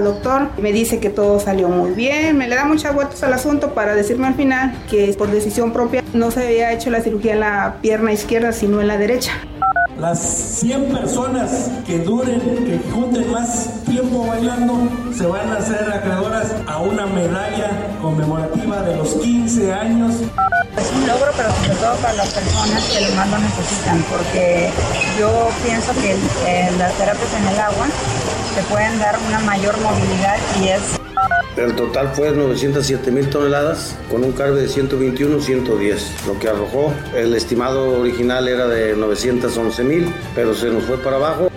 El 0.00 0.04
doctor 0.04 0.48
y 0.58 0.62
me 0.62 0.72
dice 0.72 0.98
que 0.98 1.10
todo 1.10 1.38
salió 1.38 1.68
muy 1.68 1.90
bien, 1.90 2.36
me 2.36 2.48
le 2.48 2.56
da 2.56 2.64
muchas 2.64 2.94
vueltas 2.94 3.22
al 3.22 3.32
asunto 3.32 3.74
para 3.74 3.94
decirme 3.94 4.26
al 4.26 4.34
final 4.34 4.74
que 4.90 5.14
por 5.16 5.30
decisión 5.30 5.72
propia 5.72 6.02
no 6.12 6.30
se 6.30 6.46
había 6.46 6.72
hecho 6.72 6.90
la 6.90 7.00
cirugía 7.00 7.34
en 7.34 7.40
la 7.40 7.76
pierna 7.80 8.12
izquierda 8.12 8.52
sino 8.52 8.80
en 8.80 8.88
la 8.88 8.96
derecha. 8.96 9.32
Las 9.98 10.18
100 10.60 10.92
personas 10.92 11.70
que 11.86 11.98
duren, 11.98 12.40
que 12.40 12.80
junten 12.90 13.30
más 13.30 13.84
tiempo 13.84 14.26
bailando, 14.26 14.88
se 15.14 15.26
van 15.26 15.50
a 15.50 15.58
hacer 15.58 15.92
acreedoras 15.92 16.46
a 16.66 16.78
una 16.78 17.04
medalla 17.04 17.70
conmemorativa 18.00 18.80
de 18.80 18.96
los 18.96 19.08
15 19.16 19.74
años. 19.74 20.14
Es 20.78 20.90
un 20.96 21.06
logro, 21.06 21.26
pero 21.36 21.50
sobre 21.50 21.74
todo 21.74 21.94
para 21.96 22.14
las 22.14 22.30
personas 22.30 22.82
que 22.84 23.14
más 23.14 23.28
lo 23.28 23.38
necesitan, 23.38 24.02
porque 24.08 24.70
yo 25.18 25.50
pienso 25.62 25.92
que 25.92 26.12
eh, 26.46 26.70
las 26.78 26.94
terapias 26.94 27.34
en 27.34 27.48
el 27.48 27.60
agua 27.60 27.86
te 28.54 28.62
pueden 28.62 28.98
dar 28.98 29.16
una 29.28 29.38
mayor 29.40 29.78
movilidad 29.80 30.38
y 30.60 30.68
es... 30.68 30.80
El 31.56 31.74
total 31.74 32.10
fue 32.14 32.30
907 32.30 33.10
mil 33.10 33.28
toneladas 33.28 33.96
con 34.10 34.24
un 34.24 34.32
carbe 34.32 34.62
de 34.62 34.68
121-110. 34.68 36.26
Lo 36.26 36.38
que 36.38 36.48
arrojó, 36.48 36.92
el 37.14 37.34
estimado 37.34 38.00
original 38.00 38.48
era 38.48 38.66
de 38.66 38.96
911 38.96 39.84
mil, 39.84 40.14
pero 40.34 40.54
se 40.54 40.68
nos 40.68 40.84
fue 40.84 40.96
para 40.98 41.16
abajo. 41.16 41.49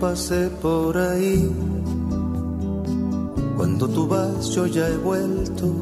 Pasé 0.00 0.48
por 0.62 0.96
ahí. 0.96 1.50
Cuando 3.56 3.88
tú 3.88 4.06
vas, 4.06 4.50
yo 4.50 4.66
ya 4.66 4.88
he 4.88 4.96
vuelto. 4.96 5.74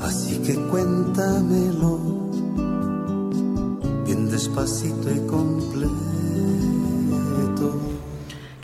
Así 0.00 0.38
que 0.38 0.54
cuéntamelo, 0.54 1.98
bien 4.06 4.30
despacito 4.30 5.10
y 5.10 5.18
completo. 5.26 5.47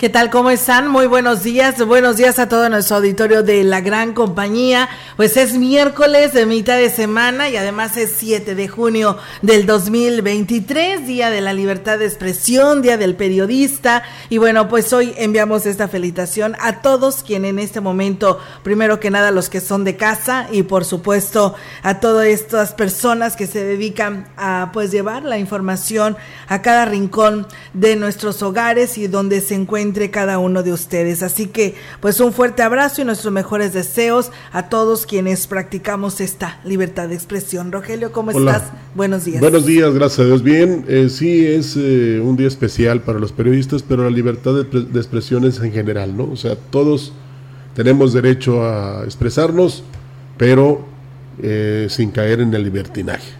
¿Qué 0.04 0.10
tal? 0.10 0.28
¿Cómo 0.28 0.50
están? 0.50 0.88
Muy 0.88 1.06
buenos 1.06 1.44
días. 1.44 1.82
Buenos 1.82 2.18
días 2.18 2.38
a 2.38 2.46
todo 2.46 2.68
nuestro 2.68 2.96
auditorio 2.96 3.42
de 3.42 3.64
la 3.64 3.80
gran 3.80 4.12
compañía. 4.12 4.86
Pues 5.16 5.38
es 5.38 5.54
miércoles 5.54 6.34
de 6.34 6.44
mitad 6.44 6.76
de 6.76 6.90
semana 6.90 7.48
y 7.48 7.56
además 7.56 7.96
es 7.96 8.12
7 8.18 8.54
de 8.54 8.68
junio 8.68 9.16
del 9.40 9.64
2023, 9.64 11.06
Día 11.06 11.30
de 11.30 11.40
la 11.40 11.54
Libertad 11.54 11.98
de 11.98 12.04
Expresión, 12.04 12.82
Día 12.82 12.98
del 12.98 13.16
Periodista. 13.16 14.02
Y 14.28 14.36
bueno, 14.36 14.68
pues 14.68 14.92
hoy 14.92 15.14
enviamos 15.16 15.64
esta 15.64 15.88
felicitación 15.88 16.54
a 16.60 16.82
todos 16.82 17.22
quienes 17.22 17.52
en 17.52 17.58
este 17.58 17.80
momento, 17.80 18.38
primero 18.62 19.00
que 19.00 19.10
nada 19.10 19.30
los 19.30 19.48
que 19.48 19.62
son 19.62 19.84
de 19.84 19.96
casa 19.96 20.48
y 20.52 20.64
por 20.64 20.84
supuesto 20.84 21.54
a 21.82 22.00
todas 22.00 22.26
estas 22.26 22.74
personas 22.74 23.36
que 23.36 23.46
se 23.46 23.64
dedican 23.64 24.28
a 24.36 24.68
pues 24.70 24.90
llevar 24.90 25.22
la 25.22 25.38
información 25.38 26.18
a 26.46 26.60
cada 26.60 26.84
rincón 26.84 27.46
de 27.72 27.96
nuestros 27.96 28.42
hogares 28.42 28.98
y 28.98 29.06
donde 29.06 29.40
se 29.40 29.54
encuentra 29.54 29.93
entre 29.94 30.10
cada 30.10 30.40
uno 30.40 30.64
de 30.64 30.72
ustedes. 30.72 31.22
Así 31.22 31.46
que, 31.46 31.76
pues 32.00 32.18
un 32.18 32.32
fuerte 32.32 32.62
abrazo 32.62 33.00
y 33.00 33.04
nuestros 33.04 33.32
mejores 33.32 33.72
deseos 33.72 34.32
a 34.52 34.68
todos 34.68 35.06
quienes 35.06 35.46
practicamos 35.46 36.20
esta 36.20 36.60
libertad 36.64 37.08
de 37.08 37.14
expresión. 37.14 37.70
Rogelio, 37.70 38.10
¿cómo 38.10 38.32
estás? 38.32 38.72
Buenos 38.96 39.24
días. 39.24 39.40
Buenos 39.40 39.66
días, 39.66 39.94
gracias 39.94 40.18
a 40.18 40.24
Dios. 40.24 40.42
Bien, 40.42 40.84
eh, 40.88 41.08
sí 41.08 41.46
es 41.46 41.76
eh, 41.76 42.20
un 42.20 42.36
día 42.36 42.48
especial 42.48 43.02
para 43.02 43.20
los 43.20 43.30
periodistas, 43.30 43.84
pero 43.84 44.02
la 44.02 44.10
libertad 44.10 44.52
de, 44.54 44.64
de 44.64 44.98
expresión 44.98 45.44
es 45.44 45.60
en 45.60 45.70
general, 45.70 46.16
¿no? 46.16 46.24
O 46.24 46.36
sea, 46.36 46.56
todos 46.56 47.12
tenemos 47.76 48.12
derecho 48.12 48.64
a 48.64 49.04
expresarnos, 49.04 49.84
pero 50.36 50.84
eh, 51.40 51.86
sin 51.88 52.10
caer 52.10 52.40
en 52.40 52.52
el 52.52 52.64
libertinaje. 52.64 53.30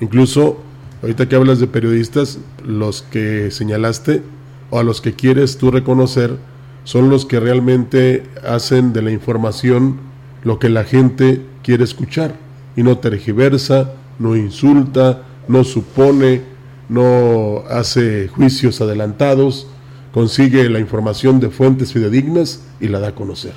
Incluso, 0.00 0.58
ahorita 1.02 1.28
que 1.28 1.34
hablas 1.34 1.58
de 1.58 1.66
periodistas, 1.66 2.38
los 2.64 3.02
que 3.02 3.50
señalaste, 3.50 4.22
o 4.70 4.78
a 4.78 4.82
los 4.82 5.00
que 5.00 5.14
quieres 5.14 5.58
tú 5.58 5.70
reconocer 5.70 6.36
son 6.84 7.10
los 7.10 7.26
que 7.26 7.40
realmente 7.40 8.24
hacen 8.46 8.92
de 8.92 9.02
la 9.02 9.10
información 9.10 9.98
lo 10.44 10.58
que 10.58 10.68
la 10.68 10.84
gente 10.84 11.42
quiere 11.62 11.82
escuchar 11.82 12.36
y 12.76 12.82
no 12.82 12.98
tergiversa, 12.98 13.92
no 14.18 14.36
insulta, 14.36 15.22
no 15.48 15.64
supone, 15.64 16.42
no 16.88 17.64
hace 17.68 18.28
juicios 18.28 18.80
adelantados, 18.80 19.66
consigue 20.12 20.68
la 20.70 20.78
información 20.78 21.40
de 21.40 21.50
fuentes 21.50 21.92
fidedignas 21.92 22.64
y 22.80 22.88
la 22.88 23.00
da 23.00 23.08
a 23.08 23.14
conocer. 23.14 23.54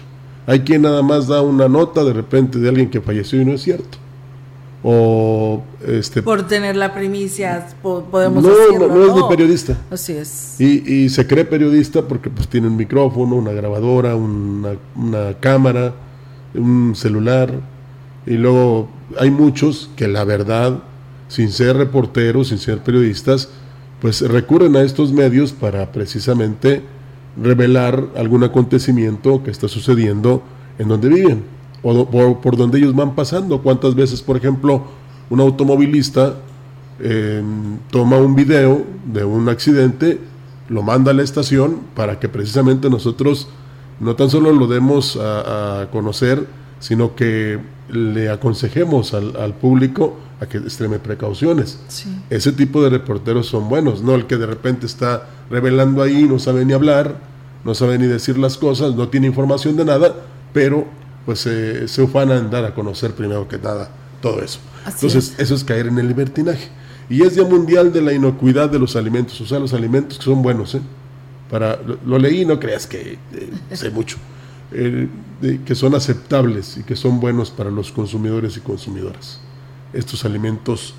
Hay 0.48 0.62
quien 0.62 0.82
nada 0.82 1.04
más 1.04 1.28
da 1.28 1.42
una 1.42 1.68
nota 1.68 2.04
de 2.04 2.14
repente 2.14 2.58
de 2.58 2.70
alguien 2.70 2.90
que 2.90 3.02
falleció 3.02 3.40
y 3.40 3.46
no 3.46 3.54
es 3.54 3.62
cierto 3.62 4.00
o 4.82 5.62
este 5.86 6.22
por 6.22 6.48
tener 6.48 6.78
la 6.78 6.94
primicia 6.94 7.68
podemos 7.82 8.44
no, 8.44 8.50
decirlo, 8.50 8.88
no, 8.88 8.96
no 8.96 9.08
es 9.08 9.16
de 9.16 9.22
periodista. 9.30 9.78
Así 9.92 10.14
es. 10.14 10.56
Y, 10.60 11.04
y, 11.04 11.10
se 11.10 11.28
cree 11.28 11.44
periodista 11.44 12.04
porque 12.04 12.30
pues 12.30 12.48
tiene 12.48 12.68
un 12.68 12.78
micrófono 12.78 13.36
una 13.36 13.52
grabadora 13.52 14.16
una, 14.16 14.78
una 14.96 15.34
cámara 15.40 15.94
un 16.54 16.96
celular. 16.96 17.52
Y 18.26 18.34
luego 18.34 18.90
hay 19.18 19.32
muchos 19.32 19.90
que 19.96 20.08
la 20.08 20.24
verdad 20.24 20.80
sin 21.28 21.52
ser 21.52 21.78
reporteros 21.78 22.50
sin 22.50 22.58
ser 22.58 22.80
periodistas 22.80 23.50
pues 24.02 24.22
recurren 24.22 24.76
a 24.76 24.82
estos 24.82 25.12
medios 25.12 25.52
para 25.52 25.92
precisamente 25.92 26.84
revelar 27.42 28.08
algún 28.16 28.44
acontecimiento 28.44 29.44
que 29.44 29.52
está 29.52 29.68
sucediendo 29.68 30.42
en 30.78 30.88
donde 30.88 31.10
viven 31.10 31.59
o 31.82 32.40
por, 32.42 32.58
donde 32.58 32.80
ellos 32.80 32.96
van 32.96 33.16
pasando. 33.16 33.62
¿Cuántas 33.62 33.96
veces, 33.96 34.22
por 34.22 34.38
ejemplo, 34.38 34.84
un 35.30 35.40
automovilista 35.40 36.36
em, 37.00 37.78
toma 37.92 38.18
un 38.18 38.36
video 38.36 38.84
de 39.06 39.24
un 39.24 39.48
accidente, 39.50 40.20
lo 40.68 40.84
manda 40.84 41.12
a 41.12 41.14
la 41.14 41.24
estación 41.24 41.80
para 41.96 42.20
que 42.20 42.30
precisamente 42.30 42.90
nosotros 42.90 43.48
no 44.00 44.16
tan 44.16 44.30
solo 44.30 44.52
lo 44.52 44.68
demos 44.68 45.18
a, 45.22 45.88
conocer, 45.92 46.46
sino 46.80 47.16
que 47.16 47.60
le 47.90 48.30
aconsejemos 48.30 49.14
al, 49.14 49.54
público 49.56 50.18
a 50.40 50.46
que 50.46 50.58
extreme 50.58 51.00
precauciones. 51.00 51.80
Ese 52.30 52.52
tipo 52.54 52.82
de 52.82 52.90
reporteros 52.90 53.48
son 53.48 53.68
buenos, 53.68 54.02
no 54.02 54.16
el 54.16 54.26
que 54.26 54.38
de 54.38 54.46
repente 54.46 54.86
está 54.86 55.28
revelando 55.50 56.02
ahí, 56.02 56.24
no 56.24 56.40
sabe 56.40 56.64
ni 56.64 56.74
hablar, 56.74 57.18
no 57.66 57.74
sabe 57.76 57.98
ni 57.98 58.08
decir 58.08 58.38
las 58.38 58.58
cosas, 58.58 58.96
no 58.96 59.10
tiene 59.10 59.28
información 59.28 59.76
de 59.76 59.86
nada, 59.86 60.16
pero 60.54 60.86
pues 61.26 61.40
se 61.40 62.02
ufana 62.02 62.38
en 62.38 62.50
dar 62.50 62.66
a 62.66 62.74
conocer 62.74 63.14
primero 63.14 63.48
que 63.48 63.58
nada 63.58 63.90
todo 64.22 64.42
eso. 64.42 64.60
Entonces, 64.86 65.36
eso 65.38 65.56
es 65.56 65.64
caer 65.64 65.88
en 65.88 66.00
el 66.00 66.08
libertinaje. 66.08 66.70
Y 67.10 67.24
es 67.24 67.36
Día 67.36 67.44
Mundial 67.44 67.92
de 67.92 68.02
la 68.02 68.14
Inocuidad 68.14 68.70
de 68.70 68.80
los 68.80 68.96
Alimentos, 68.96 69.40
o 69.42 69.46
sea, 69.46 69.60
los 69.60 69.74
alimentos 69.74 70.20
que 70.20 70.24
son 70.24 70.42
buenos, 70.42 70.76
¿eh? 70.76 70.82
Para, 71.50 71.80
lo, 72.06 72.20
leí, 72.20 72.46
no 72.46 72.60
creas 72.60 72.86
que 72.86 73.18
eh, 73.34 73.50
sé 73.72 73.90
mucho, 73.92 74.18
eh, 74.72 75.08
que 75.66 75.74
son 75.74 75.96
aceptables 75.96 76.78
y 76.78 76.84
que 76.84 76.96
son 76.96 77.20
buenos 77.20 77.50
para 77.50 77.72
los 77.72 77.92
consumidores 77.92 78.56
y 78.58 78.60
consumidoras. 78.60 79.42
Estos 79.92 80.24
alimentos 80.26 80.94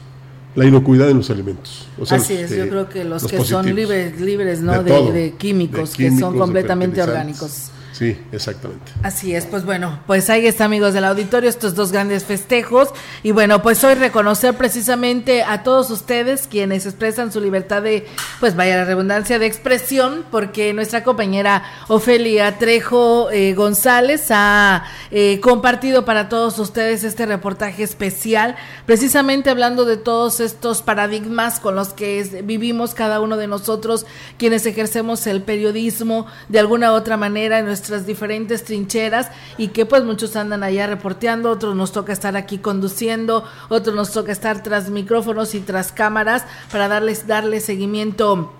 la 0.56 0.64
inocuidad 0.64 1.08
en 1.08 1.18
los 1.18 1.30
alimentos. 1.30 1.86
Así 2.10 2.34
es, 2.34 2.50
yo 2.50 2.68
creo 2.68 2.88
que 2.88 3.04
los, 3.04 3.24
que 3.24 3.44
son 3.44 3.72
libres, 3.72 4.20
libres 4.20 4.60
¿no? 4.60 4.82
de, 4.82 5.34
químicos, 5.38 5.94
que 5.94 6.10
son 6.16 6.36
completamente 6.36 7.00
orgánicos. 7.00 7.70
Sí, 8.00 8.18
exactamente. 8.32 8.92
Así 9.02 9.34
es, 9.34 9.44
pues 9.44 9.66
bueno, 9.66 10.00
pues 10.06 10.30
ahí 10.30 10.46
está 10.46 10.64
amigos 10.64 10.94
del 10.94 11.04
auditorio 11.04 11.50
estos 11.50 11.74
dos 11.74 11.92
grandes 11.92 12.24
festejos 12.24 12.88
y 13.22 13.32
bueno, 13.32 13.60
pues 13.60 13.84
hoy 13.84 13.92
reconocer 13.92 14.56
precisamente 14.56 15.42
a 15.42 15.62
todos 15.62 15.90
ustedes 15.90 16.46
quienes 16.46 16.86
expresan 16.86 17.30
su 17.30 17.42
libertad 17.42 17.82
de, 17.82 18.06
pues 18.40 18.56
vaya 18.56 18.78
la 18.78 18.84
redundancia 18.86 19.38
de 19.38 19.44
expresión, 19.44 20.24
porque 20.30 20.72
nuestra 20.72 21.04
compañera 21.04 21.62
Ofelia 21.88 22.56
Trejo 22.56 23.30
eh, 23.30 23.52
González 23.52 24.28
ha 24.30 24.84
eh, 25.10 25.38
compartido 25.42 26.06
para 26.06 26.30
todos 26.30 26.58
ustedes 26.58 27.04
este 27.04 27.26
reportaje 27.26 27.82
especial, 27.82 28.56
precisamente 28.86 29.50
hablando 29.50 29.84
de 29.84 29.98
todos 29.98 30.40
estos 30.40 30.80
paradigmas 30.80 31.60
con 31.60 31.74
los 31.74 31.90
que 31.90 32.40
vivimos 32.44 32.94
cada 32.94 33.20
uno 33.20 33.36
de 33.36 33.46
nosotros, 33.46 34.06
quienes 34.38 34.64
ejercemos 34.64 35.26
el 35.26 35.42
periodismo 35.42 36.26
de 36.48 36.60
alguna 36.60 36.92
u 36.92 36.94
otra 36.94 37.18
manera 37.18 37.58
en 37.58 37.66
nuestra 37.66 37.89
diferentes 38.06 38.64
trincheras 38.64 39.30
y 39.58 39.68
que 39.68 39.86
pues 39.86 40.04
muchos 40.04 40.36
andan 40.36 40.62
allá 40.62 40.86
reporteando, 40.86 41.50
otros 41.50 41.74
nos 41.74 41.92
toca 41.92 42.12
estar 42.12 42.36
aquí 42.36 42.58
conduciendo, 42.58 43.44
otros 43.68 43.94
nos 43.94 44.12
toca 44.12 44.32
estar 44.32 44.62
tras 44.62 44.90
micrófonos 44.90 45.54
y 45.54 45.60
tras 45.60 45.92
cámaras 45.92 46.44
para 46.70 46.88
darles 46.88 47.26
darle 47.26 47.60
seguimiento 47.60 48.59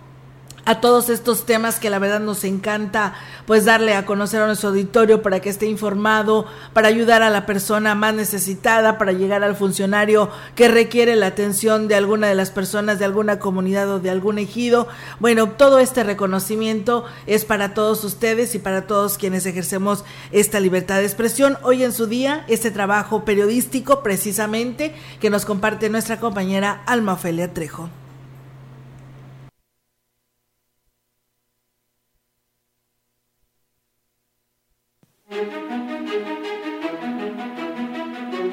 a 0.65 0.81
todos 0.81 1.09
estos 1.09 1.47
temas 1.47 1.79
que 1.81 1.91
la 1.91 1.99
verdad 1.99 2.21
nos 2.21 2.45
encanta 2.45 3.15
pues 3.47 3.65
darle 3.65 3.95
a 3.95 4.07
conocer 4.07 4.43
a 4.43 4.47
nuestro 4.47 4.69
auditorio 4.69 5.23
para 5.23 5.41
que 5.41 5.49
esté 5.49 5.67
informado, 5.67 6.47
para 6.73 6.89
ayudar 6.89 7.23
a 7.23 7.31
la 7.31 7.47
persona 7.47 7.95
más 7.95 8.15
necesitada, 8.15 8.99
para 8.99 9.13
llegar 9.13 9.43
al 9.43 9.57
funcionario 9.57 10.31
que 10.55 10.69
requiere 10.69 11.17
la 11.17 11.27
atención 11.27 11.89
de 11.89 11.95
alguna 11.95 12.29
de 12.29 12.35
las 12.35 12.51
personas 12.51 12.99
de 12.99 13.05
alguna 13.05 13.39
comunidad 13.39 13.91
o 13.91 14.01
de 14.01 14.11
algún 14.11 14.39
ejido. 14.39 14.89
Bueno, 15.19 15.51
todo 15.51 15.79
este 15.79 16.05
reconocimiento 16.05 17.05
es 17.27 17.45
para 17.45 17.75
todos 17.75 18.05
ustedes 18.05 18.55
y 18.55 18.59
para 18.59 18.87
todos 18.87 19.19
quienes 19.19 19.47
ejercemos 19.47 20.05
esta 20.31 20.61
libertad 20.61 20.97
de 20.99 21.07
expresión. 21.07 21.59
Hoy 21.63 21.83
en 21.83 21.93
su 21.93 22.07
día, 22.07 22.45
este 22.49 22.71
trabajo 22.71 23.25
periodístico 23.25 24.03
precisamente 24.03 24.95
que 25.21 25.31
nos 25.31 25.45
comparte 25.45 25.91
nuestra 25.91 26.21
compañera 26.21 26.83
Alma 26.87 27.15
Ofelia 27.15 27.53
Trejo. 27.53 27.89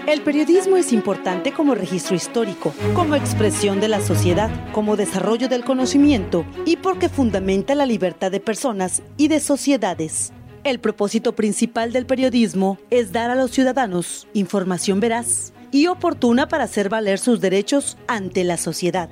El 0.08 0.22
periodismo 0.22 0.78
es 0.78 0.94
importante 0.94 1.52
como 1.52 1.74
registro 1.74 2.16
histórico, 2.16 2.74
como 2.94 3.16
expresión 3.16 3.80
de 3.80 3.88
la 3.88 4.00
sociedad, 4.00 4.52
como 4.72 4.96
desarrollo 4.96 5.50
del 5.50 5.64
conocimiento 5.64 6.46
y 6.66 6.78
porque 6.78 7.10
fundamenta 7.10 7.74
la 7.74 7.86
libertad 7.86 8.32
de 8.32 8.40
personas 8.40 9.02
y 9.18 9.28
de 9.28 9.40
sociedades. 9.40 10.32
El 10.64 10.80
propósito 10.80 11.34
principal 11.36 11.92
del 11.94 12.06
periodismo 12.06 12.78
es 12.90 13.12
dar 13.12 13.32
a 13.32 13.36
los 13.36 13.52
ciudadanos 13.52 14.28
información 14.34 15.00
veraz 15.00 15.54
y 15.72 15.88
oportuna 15.88 16.48
para 16.48 16.66
hacer 16.66 16.90
valer 16.90 17.20
sus 17.20 17.42
derechos 17.42 17.98
ante 18.08 18.44
la 18.44 18.58
sociedad 18.58 19.10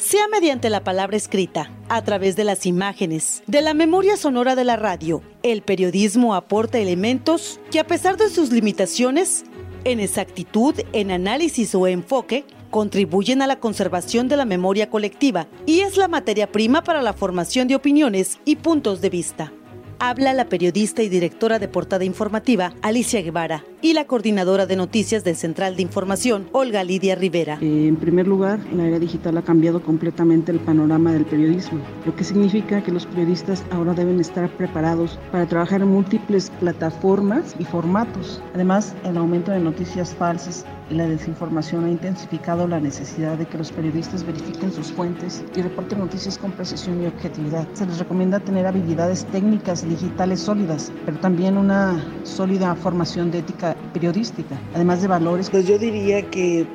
sea 0.00 0.28
mediante 0.28 0.70
la 0.70 0.82
palabra 0.82 1.16
escrita, 1.16 1.70
a 1.88 2.02
través 2.02 2.34
de 2.34 2.44
las 2.44 2.66
imágenes, 2.66 3.42
de 3.46 3.60
la 3.60 3.74
memoria 3.74 4.16
sonora 4.16 4.56
de 4.56 4.64
la 4.64 4.76
radio, 4.76 5.22
el 5.42 5.62
periodismo 5.62 6.34
aporta 6.34 6.78
elementos 6.78 7.60
que 7.70 7.80
a 7.80 7.86
pesar 7.86 8.16
de 8.16 8.30
sus 8.30 8.50
limitaciones, 8.50 9.44
en 9.84 10.00
exactitud, 10.00 10.74
en 10.92 11.10
análisis 11.10 11.74
o 11.74 11.86
enfoque, 11.86 12.44
contribuyen 12.70 13.42
a 13.42 13.46
la 13.46 13.60
conservación 13.60 14.28
de 14.28 14.36
la 14.36 14.44
memoria 14.44 14.88
colectiva 14.88 15.48
y 15.66 15.80
es 15.80 15.96
la 15.96 16.08
materia 16.08 16.50
prima 16.50 16.82
para 16.82 17.02
la 17.02 17.12
formación 17.12 17.68
de 17.68 17.74
opiniones 17.74 18.38
y 18.44 18.56
puntos 18.56 19.00
de 19.00 19.10
vista. 19.10 19.52
Habla 19.98 20.32
la 20.32 20.48
periodista 20.48 21.02
y 21.02 21.10
directora 21.10 21.58
de 21.58 21.68
portada 21.68 22.04
informativa 22.04 22.72
Alicia 22.80 23.20
Guevara 23.20 23.64
y 23.82 23.94
la 23.94 24.06
coordinadora 24.06 24.66
de 24.66 24.76
noticias 24.76 25.24
del 25.24 25.36
Central 25.36 25.76
de 25.76 25.82
Información 25.82 26.48
Olga 26.52 26.84
Lidia 26.84 27.14
Rivera. 27.14 27.58
Eh, 27.60 27.86
en 27.88 27.96
primer 27.96 28.26
lugar, 28.26 28.60
la 28.72 28.86
era 28.86 28.98
digital 28.98 29.38
ha 29.38 29.42
cambiado 29.42 29.82
completamente 29.82 30.52
el 30.52 30.60
panorama 30.60 31.12
del 31.12 31.24
periodismo, 31.24 31.80
lo 32.04 32.14
que 32.14 32.24
significa 32.24 32.82
que 32.82 32.92
los 32.92 33.06
periodistas 33.06 33.64
ahora 33.70 33.94
deben 33.94 34.20
estar 34.20 34.48
preparados 34.56 35.18
para 35.32 35.46
trabajar 35.46 35.82
en 35.82 35.88
múltiples 35.88 36.50
plataformas 36.60 37.54
y 37.58 37.64
formatos. 37.64 38.42
Además, 38.54 38.94
el 39.04 39.16
aumento 39.16 39.50
de 39.50 39.60
noticias 39.60 40.14
falsas 40.14 40.64
la 40.90 41.06
desinformación 41.06 41.84
ha 41.84 41.90
intensificado 41.90 42.66
la 42.66 42.80
necesidad 42.80 43.38
de 43.38 43.46
que 43.46 43.58
los 43.58 43.70
periodistas 43.70 44.24
verifiquen 44.24 44.72
sus 44.72 44.90
fuentes 44.90 45.44
y 45.54 45.62
reporten 45.62 46.00
noticias 46.00 46.36
con 46.36 46.50
precisión 46.50 47.02
y 47.02 47.06
objetividad. 47.06 47.66
Se 47.74 47.86
les 47.86 47.98
recomienda 47.98 48.40
tener 48.40 48.66
habilidades 48.66 49.24
técnicas 49.26 49.88
digitales 49.88 50.40
sólidas, 50.40 50.92
pero 51.06 51.18
también 51.18 51.56
una 51.56 52.04
sólida 52.24 52.74
formación 52.74 53.30
de 53.30 53.38
ética 53.38 53.69
periodística, 53.92 54.58
además 54.74 55.02
de 55.02 55.08
valores. 55.08 55.50
Pues 55.50 55.66
yo 55.66 55.78
diría 55.78 56.22
que 56.30 56.66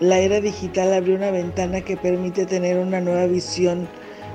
la 0.00 0.18
era 0.18 0.40
digital 0.40 0.92
abrió 0.92 1.16
una 1.16 1.30
ventana 1.30 1.80
que 1.80 1.96
permite 1.96 2.46
tener 2.46 2.78
una 2.78 3.00
nueva 3.00 3.26
visión 3.26 3.88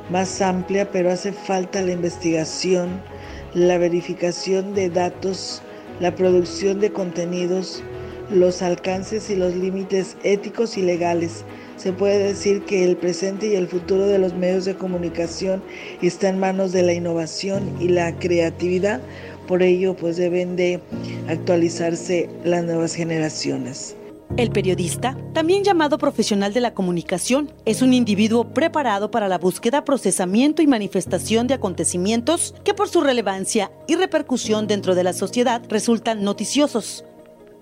más 0.10 0.42
amplia, 0.42 0.90
pero 0.92 1.12
hace 1.12 1.32
falta 1.32 1.82
la 1.82 1.92
investigación, 1.92 3.02
la 3.54 3.78
verificación 3.78 4.74
de 4.74 4.90
datos, 4.90 5.62
la 6.00 6.16
producción 6.16 6.80
de 6.80 6.92
contenidos, 6.92 7.84
los 8.30 8.62
alcances 8.62 9.30
y 9.30 9.36
los 9.36 9.56
límites 9.56 10.18
éticos 10.24 10.78
y 10.78 10.82
legales. 10.82 11.46
Se 11.78 11.94
puede 11.94 12.20
decir 12.20 12.64
que 12.64 12.84
el 12.84 12.96
presente 12.96 13.48
y 13.48 13.56
el 13.56 13.68
futuro 13.68 14.06
de 14.08 14.20
los 14.20 14.34
medios 14.34 14.66
de 14.66 14.76
comunicación 14.76 15.64
está 16.02 16.30
en 16.30 16.40
manos 16.40 16.72
de 16.72 16.84
la 16.84 16.94
innovación 16.94 17.76
y 17.80 17.88
la 17.88 18.18
creatividad. 18.20 19.02
Por 19.52 19.64
ello, 19.64 19.98
pues 19.98 20.16
deben 20.16 20.56
de 20.56 20.80
actualizarse 21.28 22.30
las 22.46 22.64
nuevas 22.64 22.96
generaciones. 22.96 23.98
El 24.38 24.50
periodista, 24.50 25.18
también 25.34 25.66
llamado 25.66 25.98
profesional 25.98 26.54
de 26.54 26.62
la 26.62 26.74
comunicación, 26.74 27.52
es 27.66 27.82
un 27.82 27.94
individuo 27.94 28.54
preparado 28.54 29.12
para 29.12 29.28
la 29.28 29.38
búsqueda, 29.38 29.84
procesamiento 29.84 30.62
y 30.62 30.68
manifestación 30.68 31.48
de 31.48 31.56
acontecimientos 31.56 32.56
que 32.64 32.74
por 32.74 32.88
su 32.88 33.02
relevancia 33.02 33.74
y 33.90 33.96
repercusión 33.96 34.68
dentro 34.68 34.96
de 34.96 35.04
la 35.04 35.12
sociedad 35.12 35.62
resultan 35.68 36.24
noticiosos, 36.24 37.04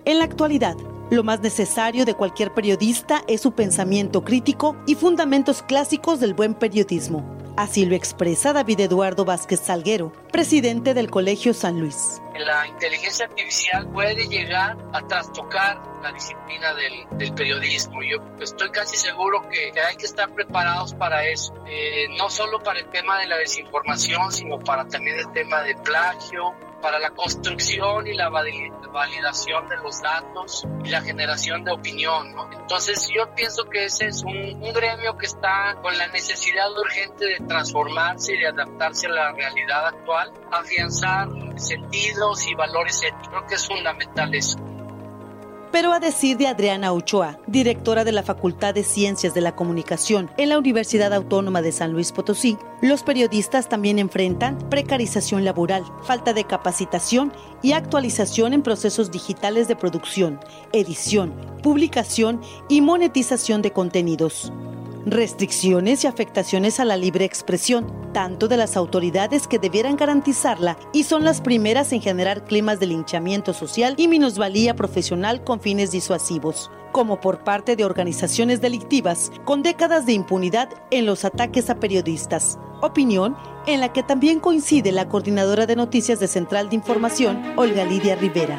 en 0.06 0.18
la 0.18 0.24
actualidad, 0.24 0.76
lo 1.10 1.22
más 1.22 1.40
necesario 1.40 2.06
de 2.06 2.14
cualquier 2.14 2.54
periodista 2.54 3.22
es 3.28 3.42
su 3.42 3.52
pensamiento 3.52 4.24
crítico 4.24 4.74
y 4.86 4.94
fundamentos 4.94 5.62
clásicos 5.62 6.20
del 6.20 6.32
buen 6.32 6.54
periodismo. 6.54 7.22
Así 7.60 7.84
lo 7.84 7.94
expresa 7.94 8.54
David 8.54 8.80
Eduardo 8.80 9.26
Vázquez 9.26 9.60
Salguero, 9.60 10.14
presidente 10.32 10.94
del 10.94 11.10
Colegio 11.10 11.52
San 11.52 11.78
Luis. 11.78 12.22
La 12.38 12.66
inteligencia 12.66 13.26
artificial 13.26 13.86
puede 13.92 14.26
llegar 14.28 14.78
a 14.94 15.06
trastocar 15.06 15.78
la 16.02 16.10
disciplina 16.10 16.72
del, 16.72 17.34
periodismo. 17.34 18.02
Yo 18.02 18.16
estoy 18.40 18.70
casi 18.70 18.96
seguro 18.96 19.46
que, 19.50 19.78
hay 19.78 19.94
que 19.96 20.06
estar 20.06 20.32
preparados 20.32 20.94
para 20.94 21.28
eso, 21.28 21.52
eh, 21.66 22.06
no 22.16 22.30
solo 22.30 22.60
para 22.60 22.80
el 22.80 22.88
tema 22.88 23.18
de 23.18 23.26
la 23.26 23.36
desinformación, 23.36 24.32
sino 24.32 24.58
para 24.60 24.88
también 24.88 25.18
el 25.18 25.30
tema 25.32 25.60
de 25.60 25.74
plagio, 25.74 26.54
para 26.80 26.98
la 26.98 27.10
construcción 27.10 28.06
y 28.06 28.14
la 28.14 28.28
validación 28.28 29.68
de 29.68 29.76
los 29.76 30.00
datos 30.02 30.66
y 30.84 30.88
la 30.88 31.00
generación 31.00 31.64
de 31.64 31.72
opinión. 31.72 32.34
Entonces 32.52 33.08
yo 33.14 33.34
pienso 33.34 33.64
que 33.64 33.84
ese 33.84 34.06
es 34.06 34.22
un, 34.22 34.60
gremio 34.72 35.16
que 35.16 35.26
está 35.26 35.76
con 35.82 35.96
la 35.98 36.06
necesidad 36.08 36.70
urgente 36.72 37.26
de 37.26 37.46
transformarse 37.46 38.34
y 38.34 38.38
de 38.38 38.48
adaptarse 38.48 39.06
a 39.08 39.10
la 39.10 39.32
realidad 39.32 39.86
actual, 39.86 40.32
afianzar 40.52 41.28
sentidos 41.56 42.46
y 42.46 42.54
valores 42.54 43.02
éticos. 43.02 43.28
Creo 43.28 43.46
que 43.46 43.54
es 43.56 43.66
fundamental 43.66 44.34
eso. 44.34 44.69
Pero 45.72 45.92
a 45.92 46.00
decir 46.00 46.36
de 46.36 46.48
Adriana 46.48 46.92
Ochoa, 46.92 47.38
directora 47.46 48.04
de 48.04 48.10
la 48.10 48.24
Facultad 48.24 48.74
de 48.74 48.82
Ciencias 48.82 49.34
de 49.34 49.40
la 49.40 49.54
Comunicación 49.54 50.28
en 50.36 50.48
la 50.48 50.58
Universidad 50.58 51.12
Autónoma 51.12 51.62
de 51.62 51.70
San 51.70 51.92
Luis 51.92 52.10
Potosí, 52.10 52.58
los 52.82 53.04
periodistas 53.04 53.68
también 53.68 54.00
enfrentan 54.00 54.58
precarización 54.68 55.44
laboral, 55.44 55.84
falta 56.02 56.32
de 56.32 56.44
capacitación 56.44 57.32
y 57.62 57.72
actualización 57.72 58.52
en 58.52 58.62
procesos 58.62 59.12
digitales 59.12 59.68
de 59.68 59.76
producción, 59.76 60.40
edición, 60.72 61.32
publicación 61.62 62.40
y 62.68 62.80
monetización 62.80 63.62
de 63.62 63.72
contenidos 63.72 64.52
restricciones 65.06 66.04
y 66.04 66.06
afectaciones 66.06 66.80
a 66.80 66.84
la 66.84 66.96
libre 66.96 67.24
expresión, 67.24 67.86
tanto 68.12 68.48
de 68.48 68.56
las 68.56 68.76
autoridades 68.76 69.46
que 69.46 69.58
debieran 69.58 69.96
garantizarla 69.96 70.76
y 70.92 71.04
son 71.04 71.24
las 71.24 71.40
primeras 71.40 71.92
en 71.92 72.00
generar 72.00 72.44
climas 72.44 72.80
de 72.80 72.86
linchamiento 72.86 73.52
social 73.52 73.94
y 73.96 74.08
minusvalía 74.08 74.74
profesional 74.76 75.42
con 75.44 75.60
fines 75.60 75.90
disuasivos. 75.90 76.70
como 76.92 77.20
por 77.20 77.44
parte 77.44 77.76
de 77.76 77.84
organizaciones 77.84 78.60
delictivas 78.60 79.30
con 79.44 79.62
décadas 79.62 80.06
de 80.06 80.12
impunidad 80.12 80.68
en 80.90 81.06
los 81.06 81.24
ataques 81.24 81.70
a 81.70 81.78
periodistas. 81.78 82.58
Opinión 82.82 83.36
en 83.68 83.78
la 83.78 83.92
que 83.92 84.02
también 84.02 84.40
coincide 84.40 84.90
la 84.90 85.08
coordinadora 85.08 85.66
de 85.66 85.76
noticias 85.76 86.18
de 86.18 86.26
Central 86.26 86.68
de 86.68 86.74
Información, 86.74 87.40
Olga 87.54 87.84
Lidia 87.84 88.16
Rivera. 88.16 88.58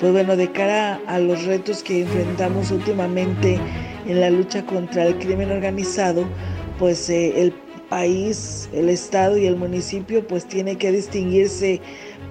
Pues 0.00 0.12
bueno, 0.12 0.36
de 0.36 0.52
cara 0.52 1.00
a 1.06 1.18
los 1.18 1.44
retos 1.44 1.82
que 1.82 2.02
enfrentamos 2.02 2.70
últimamente 2.70 3.60
en 4.08 4.20
la 4.20 4.30
lucha 4.30 4.66
contra 4.66 5.06
el 5.06 5.18
crimen 5.18 5.52
organizado, 5.52 6.24
pues 6.78 7.08
eh, 7.10 7.40
el 7.40 7.52
país, 7.88 8.68
el 8.72 8.88
Estado 8.88 9.38
y 9.38 9.46
el 9.46 9.56
municipio 9.56 10.26
pues 10.26 10.46
tiene 10.46 10.76
que 10.76 10.90
distinguirse 10.92 11.80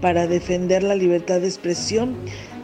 para 0.01 0.27
defender 0.27 0.83
la 0.83 0.95
libertad 0.95 1.39
de 1.39 1.47
expresión, 1.47 2.15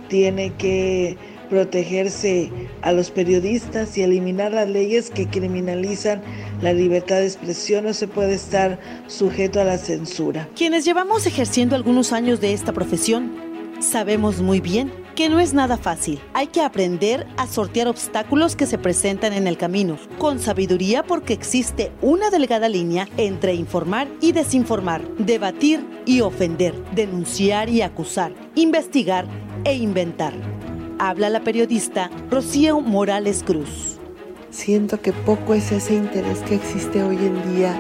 tiene 0.10 0.53
que 0.58 1.17
protegerse 1.50 2.51
a 2.82 2.91
los 2.91 3.12
periodistas 3.12 3.98
y 3.98 4.01
eliminar 4.01 4.51
las 4.51 4.67
leyes 4.67 5.12
que 5.12 5.27
criminalizan 5.27 6.22
la 6.62 6.74
libertad 6.74 7.17
de 7.17 7.25
expresión. 7.25 7.86
No 7.86 7.93
se 7.93 8.08
puede 8.08 8.34
estar 8.34 8.79
sujeto 9.08 9.62
a 9.62 9.63
la 9.63 9.77
censura. 9.77 10.50
Quienes 10.55 10.86
llevamos 10.86 11.27
ejerciendo 11.27 11.75
algunos 11.75 12.12
años 12.12 12.41
de 12.41 12.53
esta 12.53 12.74
profesión, 12.74 13.52
sabemos 13.83 14.41
muy 14.41 14.59
bien 14.59 14.91
que 15.15 15.29
no 15.29 15.39
es 15.39 15.53
nada 15.53 15.77
fácil. 15.77 16.19
Hay 16.33 16.47
que 16.47 16.61
aprender 16.61 17.27
a 17.37 17.45
sortear 17.45 17.87
obstáculos 17.87 18.55
que 18.55 18.65
se 18.65 18.77
presentan 18.77 19.33
en 19.33 19.47
el 19.47 19.57
camino, 19.57 19.97
con 20.17 20.39
sabiduría 20.39 21.03
porque 21.03 21.33
existe 21.33 21.91
una 22.01 22.29
delgada 22.29 22.69
línea 22.69 23.07
entre 23.17 23.53
informar 23.53 24.07
y 24.21 24.31
desinformar, 24.31 25.07
debatir 25.17 25.85
y 26.05 26.21
ofender, 26.21 26.73
denunciar 26.95 27.69
y 27.69 27.81
acusar, 27.81 28.33
investigar 28.55 29.27
e 29.65 29.75
inventar. 29.75 30.33
Habla 30.99 31.29
la 31.29 31.41
periodista 31.41 32.09
Rocío 32.31 32.79
Morales 32.79 33.43
Cruz. 33.43 33.99
Siento 34.49 35.01
que 35.01 35.11
poco 35.11 35.53
es 35.53 35.71
ese 35.71 35.95
interés 35.95 36.39
que 36.39 36.55
existe 36.55 37.03
hoy 37.03 37.17
en 37.17 37.55
día 37.55 37.79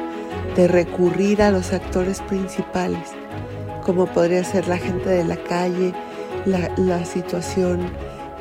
de 0.55 0.67
recurrir 0.67 1.41
a 1.41 1.51
los 1.51 1.71
actores 1.73 2.21
principales, 2.21 3.11
como 3.83 4.05
podría 4.05 4.43
ser 4.43 4.67
la 4.67 4.77
gente 4.77 5.09
de 5.09 5.23
la 5.23 5.37
calle, 5.37 5.93
la, 6.45 7.05
situación 7.05 7.81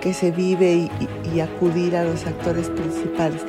que 0.00 0.14
se 0.14 0.30
vive 0.30 0.72
y, 0.72 0.90
y, 1.34 1.40
acudir 1.40 1.96
a 1.96 2.04
los 2.04 2.26
actores 2.26 2.68
principales. 2.70 3.42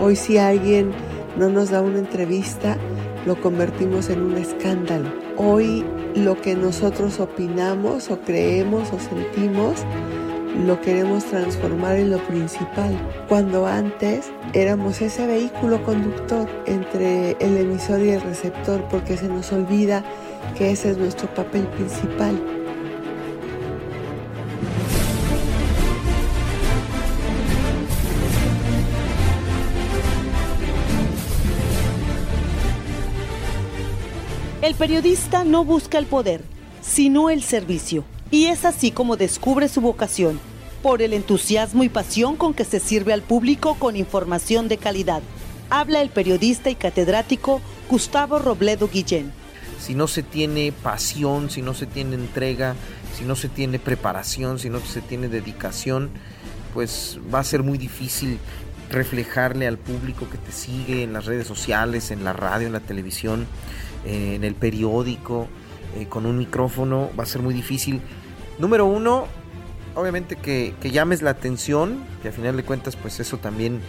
Hoy 0.00 0.16
si 0.16 0.38
alguien 0.38 0.92
no 1.36 1.48
nos 1.48 1.70
da 1.70 1.82
una 1.82 1.98
entrevista, 1.98 2.76
lo 3.26 3.40
convertimos 3.40 4.10
en 4.10 4.22
un 4.22 4.36
escándalo. 4.36 5.08
Hoy 5.36 5.84
lo 6.14 6.40
que 6.40 6.54
nosotros 6.54 7.20
opinamos 7.20 8.10
o 8.10 8.20
creemos 8.20 8.92
o 8.92 8.98
sentimos, 8.98 9.84
lo 10.66 10.80
queremos 10.80 11.24
transformar 11.24 11.96
en 11.96 12.10
lo 12.10 12.18
principal, 12.18 12.96
cuando 13.28 13.66
antes 13.66 14.30
éramos 14.52 15.02
ese 15.02 15.26
vehículo 15.26 15.82
conductor 15.82 16.48
entre 16.66 17.32
el 17.40 17.56
emisor 17.56 18.00
y 18.00 18.10
el 18.10 18.20
receptor, 18.20 18.84
porque 18.88 19.16
se 19.16 19.28
nos 19.28 19.52
olvida 19.52 20.04
que 20.56 20.70
ese 20.72 20.90
es 20.90 20.96
nuestro 20.96 21.32
papel 21.34 21.66
principal. 21.68 22.40
El 34.64 34.74
periodista 34.76 35.44
no 35.44 35.62
busca 35.62 35.98
el 35.98 36.06
poder, 36.06 36.40
sino 36.80 37.28
el 37.28 37.42
servicio. 37.42 38.02
Y 38.30 38.46
es 38.46 38.64
así 38.64 38.90
como 38.90 39.18
descubre 39.18 39.68
su 39.68 39.82
vocación, 39.82 40.40
por 40.82 41.02
el 41.02 41.12
entusiasmo 41.12 41.84
y 41.84 41.90
pasión 41.90 42.36
con 42.36 42.54
que 42.54 42.64
se 42.64 42.80
sirve 42.80 43.12
al 43.12 43.20
público 43.20 43.74
con 43.78 43.94
información 43.94 44.68
de 44.68 44.78
calidad. 44.78 45.20
Habla 45.68 46.00
el 46.00 46.08
periodista 46.08 46.70
y 46.70 46.76
catedrático 46.76 47.60
Gustavo 47.90 48.38
Robledo 48.38 48.88
Guillén. 48.88 49.43
Si 49.78 49.94
no 49.94 50.06
se 50.06 50.22
tiene 50.22 50.72
pasión, 50.72 51.50
si 51.50 51.62
no 51.62 51.74
se 51.74 51.86
tiene 51.86 52.14
entrega, 52.14 52.74
si 53.16 53.24
no 53.24 53.36
se 53.36 53.48
tiene 53.48 53.78
preparación, 53.78 54.58
si 54.58 54.70
no 54.70 54.80
se 54.80 55.00
tiene 55.00 55.28
dedicación, 55.28 56.10
pues 56.72 57.18
va 57.32 57.40
a 57.40 57.44
ser 57.44 57.62
muy 57.62 57.78
difícil 57.78 58.38
reflejarle 58.90 59.66
al 59.66 59.78
público 59.78 60.28
que 60.30 60.38
te 60.38 60.52
sigue 60.52 61.02
en 61.02 61.12
las 61.12 61.26
redes 61.26 61.46
sociales, 61.46 62.10
en 62.10 62.24
la 62.24 62.32
radio, 62.32 62.66
en 62.66 62.72
la 62.72 62.80
televisión, 62.80 63.46
en 64.04 64.44
el 64.44 64.54
periódico, 64.54 65.48
eh, 65.96 66.06
con 66.06 66.26
un 66.26 66.38
micrófono, 66.38 67.10
va 67.18 67.22
a 67.22 67.26
ser 67.26 67.42
muy 67.42 67.54
difícil. 67.54 68.00
Número 68.58 68.86
uno, 68.86 69.26
obviamente 69.94 70.36
que, 70.36 70.74
que, 70.80 70.90
llames 70.90 71.22
la 71.22 71.30
atención, 71.30 72.04
que 72.22 72.28
a 72.28 72.32
final 72.32 72.56
de 72.56 72.64
cuentas 72.64 72.96
pues 72.96 73.20
eso 73.20 73.38
también 73.38 73.80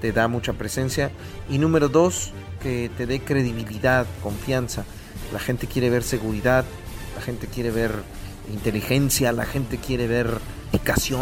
te 0.00 0.12
da 0.12 0.28
mucha 0.28 0.52
presencia. 0.52 1.10
Y 1.48 1.58
número 1.58 1.88
dos, 1.88 2.32
que 2.62 2.90
te 2.96 3.06
dé 3.06 3.20
credibilidad, 3.20 4.06
confianza. 4.22 4.84
La 5.32 5.38
gente 5.38 5.66
quiere 5.66 5.90
ver 5.90 6.02
seguridad, 6.02 6.64
la 7.16 7.22
gente 7.22 7.46
quiere 7.46 7.70
ver 7.70 7.92
inteligencia, 8.52 9.32
la 9.32 9.46
gente 9.46 9.78
quiere 9.78 10.06
ver 10.06 10.38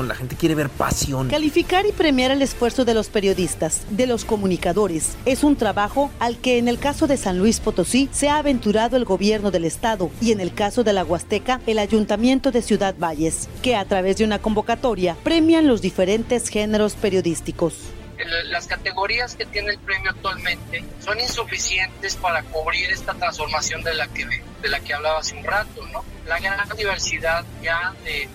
la 0.08 0.14
gente 0.14 0.36
quiere 0.36 0.54
ver 0.54 0.68
pasión. 0.68 1.28
Calificar 1.28 1.86
y 1.86 1.92
premiar 1.92 2.30
el 2.30 2.42
esfuerzo 2.42 2.84
de 2.84 2.94
los 2.94 3.08
periodistas, 3.08 3.82
de 3.90 4.06
los 4.06 4.24
comunicadores, 4.24 5.16
es 5.24 5.44
un 5.44 5.56
trabajo 5.56 6.10
al 6.18 6.38
que 6.38 6.58
en 6.58 6.68
el 6.68 6.78
caso 6.78 7.06
de 7.06 7.16
San 7.16 7.38
Luis 7.38 7.60
Potosí 7.60 8.08
se 8.12 8.28
ha 8.28 8.38
aventurado 8.38 8.96
el 8.96 9.04
gobierno 9.04 9.50
del 9.50 9.64
estado 9.64 10.10
y 10.20 10.32
en 10.32 10.40
el 10.40 10.52
caso 10.52 10.84
de 10.84 10.92
la 10.92 11.04
Huasteca 11.04 11.60
el 11.66 11.78
ayuntamiento 11.78 12.50
de 12.50 12.62
Ciudad 12.62 12.94
Valles, 12.98 13.48
que 13.62 13.76
a 13.76 13.84
través 13.84 14.16
de 14.16 14.24
una 14.24 14.40
convocatoria 14.40 15.16
premian 15.22 15.66
los 15.66 15.80
diferentes 15.80 16.48
géneros 16.48 16.94
periodísticos 16.94 17.74
las 18.24 18.66
categorías 18.66 19.36
que 19.36 19.46
tiene 19.46 19.70
el 19.70 19.78
premio 19.78 20.10
actualmente 20.10 20.84
son 21.04 21.20
insuficientes 21.20 22.16
para 22.16 22.42
cubrir 22.42 22.90
esta 22.90 23.14
transformación 23.14 23.82
de 23.82 23.94
la 23.94 24.06
que 24.08 24.26
de 24.62 24.68
la 24.68 24.80
que 24.80 24.94
hablaba 24.94 25.18
hace 25.18 25.36
un 25.36 25.44
rato, 25.44 25.86
¿no? 25.88 26.04
La 26.24 26.38
gran 26.38 26.68
diversidad 26.76 27.44
ya 27.62 27.92
de, 28.04 28.28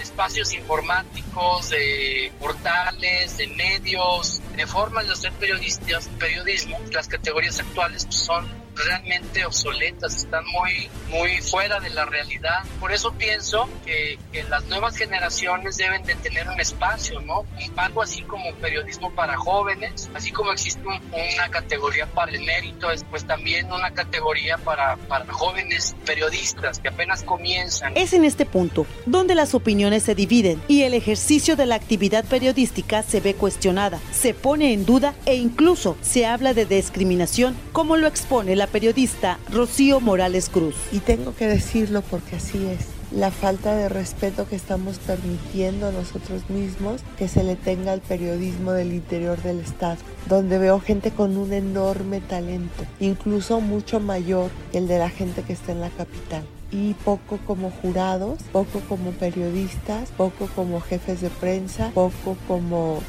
espacios 0.00 0.52
informáticos, 0.52 1.70
de 1.70 2.30
portales, 2.38 3.38
de 3.38 3.48
medios, 3.48 4.42
de 4.54 4.66
formas 4.66 5.06
de 5.06 5.14
hacer 5.14 5.32
periodistas, 5.32 6.08
periodismo, 6.18 6.78
las 6.92 7.08
categorías 7.08 7.58
actuales 7.58 8.06
son 8.10 8.46
realmente 8.76 9.44
obsoletas, 9.44 10.16
están 10.16 10.44
muy, 10.46 10.88
muy 11.08 11.40
fuera 11.40 11.80
de 11.80 11.90
la 11.90 12.04
realidad. 12.04 12.64
Por 12.78 12.92
eso 12.92 13.12
pienso 13.12 13.68
que, 13.84 14.18
las 14.50 14.66
nuevas 14.66 14.96
generaciones 14.96 15.76
deben 15.76 16.04
de 16.04 16.14
tener 16.16 16.46
un 16.48 16.60
espacio, 16.60 17.20
¿no? 17.22 17.44
Algo 17.76 18.02
así 18.02 18.22
como 18.22 18.54
periodismo 18.56 19.10
para 19.14 19.36
jóvenes, 19.36 20.10
así 20.14 20.30
como 20.30 20.52
existe 20.52 20.82
una 20.86 21.48
categoría 21.50 22.06
para 22.06 22.32
el 22.32 22.44
mérito, 22.44 22.88
pues 23.10 23.26
también 23.26 23.72
una 23.72 23.92
categoría 23.92 24.58
para, 24.58 24.96
para 24.96 25.24
jóvenes 25.32 25.96
periodistas 26.04 26.78
que 26.78 26.88
apenas 26.88 27.22
comienzan. 27.22 27.96
Es 27.96 28.12
en 28.12 28.24
este 28.24 28.44
punto 28.44 28.86
donde 29.06 29.34
las 29.34 29.54
opiniones 29.54 30.02
se 30.02 30.14
dividen 30.14 30.62
y 30.68 30.82
el 30.82 30.94
ejercicio 30.94 31.56
de 31.56 31.66
la 31.66 31.74
actividad 31.74 32.24
periodística 32.24 33.02
se 33.02 33.20
ve 33.20 33.34
cuestionada, 33.34 33.98
se 34.12 34.34
pone 34.34 34.72
en 34.72 34.84
duda 34.84 35.14
e 35.24 35.34
incluso 35.36 35.96
se 36.02 36.26
habla 36.26 36.54
de 36.54 36.66
discriminación, 36.66 37.56
como 37.72 37.96
lo 37.96 38.06
expone 38.06 38.54
la 38.54 38.65
periodista 38.66 39.38
Rocío 39.50 40.00
Morales 40.00 40.48
Cruz. 40.48 40.74
Y 40.92 41.00
tengo 41.00 41.34
que 41.34 41.46
decirlo 41.46 42.02
porque 42.02 42.36
así 42.36 42.66
es. 42.66 42.88
La 43.12 43.30
falta 43.30 43.76
de 43.76 43.88
respeto 43.88 44.48
que 44.48 44.56
estamos 44.56 44.98
permitiendo 44.98 45.92
nosotros 45.92 46.50
mismos 46.50 47.02
que 47.16 47.28
se 47.28 47.44
le 47.44 47.54
tenga 47.54 47.92
al 47.92 48.00
periodismo 48.00 48.72
del 48.72 48.92
interior 48.92 49.40
del 49.42 49.60
Estado, 49.60 49.98
donde 50.28 50.58
veo 50.58 50.80
gente 50.80 51.12
con 51.12 51.36
un 51.36 51.52
enorme 51.52 52.20
talento, 52.20 52.84
incluso 52.98 53.60
mucho 53.60 54.00
mayor 54.00 54.50
que 54.72 54.78
el 54.78 54.88
de 54.88 54.98
la 54.98 55.08
gente 55.08 55.42
que 55.42 55.52
está 55.52 55.72
en 55.72 55.80
la 55.80 55.90
capital 55.90 56.44
y 56.72 56.94
poco 56.94 57.38
como 57.46 57.70
jurados, 57.70 58.42
poco 58.52 58.80
como 58.88 59.12
periodistas, 59.12 60.10
poco 60.16 60.48
como 60.54 60.80
jefes 60.80 61.20
de 61.20 61.30
prensa, 61.30 61.90
poco 61.94 62.36
como, 62.48 63.00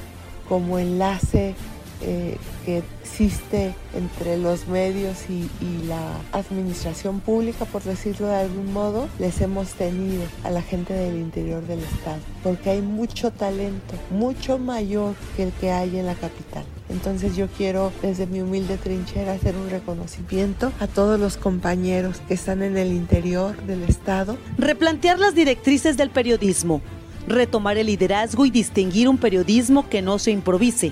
como 0.47 0.77
enlace 0.79 1.55
eh, 2.01 2.37
que 2.65 2.83
existe 3.01 3.73
entre 3.95 4.37
los 4.37 4.67
medios 4.67 5.17
y, 5.29 5.47
la 5.87 6.17
administración 6.33 7.21
pública, 7.21 7.63
por 7.63 7.81
decirlo 7.81 8.27
de 8.27 8.35
algún 8.35 8.73
modo, 8.73 9.07
les 9.19 9.39
hemos 9.39 9.69
tenido 9.69 10.23
a 10.43 10.51
la 10.51 10.61
gente 10.61 10.93
del 10.93 11.15
interior 11.15 11.65
del 11.65 11.79
estado, 11.79 12.19
porque 12.43 12.71
hay 12.71 12.81
mucho 12.81 13.31
talento, 13.31 13.95
mucho 14.11 14.57
mayor 14.57 15.15
que 15.35 15.43
el 15.43 15.51
que 15.53 15.71
hay 15.71 15.97
en 15.97 16.07
la 16.07 16.15
capital. 16.15 16.65
Entonces 16.89 17.35
yo 17.35 17.47
quiero 17.47 17.91
desde 18.01 18.27
mi 18.27 18.41
humilde 18.41 18.77
trinchera 18.77 19.33
hacer 19.33 19.55
un 19.55 19.69
reconocimiento 19.69 20.71
a 20.79 20.87
todos 20.87 21.19
los 21.19 21.37
compañeros 21.37 22.21
que 22.27 22.33
están 22.33 22.63
en 22.63 22.77
el 22.77 22.91
interior 22.91 23.55
del 23.63 23.83
Estado. 23.83 24.37
Replantear 24.57 25.19
las 25.19 25.35
directrices 25.35 25.95
del 25.95 26.09
periodismo, 26.09 26.81
retomar 27.27 27.77
el 27.77 27.87
liderazgo 27.87 28.45
y 28.45 28.51
distinguir 28.51 29.09
un 29.09 29.17
periodismo 29.17 29.87
que 29.89 30.01
no 30.01 30.19
se 30.19 30.31
improvise, 30.31 30.91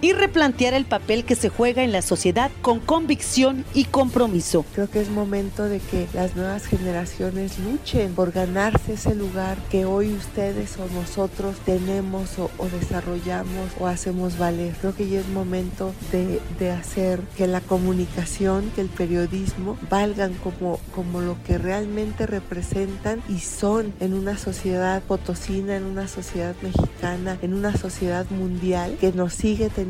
y 0.00 0.12
replantear 0.12 0.74
el 0.74 0.84
papel 0.84 1.24
que 1.24 1.34
se 1.34 1.48
juega 1.48 1.82
en 1.82 1.92
la 1.92 2.02
sociedad 2.02 2.50
con 2.62 2.80
convicción 2.80 3.64
y 3.74 3.84
compromiso. 3.84 4.64
Creo 4.74 4.90
que 4.90 5.00
es 5.00 5.10
momento 5.10 5.64
de 5.64 5.78
que 5.78 6.06
las 6.14 6.36
nuevas 6.36 6.66
generaciones 6.66 7.58
luchen 7.58 8.14
por 8.14 8.32
ganarse 8.32 8.94
ese 8.94 9.14
lugar 9.14 9.58
que 9.70 9.84
hoy 9.84 10.12
ustedes 10.12 10.76
o 10.78 10.86
nosotros 10.94 11.56
tenemos 11.64 12.38
o, 12.38 12.50
desarrollamos 12.80 13.70
o 13.78 13.86
hacemos 13.86 14.38
valer. 14.38 14.74
Creo 14.80 14.94
que 14.94 15.08
ya 15.08 15.20
es 15.20 15.28
momento 15.28 15.92
de, 16.12 16.40
de, 16.58 16.70
hacer 16.70 17.20
que 17.36 17.46
la 17.46 17.60
comunicación, 17.60 18.70
que 18.74 18.80
el 18.80 18.88
periodismo 18.88 19.76
valgan 19.90 20.34
como, 20.34 20.80
como 20.94 21.20
lo 21.20 21.36
que 21.44 21.58
realmente 21.58 22.26
representan 22.26 23.22
y 23.28 23.40
son 23.40 23.92
en 24.00 24.14
una 24.14 24.38
sociedad 24.38 25.02
potosina, 25.02 25.76
en 25.76 25.84
una 25.84 26.08
sociedad 26.08 26.54
mexicana, 26.62 27.38
en 27.42 27.54
una 27.54 27.76
sociedad 27.76 28.26
mundial 28.30 28.96
que 29.00 29.12
nos 29.12 29.34
sigue 29.34 29.68
teniendo 29.68 29.89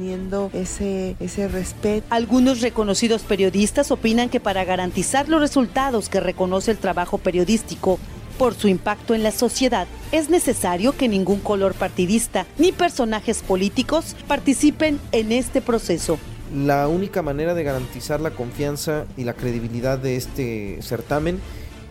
ese, 0.52 1.16
ese 1.20 1.48
respeto. 1.48 2.06
Algunos 2.10 2.60
reconocidos 2.60 3.22
periodistas 3.22 3.90
opinan 3.90 4.28
que 4.28 4.40
para 4.40 4.64
garantizar 4.64 5.28
los 5.28 5.40
resultados 5.40 6.08
que 6.08 6.20
reconoce 6.20 6.70
el 6.70 6.78
trabajo 6.78 7.18
periodístico, 7.18 7.98
por 8.40 8.54
su 8.54 8.68
impacto 8.68 9.14
en 9.14 9.22
la 9.22 9.32
sociedad, 9.32 9.86
es 10.12 10.30
necesario 10.30 10.96
que 10.96 11.08
ningún 11.08 11.40
color 11.40 11.74
partidista 11.74 12.46
ni 12.56 12.72
personajes 12.72 13.42
políticos 13.42 14.16
participen 14.26 14.98
en 15.12 15.30
este 15.30 15.60
proceso. 15.60 16.18
La 16.54 16.88
única 16.88 17.20
manera 17.20 17.52
de 17.52 17.64
garantizar 17.64 18.18
la 18.18 18.30
confianza 18.30 19.04
y 19.18 19.24
la 19.24 19.34
credibilidad 19.34 19.98
de 19.98 20.16
este 20.16 20.78
certamen 20.80 21.38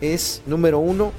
es, 0.02 0.42
número 0.48 0.80
uno, 0.80 1.12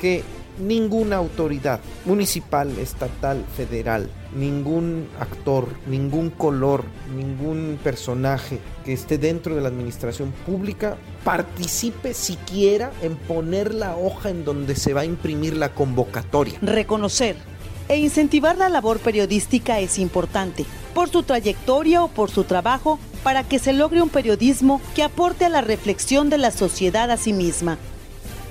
que 0.00 0.22
ninguna 0.58 1.16
autoridad 1.16 1.80
municipal, 2.06 2.70
estatal, 2.78 3.44
federal, 3.56 4.08
ningún 4.34 5.08
actor, 5.20 5.68
ningún 5.86 6.30
color, 6.30 6.84
ningún 7.16 7.78
personaje 7.82 8.58
que 8.84 8.92
esté 8.92 9.18
dentro 9.18 9.54
de 9.54 9.60
la 9.60 9.68
administración 9.68 10.32
pública 10.46 10.96
participe 11.24 12.14
siquiera 12.14 12.92
en 13.02 13.16
poner 13.16 13.74
la 13.74 13.96
hoja 13.96 14.30
en 14.30 14.44
donde 14.44 14.74
se 14.74 14.94
va 14.94 15.02
a 15.02 15.06
imprimir 15.06 15.56
la 15.56 15.74
convocatoria. 15.74 16.58
Reconocer 16.62 17.36
e 17.88 17.96
incentivar 17.96 18.56
la 18.58 18.68
labor 18.68 18.98
periodística 18.98 19.80
es 19.80 19.98
importante, 19.98 20.66
por 20.94 21.08
su 21.08 21.22
trayectoria 21.22 22.04
o 22.04 22.08
por 22.08 22.30
su 22.30 22.44
trabajo, 22.44 22.98
para 23.22 23.44
que 23.44 23.58
se 23.58 23.72
logre 23.72 24.02
un 24.02 24.10
periodismo 24.10 24.80
que 24.94 25.02
aporte 25.02 25.44
a 25.44 25.48
la 25.48 25.62
reflexión 25.62 26.28
de 26.28 26.38
la 26.38 26.50
sociedad 26.50 27.10
a 27.10 27.16
sí 27.16 27.32
misma. 27.32 27.78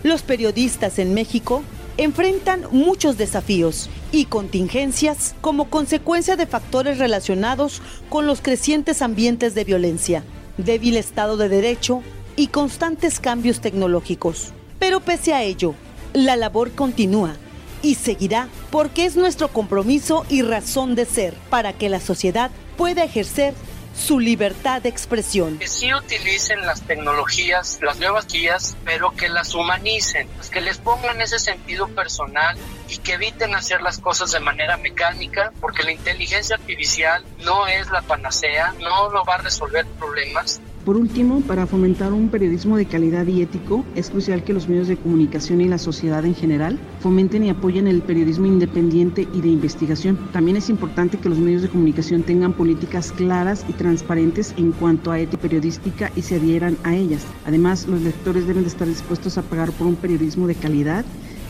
Los 0.03 0.23
periodistas 0.23 0.99
en 0.99 1.13
México 1.13 1.63
enfrentan 1.97 2.65
muchos 2.71 3.17
desafíos 3.17 3.89
y 4.11 4.25
contingencias 4.25 5.35
como 5.41 5.69
consecuencia 5.69 6.35
de 6.35 6.47
factores 6.47 6.97
relacionados 6.97 7.81
con 8.09 8.27
los 8.27 8.41
crecientes 8.41 9.01
ambientes 9.01 9.53
de 9.55 9.63
violencia, 9.63 10.23
débil 10.57 10.97
estado 10.97 11.37
de 11.37 11.49
derecho 11.49 12.01
y 12.35 12.47
constantes 12.47 13.19
cambios 13.19 13.61
tecnológicos. 13.61 14.53
Pero 14.79 14.99
pese 14.99 15.33
a 15.33 15.43
ello, 15.43 15.73
la 16.13 16.35
labor 16.35 16.71
continúa 16.71 17.35
y 17.81 17.95
seguirá 17.95 18.47
porque 18.71 19.05
es 19.05 19.15
nuestro 19.15 19.49
compromiso 19.49 20.25
y 20.29 20.41
razón 20.41 20.95
de 20.95 21.05
ser 21.05 21.33
para 21.49 21.73
que 21.73 21.89
la 21.89 21.99
sociedad 21.99 22.51
pueda 22.77 23.03
ejercer 23.03 23.53
su 23.97 24.19
libertad 24.19 24.81
de 24.81 24.89
expresión. 24.89 25.57
Que 25.57 25.67
sí 25.67 25.93
utilicen 25.93 26.65
las 26.65 26.81
tecnologías, 26.83 27.79
las 27.81 27.97
nuevas 27.99 28.27
guías, 28.27 28.77
pero 28.85 29.11
que 29.11 29.27
las 29.27 29.55
humanicen, 29.55 30.27
pues 30.35 30.49
que 30.49 30.61
les 30.61 30.77
pongan 30.77 31.19
ese 31.21 31.39
sentido 31.39 31.87
personal 31.87 32.57
y 32.89 32.97
que 32.97 33.13
eviten 33.13 33.55
hacer 33.55 33.81
las 33.81 33.99
cosas 33.99 34.31
de 34.31 34.39
manera 34.39 34.77
mecánica, 34.77 35.51
porque 35.59 35.83
la 35.83 35.91
inteligencia 35.91 36.55
artificial 36.55 37.25
no 37.39 37.67
es 37.67 37.89
la 37.89 38.01
panacea, 38.01 38.73
no 38.79 39.09
lo 39.09 39.25
va 39.25 39.35
a 39.35 39.39
resolver 39.39 39.85
problemas, 39.99 40.61
por 40.87 40.95
último, 40.95 41.41
para 41.41 41.67
fomentar 41.67 42.13
un 42.13 42.29
periodismo 42.29 42.77
de 42.77 42.85
calidad 42.85 43.27
y 43.27 43.41
ético, 43.41 43.83
es 43.93 44.09
crucial 44.09 44.45
que 44.45 44.53
los 44.53 44.69
medios 44.69 44.87
de 44.87 44.95
comunicación 44.95 45.59
y 45.59 45.67
la 45.67 45.79
sociedad 45.79 46.23
en 46.23 46.33
general 46.33 46.79
fomenten 47.01 47.43
y 47.43 47.49
apoyen 47.49 47.87
el 47.87 48.01
periodismo 48.01 48.45
independiente 48.45 49.27
y 49.33 49.41
de 49.41 49.49
investigación. 49.49 50.17
También 50.31 50.55
es 50.55 50.69
importante 50.69 51.17
que 51.17 51.27
los 51.27 51.39
medios 51.39 51.61
de 51.61 51.67
comunicación 51.67 52.23
tengan 52.23 52.53
políticas 52.53 53.11
claras 53.11 53.65
y 53.67 53.73
transparentes 53.73 54.53
en 54.55 54.71
cuanto 54.71 55.11
a 55.11 55.19
ética 55.19 55.41
periodística 55.41 56.09
y 56.15 56.21
se 56.21 56.37
adhieran 56.37 56.77
a 56.85 56.95
ellas. 56.95 57.25
Además, 57.45 57.85
los 57.85 58.01
lectores 58.01 58.47
deben 58.47 58.63
de 58.63 58.69
estar 58.69 58.87
dispuestos 58.87 59.37
a 59.37 59.41
pagar 59.41 59.73
por 59.73 59.87
un 59.87 59.97
periodismo 59.97 60.47
de 60.47 60.55
calidad 60.55 61.03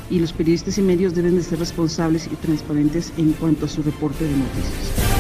y 0.10 0.18
los 0.18 0.34
periodistas 0.34 0.80
y 0.80 0.82
medios 0.82 1.14
deben 1.14 1.36
de 1.36 1.44
ser 1.44 1.60
responsables 1.60 2.26
y 2.26 2.36
transparentes 2.38 3.14
en 3.18 3.34
cuanto 3.34 3.68
a 3.68 3.70
su 3.70 3.84
reporte 3.84 4.24
de 4.24 4.32
noticias. 4.32 5.17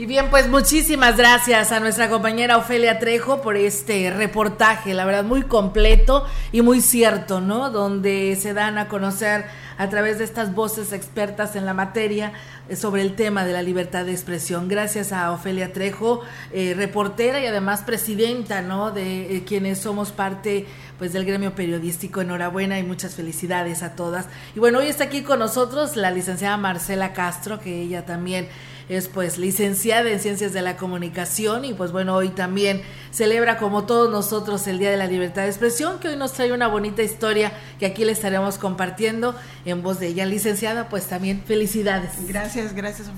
Y 0.00 0.06
bien, 0.06 0.30
pues 0.30 0.48
muchísimas 0.48 1.16
gracias 1.16 1.72
a 1.72 1.80
nuestra 1.80 2.08
compañera 2.08 2.56
Ofelia 2.56 3.00
Trejo 3.00 3.42
por 3.42 3.56
este 3.56 4.12
reportaje, 4.12 4.94
la 4.94 5.04
verdad 5.04 5.24
muy 5.24 5.42
completo 5.42 6.24
y 6.52 6.62
muy 6.62 6.80
cierto, 6.80 7.40
¿no? 7.40 7.70
Donde 7.70 8.38
se 8.40 8.54
dan 8.54 8.78
a 8.78 8.86
conocer 8.86 9.46
a 9.76 9.88
través 9.88 10.18
de 10.18 10.24
estas 10.24 10.54
voces 10.54 10.92
expertas 10.92 11.56
en 11.56 11.66
la 11.66 11.74
materia 11.74 12.32
eh, 12.68 12.76
sobre 12.76 13.02
el 13.02 13.16
tema 13.16 13.44
de 13.44 13.52
la 13.52 13.62
libertad 13.62 14.04
de 14.04 14.12
expresión. 14.12 14.68
Gracias 14.68 15.12
a 15.12 15.32
Ofelia 15.32 15.72
Trejo, 15.72 16.20
eh, 16.52 16.74
reportera 16.76 17.40
y 17.40 17.46
además 17.46 17.82
presidenta, 17.82 18.62
¿no? 18.62 18.92
De 18.92 19.36
eh, 19.36 19.44
quienes 19.44 19.80
somos 19.80 20.12
parte 20.12 20.66
pues 20.98 21.12
del 21.12 21.24
gremio 21.24 21.56
periodístico. 21.56 22.20
Enhorabuena 22.20 22.78
y 22.78 22.84
muchas 22.84 23.16
felicidades 23.16 23.82
a 23.82 23.96
todas. 23.96 24.26
Y 24.54 24.60
bueno, 24.60 24.78
hoy 24.78 24.86
está 24.86 25.04
aquí 25.04 25.22
con 25.22 25.40
nosotros 25.40 25.96
la 25.96 26.12
licenciada 26.12 26.56
Marcela 26.56 27.12
Castro, 27.12 27.58
que 27.58 27.82
ella 27.82 28.04
también 28.04 28.48
es 28.88 29.08
pues 29.08 29.38
licenciada 29.38 30.10
en 30.10 30.20
Ciencias 30.20 30.52
de 30.52 30.62
la 30.62 30.76
Comunicación 30.76 31.64
y 31.64 31.74
pues 31.74 31.92
bueno, 31.92 32.14
hoy 32.14 32.30
también 32.30 32.82
celebra 33.10 33.58
como 33.58 33.84
todos 33.84 34.10
nosotros 34.10 34.66
el 34.66 34.78
Día 34.78 34.90
de 34.90 34.96
la 34.96 35.06
Libertad 35.06 35.42
de 35.42 35.48
Expresión, 35.48 35.98
que 35.98 36.08
hoy 36.08 36.16
nos 36.16 36.32
trae 36.32 36.52
una 36.52 36.68
bonita 36.68 37.02
historia 37.02 37.52
que 37.78 37.86
aquí 37.86 38.04
le 38.04 38.12
estaremos 38.12 38.58
compartiendo 38.58 39.34
en 39.64 39.82
voz 39.82 40.00
de 40.00 40.08
ella. 40.08 40.26
Licenciada, 40.26 40.88
pues 40.88 41.06
también 41.06 41.42
felicidades. 41.44 42.26
Gracias, 42.26 42.74
gracias, 42.74 43.08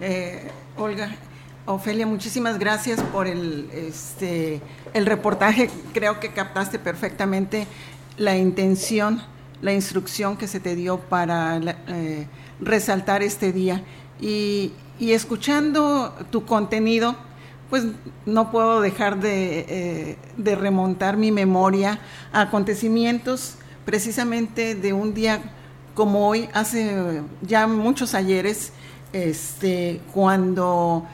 eh, 0.00 0.48
Olga. 0.76 1.10
Ofelia, 1.66 2.06
muchísimas 2.06 2.58
gracias 2.58 3.02
por 3.02 3.26
el, 3.26 3.68
este, 3.74 4.62
el 4.94 5.04
reportaje. 5.04 5.68
Creo 5.92 6.18
que 6.18 6.32
captaste 6.32 6.78
perfectamente 6.78 7.66
la 8.16 8.38
intención, 8.38 9.22
la 9.60 9.74
instrucción 9.74 10.38
que 10.38 10.48
se 10.48 10.60
te 10.60 10.74
dio 10.74 10.98
para 10.98 11.58
eh, 11.88 12.26
resaltar 12.58 13.22
este 13.22 13.52
día. 13.52 13.82
Y, 14.18 14.72
y 14.98 15.12
escuchando 15.12 16.14
tu 16.30 16.44
contenido, 16.44 17.16
pues 17.70 17.84
no 18.26 18.50
puedo 18.50 18.80
dejar 18.80 19.20
de, 19.20 20.16
eh, 20.38 20.54
remontar 20.56 21.16
mi 21.16 21.30
memoria 21.32 22.00
a 22.32 22.42
acontecimientos 22.42 23.56
precisamente 23.84 24.74
de 24.74 24.92
un 24.92 25.14
día 25.14 25.40
como 25.94 26.28
hoy, 26.28 26.48
hace 26.52 27.22
ya 27.42 27.66
muchos 27.66 28.14
ayeres, 28.14 28.72
este, 29.12 30.00
cuando 30.12 31.06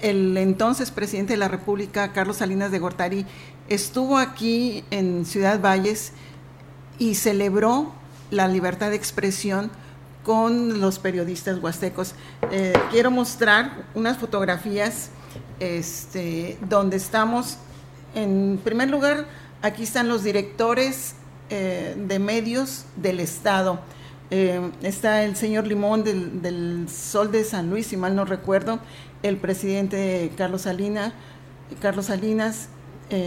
el 0.00 0.36
entonces 0.36 0.90
presidente 0.90 1.34
de 1.34 1.38
la 1.38 1.48
República, 1.48 2.12
Carlos 2.12 2.38
Salinas 2.38 2.70
de 2.70 2.78
Gortari, 2.78 3.26
estuvo 3.68 4.18
aquí 4.18 4.84
en 4.90 5.24
Ciudad 5.24 5.60
Valles 5.60 6.12
y 6.98 7.14
celebró 7.16 7.92
la 8.30 8.48
libertad 8.48 8.90
de 8.90 8.96
expresión 8.96 9.70
con 10.24 10.80
los 10.80 10.98
periodistas 10.98 11.58
huastecos. 11.62 12.14
Eh, 12.50 12.72
quiero 12.90 13.10
mostrar 13.10 13.84
unas 13.94 14.16
fotografías 14.16 15.10
este, 15.60 16.58
donde 16.68 16.96
estamos, 16.96 17.58
en 18.14 18.58
primer 18.64 18.90
lugar, 18.90 19.26
aquí 19.62 19.84
están 19.84 20.08
los 20.08 20.24
directores 20.24 21.14
eh, 21.50 21.94
de 21.96 22.18
medios 22.18 22.86
del 22.96 23.20
Estado. 23.20 23.78
Eh, 24.30 24.70
está 24.82 25.22
el 25.22 25.36
señor 25.36 25.66
Limón 25.66 26.02
del, 26.02 26.88
Sol 26.88 27.30
de 27.30 27.44
San 27.44 27.70
Luis, 27.70 27.86
si 27.86 27.96
mal 27.96 28.16
no 28.16 28.24
recuerdo, 28.24 28.80
el 29.22 29.36
presidente 29.36 30.32
Carlos 30.36 30.62
Salinas, 30.62 31.12
Carlos 31.80 32.06
Salinas 32.06 32.68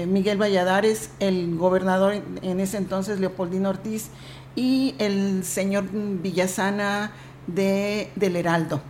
Miguel 0.07 0.41
Valladares, 0.41 1.11
el 1.19 1.55
gobernador 1.55 2.21
en 2.41 2.59
ese 2.59 2.75
entonces, 2.75 3.21
Leopoldino 3.21 3.69
Ortiz, 3.69 4.09
y 4.57 4.95
el 4.97 5.45
señor 5.45 5.85
Villasana 5.91 7.11
de, 7.45 8.09
del 8.15 8.35
Heraldo. 8.35 8.81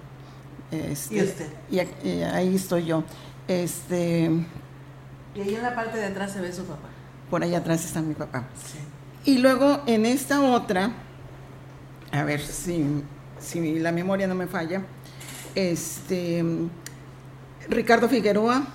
Este, 0.72 1.16
¿Y 1.16 1.22
usted? 1.22 1.48
Y, 1.70 2.22
ahí 2.24 2.56
estoy 2.56 2.86
yo. 2.86 3.04
Este, 3.50 4.32
y 5.36 5.42
ahí 5.42 5.56
en 5.56 5.62
la 5.62 5.76
parte 5.76 5.98
de 5.98 6.06
atrás 6.06 6.32
se 6.32 6.42
ve 6.42 6.54
su 6.54 6.64
papá. 6.64 6.88
Por 7.30 7.44
ahí 7.44 7.54
atrás 7.54 7.84
está 7.84 8.02
mi 8.02 8.14
papá. 8.14 8.48
Y 9.26 9.40
luego 9.40 9.84
en 9.88 10.06
esta 10.06 10.42
otra, 10.42 10.94
a 12.14 12.24
ver 12.24 12.40
si, 12.40 13.04
si 13.38 13.78
la 13.78 13.92
memoria 13.92 14.26
no 14.26 14.36
me 14.36 14.48
falla, 14.48 14.84
este, 15.54 16.46
Ricardo 17.68 18.08
Figueroa, 18.08 18.66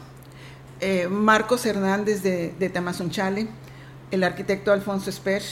eh, 0.80 1.08
Marcos 1.08 1.64
Hernández 1.64 2.22
de, 2.22 2.54
de 2.58 2.68
Tamazunchale, 2.68 3.48
el 4.10 4.24
arquitecto 4.24 4.72
Alfonso 4.72 5.08
Esper, 5.08 5.42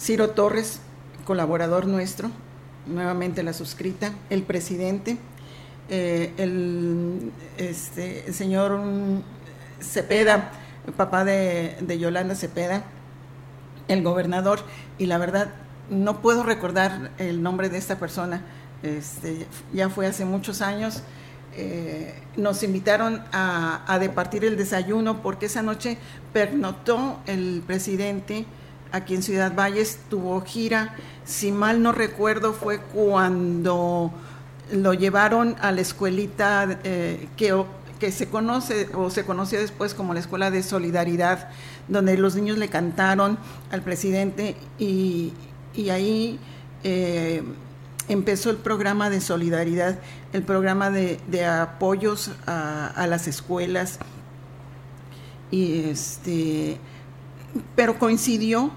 Ciro 0.00 0.30
Torres, 0.30 0.80
colaborador 1.24 1.86
nuestro, 1.86 2.30
nuevamente 2.86 3.42
la 3.42 3.52
suscrita, 3.52 4.12
el 4.30 4.42
presidente, 4.42 5.18
eh, 5.90 6.32
el, 6.36 7.32
este, 7.56 8.26
el 8.26 8.34
señor 8.34 8.80
Cepeda, 9.80 10.52
papá 10.96 11.24
de, 11.24 11.76
de 11.80 11.98
Yolanda 11.98 12.34
Cepeda, 12.34 12.84
el 13.88 14.02
gobernador, 14.02 14.60
y 14.98 15.06
la 15.06 15.18
verdad 15.18 15.50
no 15.90 16.20
puedo 16.20 16.42
recordar 16.42 17.10
el 17.18 17.42
nombre 17.42 17.68
de 17.68 17.78
esta 17.78 17.98
persona, 17.98 18.42
este, 18.82 19.46
ya 19.72 19.88
fue 19.88 20.06
hace 20.06 20.24
muchos 20.24 20.62
años. 20.62 21.02
Eh, 21.56 22.14
nos 22.36 22.62
invitaron 22.62 23.24
a, 23.32 23.82
a, 23.92 23.98
departir 23.98 24.44
el 24.44 24.56
desayuno 24.56 25.22
porque 25.22 25.46
esa 25.46 25.62
noche 25.62 25.98
pernotó 26.32 27.18
el 27.26 27.64
presidente 27.66 28.44
aquí 28.92 29.14
en 29.14 29.22
Ciudad 29.22 29.54
Valles, 29.54 29.98
tuvo 30.08 30.40
gira, 30.42 30.94
si 31.24 31.52
mal 31.52 31.82
no 31.82 31.92
recuerdo 31.92 32.52
fue 32.52 32.80
cuando 32.80 34.12
lo 34.72 34.94
llevaron 34.94 35.56
a 35.60 35.72
la 35.72 35.80
escuelita 35.80 36.78
eh, 36.84 37.28
que, 37.36 37.64
que 37.98 38.12
se 38.12 38.28
conoce 38.28 38.88
o 38.94 39.10
se 39.10 39.24
conoció 39.24 39.60
después 39.60 39.94
como 39.94 40.14
la 40.14 40.20
Escuela 40.20 40.50
de 40.50 40.62
Solidaridad, 40.62 41.48
donde 41.88 42.16
los 42.16 42.34
niños 42.34 42.58
le 42.58 42.68
cantaron 42.68 43.38
al 43.70 43.82
presidente 43.82 44.56
y, 44.78 45.32
y 45.74 45.90
ahí 45.90 46.38
eh, 46.84 47.42
empezó 48.08 48.50
el 48.50 48.56
programa 48.56 49.10
de 49.10 49.20
solidaridad, 49.20 49.98
el 50.32 50.42
programa 50.42 50.90
de, 50.90 51.18
de 51.28 51.44
apoyos 51.44 52.30
a, 52.46 52.88
a, 52.88 53.06
las 53.06 53.28
escuelas. 53.28 53.98
Y 55.50 55.84
este, 55.90 56.78
pero 57.74 57.98
coincidió 57.98 58.70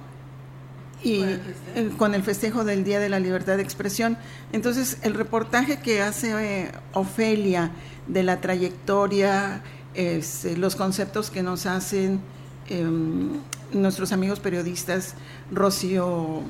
y 1.03 1.23
con 1.97 2.13
el 2.13 2.21
festejo 2.21 2.63
del 2.63 2.83
Día 2.83 2.99
de 2.99 3.09
la 3.09 3.19
Libertad 3.19 3.57
de 3.57 3.63
Expresión. 3.63 4.17
Entonces, 4.51 4.97
el 5.01 5.15
reportaje 5.15 5.79
que 5.79 6.01
hace 6.01 6.31
eh, 6.63 6.71
Ofelia 6.93 7.71
de 8.07 8.23
la 8.23 8.39
trayectoria, 8.39 9.63
es, 9.95 10.45
eh, 10.45 10.55
los 10.57 10.75
conceptos 10.75 11.31
que 11.31 11.41
nos 11.41 11.65
hacen 11.65 12.21
eh, 12.69 12.87
nuestros 13.73 14.11
amigos 14.11 14.39
periodistas, 14.39 15.15
Rocío 15.51 16.41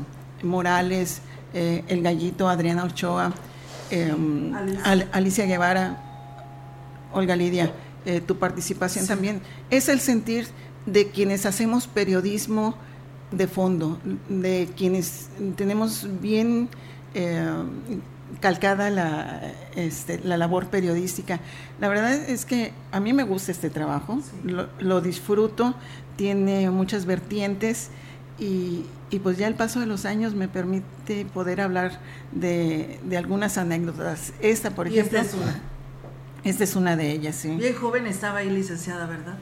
Morales, 0.44 1.22
eh, 1.54 1.84
el 1.88 2.02
gallito 2.02 2.48
Adriana 2.48 2.84
Ochoa, 2.84 3.34
Alicia. 3.92 4.82
Al, 4.84 5.10
Alicia. 5.12 5.46
Guevara, 5.46 6.02
Olga 7.14 7.36
Lidia, 7.36 7.72
eh, 8.06 8.22
tu 8.22 8.38
participación 8.38 9.04
sí. 9.06 9.10
también, 9.10 9.42
es 9.70 9.90
el 9.90 10.00
sentir 10.00 10.48
de 10.86 11.10
quienes 11.10 11.46
hacemos 11.46 11.88
periodismo 11.88 12.76
de 13.32 13.48
fondo, 13.48 14.00
de 14.30 14.70
quienes 14.76 15.30
tenemos 15.56 16.08
bien 16.22 16.70
eh, 17.14 17.46
calcada 18.40 18.90
la, 18.90 19.54
este, 19.76 20.20
la 20.20 20.38
labor 20.38 20.68
periodística. 20.68 21.40
La 21.80 21.88
verdad 21.90 22.14
es 22.14 22.46
que 22.46 22.74
a 22.92 23.00
mí 23.00 23.14
me 23.14 23.24
gusta 23.24 23.52
este 23.52 23.70
trabajo, 23.70 24.22
sí. 24.22 24.50
lo, 24.50 24.68
lo, 24.80 25.02
disfruto, 25.02 25.76
tiene 26.16 26.70
muchas 26.70 27.06
vertientes 27.06 27.90
y, 28.40 28.86
y, 29.10 29.20
pues 29.20 29.38
ya 29.38 29.48
el 29.48 29.56
paso 29.56 29.80
de 29.80 29.86
los 29.86 30.06
años 30.06 30.34
me 30.34 30.48
permite 30.48 31.26
poder 31.26 31.62
hablar 31.62 32.00
de, 32.32 33.00
de 33.04 33.18
algunas 33.18 33.58
anécdotas. 33.58 34.34
Esta, 34.42 34.72
por 34.72 34.88
ejemplo, 34.88 35.20
esta 35.20 35.30
es 35.30 35.42
una. 35.42 35.62
Esta 36.44 36.64
es 36.64 36.76
una 36.76 36.96
de 36.96 37.12
ellas, 37.12 37.36
sí. 37.36 37.56
Bien 37.56 37.76
joven 37.76 38.08
estaba 38.08 38.40
ahí 38.40 38.50
licenciada, 38.50 39.06
¿verdad? 39.06 39.38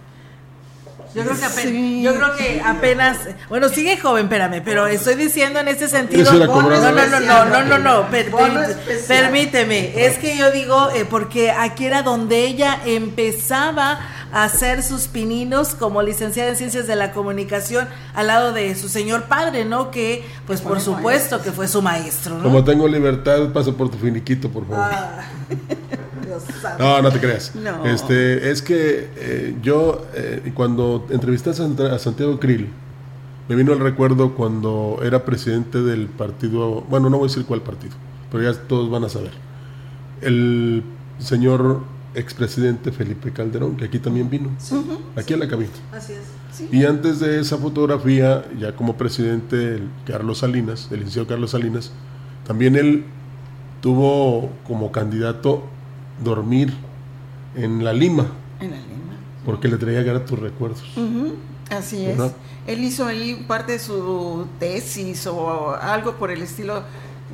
Yo 1.16 1.24
creo 1.24 1.38
que 1.38 1.46
apenas, 1.46 1.72
sí. 1.72 2.02
yo 2.04 2.16
creo 2.16 2.36
que 2.36 2.62
apenas, 2.64 3.18
bueno, 3.50 3.70
sigue 3.70 3.98
joven, 3.98 4.26
espérame, 4.26 4.62
pero 4.64 4.86
estoy 4.86 5.16
diciendo 5.16 5.60
en 5.60 5.68
este 5.68 5.88
sentido. 5.88 6.32
No, 6.32 6.46
no, 6.46 6.70
no, 6.70 6.92
no, 6.92 7.46
no, 7.46 7.64
no, 7.64 7.78
no, 7.80 8.10
per, 8.10 8.32
per, 8.32 8.78
permíteme. 9.08 10.06
Es 10.06 10.20
que 10.20 10.38
yo 10.38 10.52
digo, 10.52 10.90
eh, 10.92 11.06
porque 11.10 11.50
aquí 11.50 11.86
era 11.86 12.04
donde 12.04 12.46
ella 12.46 12.80
empezaba 12.86 14.00
a 14.32 14.44
hacer 14.44 14.84
sus 14.84 15.08
pininos 15.08 15.74
como 15.74 16.04
licenciada 16.04 16.50
en 16.50 16.56
Ciencias 16.56 16.86
de 16.86 16.96
la 16.96 17.12
Comunicación 17.12 17.88
al 18.14 18.28
lado 18.28 18.54
de 18.54 18.76
su 18.76 18.88
señor 18.88 19.24
padre, 19.24 19.66
¿no? 19.66 19.90
Que, 19.90 20.24
pues 20.46 20.62
por 20.62 20.80
supuesto 20.80 21.38
maestro. 21.38 21.42
que 21.42 21.52
fue 21.52 21.68
su 21.68 21.82
maestro, 21.82 22.38
¿no? 22.38 22.44
Como 22.44 22.64
tengo 22.64 22.88
libertad, 22.88 23.52
paso 23.52 23.76
por 23.76 23.90
tu 23.90 23.98
finiquito, 23.98 24.50
por 24.50 24.68
favor. 24.68 24.92
Ah. 24.92 25.24
No, 26.78 27.02
no 27.02 27.12
te 27.12 27.20
creas. 27.20 27.56
No. 27.56 27.86
Este, 27.86 28.52
es 28.52 28.62
que 28.62 29.10
eh, 29.16 29.56
yo, 29.62 30.06
eh, 30.14 30.52
cuando 30.54 31.08
entrevisté 31.10 31.50
a 31.52 32.00
Santiago 32.00 32.40
Krill, 32.40 32.70
me 33.50 33.56
vino 33.56 33.74
el 33.74 33.80
recuerdo 33.80 34.36
cuando 34.36 35.00
era 35.04 35.26
presidente 35.26 35.82
del 35.82 36.08
partido, 36.08 36.82
bueno, 36.90 37.10
no 37.10 37.18
voy 37.18 37.26
a 37.26 37.30
decir 37.30 37.46
cuál 37.46 37.62
partido, 37.62 37.96
pero 38.32 38.44
ya 38.44 38.54
todos 38.68 38.90
van 38.92 39.04
a 39.04 39.10
saber. 39.10 39.32
El 40.22 40.84
señor 41.18 41.82
expresidente 42.14 42.92
Felipe 42.92 43.32
Calderón, 43.32 43.76
que 43.76 43.86
aquí 43.86 43.98
también 43.98 44.30
vino, 44.30 44.52
aquí 45.16 45.28
sí. 45.30 45.34
a 45.34 45.38
la 45.38 45.48
cabina. 45.48 45.72
Así 45.92 46.14
es. 46.14 46.20
Sí. 46.52 46.70
Y 46.72 46.86
antes 46.86 47.20
de 47.20 47.40
esa 47.40 47.58
fotografía, 47.58 48.46
ya 48.60 48.76
como 48.76 48.98
presidente, 48.98 49.76
el 49.76 49.90
Carlos 50.06 50.40
Salinas, 50.40 50.88
el 50.92 50.98
licenciado 50.98 51.28
Carlos 51.28 51.52
Salinas, 51.52 51.92
también 52.46 52.76
él 52.76 53.06
tuvo 53.82 54.52
como 54.68 54.92
candidato 54.92 55.64
dormir 56.24 56.74
en 57.56 57.84
la 57.84 57.94
Lima. 57.94 58.28
En 58.60 58.72
la 58.72 58.78
Lima. 58.78 59.16
Porque 59.46 59.68
le 59.68 59.78
traía 59.78 60.04
gratos 60.04 60.38
recuerdos. 60.40 60.84
Uh 60.98 61.02
-huh. 61.02 61.34
Así 61.70 62.06
es. 62.06 62.20
Él 62.68 62.84
hizo 62.84 63.06
ahí 63.06 63.46
parte 63.48 63.74
de 63.74 63.80
su 63.80 64.48
tesis 64.60 65.26
o 65.28 65.76
algo 65.76 66.16
por 66.16 66.32
el 66.32 66.42
estilo. 66.42 66.84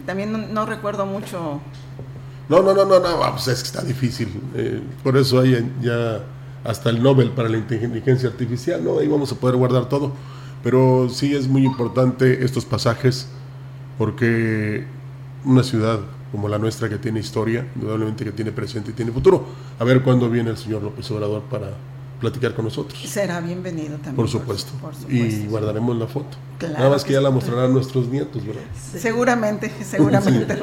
También 0.05 0.31
no, 0.31 0.37
no 0.37 0.65
recuerdo 0.65 1.05
mucho. 1.05 1.59
No, 2.47 2.61
no, 2.61 2.73
no, 2.73 2.85
no, 2.85 2.99
no, 2.99 3.31
pues 3.31 3.47
es 3.47 3.61
que 3.61 3.67
está 3.67 3.81
difícil. 3.81 4.29
Eh, 4.55 4.81
por 5.03 5.17
eso 5.17 5.39
hay 5.39 5.71
ya 5.81 6.23
hasta 6.63 6.89
el 6.89 7.01
Nobel 7.01 7.31
para 7.31 7.49
la 7.49 7.57
inteligencia 7.57 8.29
artificial, 8.29 8.83
¿no? 8.83 8.99
Ahí 8.99 9.07
vamos 9.07 9.31
a 9.31 9.35
poder 9.35 9.55
guardar 9.55 9.89
todo. 9.89 10.11
Pero 10.63 11.09
sí 11.09 11.35
es 11.35 11.47
muy 11.47 11.63
importante 11.63 12.43
estos 12.43 12.65
pasajes 12.65 13.27
porque 13.97 14.85
una 15.43 15.63
ciudad 15.63 15.99
como 16.35 16.49
la 16.49 16.57
nuestra 16.57 16.89
que 16.89 16.97
tiene 16.97 17.21
historia, 17.21 17.65
indudablemente 17.75 18.25
que 18.25 18.33
tiene 18.33 18.51
presente 18.51 18.91
y 18.91 18.93
tiene 18.93 19.09
futuro. 19.13 19.45
A 19.79 19.85
ver 19.85 20.03
cuándo 20.03 20.29
viene 20.29 20.49
el 20.49 20.57
señor 20.57 20.83
López 20.83 21.09
Obrador 21.11 21.43
para 21.43 21.71
platicar 22.19 22.53
con 22.53 22.65
nosotros. 22.65 22.99
Será 23.07 23.39
bienvenido 23.39 23.95
también. 23.95 24.17
Por 24.17 24.27
supuesto. 24.27 24.73
Por, 24.73 24.91
por 24.91 24.95
supuesto. 24.95 25.15
Y 25.17 25.47
guardaremos 25.47 25.95
la 25.95 26.07
foto. 26.07 26.35
Claro 26.57 26.73
Nada 26.73 26.89
más 26.89 27.03
que, 27.03 27.07
que 27.07 27.13
ya 27.13 27.21
la 27.21 27.29
mostrarán 27.29 27.71
nuestros 27.71 28.09
nietos, 28.09 28.45
¿verdad? 28.45 28.63
Sí. 28.91 28.99
Seguramente, 28.99 29.71
seguramente. 29.89 30.57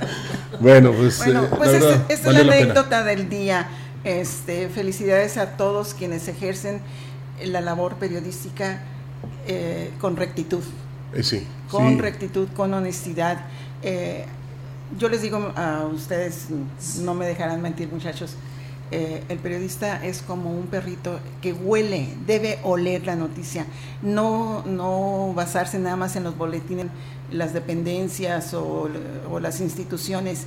bueno, 0.60 0.90
pues, 0.90 1.18
bueno, 1.24 1.44
eh, 1.44 1.48
pues 1.56 1.70
esta, 1.74 1.94
esta 2.08 2.30
es 2.30 2.36
la, 2.36 2.42
la 2.42 2.52
anécdota 2.54 3.04
del 3.04 3.28
día. 3.28 3.68
Este, 4.02 4.68
felicidades 4.68 5.36
a 5.36 5.56
todos 5.56 5.94
quienes 5.94 6.26
ejercen 6.26 6.80
la 7.44 7.60
labor 7.60 7.94
periodística 7.94 8.82
eh, 9.46 9.92
con 10.00 10.16
rectitud. 10.16 10.64
Eh, 11.14 11.22
sí. 11.22 11.46
Con 11.70 11.88
sí. 11.88 12.00
rectitud, 12.00 12.48
con 12.48 12.74
honestidad. 12.74 13.46
Eh, 13.82 14.26
yo 14.98 15.08
les 15.08 15.22
digo 15.22 15.52
a 15.56 15.86
ustedes, 15.86 16.46
no 17.00 17.14
me 17.14 17.26
dejarán 17.26 17.62
mentir 17.62 17.90
muchachos, 17.90 18.36
eh, 18.90 19.24
el 19.30 19.38
periodista 19.38 20.04
es 20.04 20.20
como 20.20 20.50
un 20.50 20.66
perrito 20.66 21.18
que 21.40 21.54
huele, 21.54 22.08
debe 22.26 22.58
oler 22.62 23.06
la 23.06 23.16
noticia, 23.16 23.64
no, 24.02 24.62
no 24.66 25.32
basarse 25.34 25.78
nada 25.78 25.96
más 25.96 26.14
en 26.16 26.24
los 26.24 26.36
boletines, 26.36 26.86
las 27.30 27.54
dependencias 27.54 28.52
o, 28.52 28.90
las 29.40 29.60
instituciones. 29.60 30.46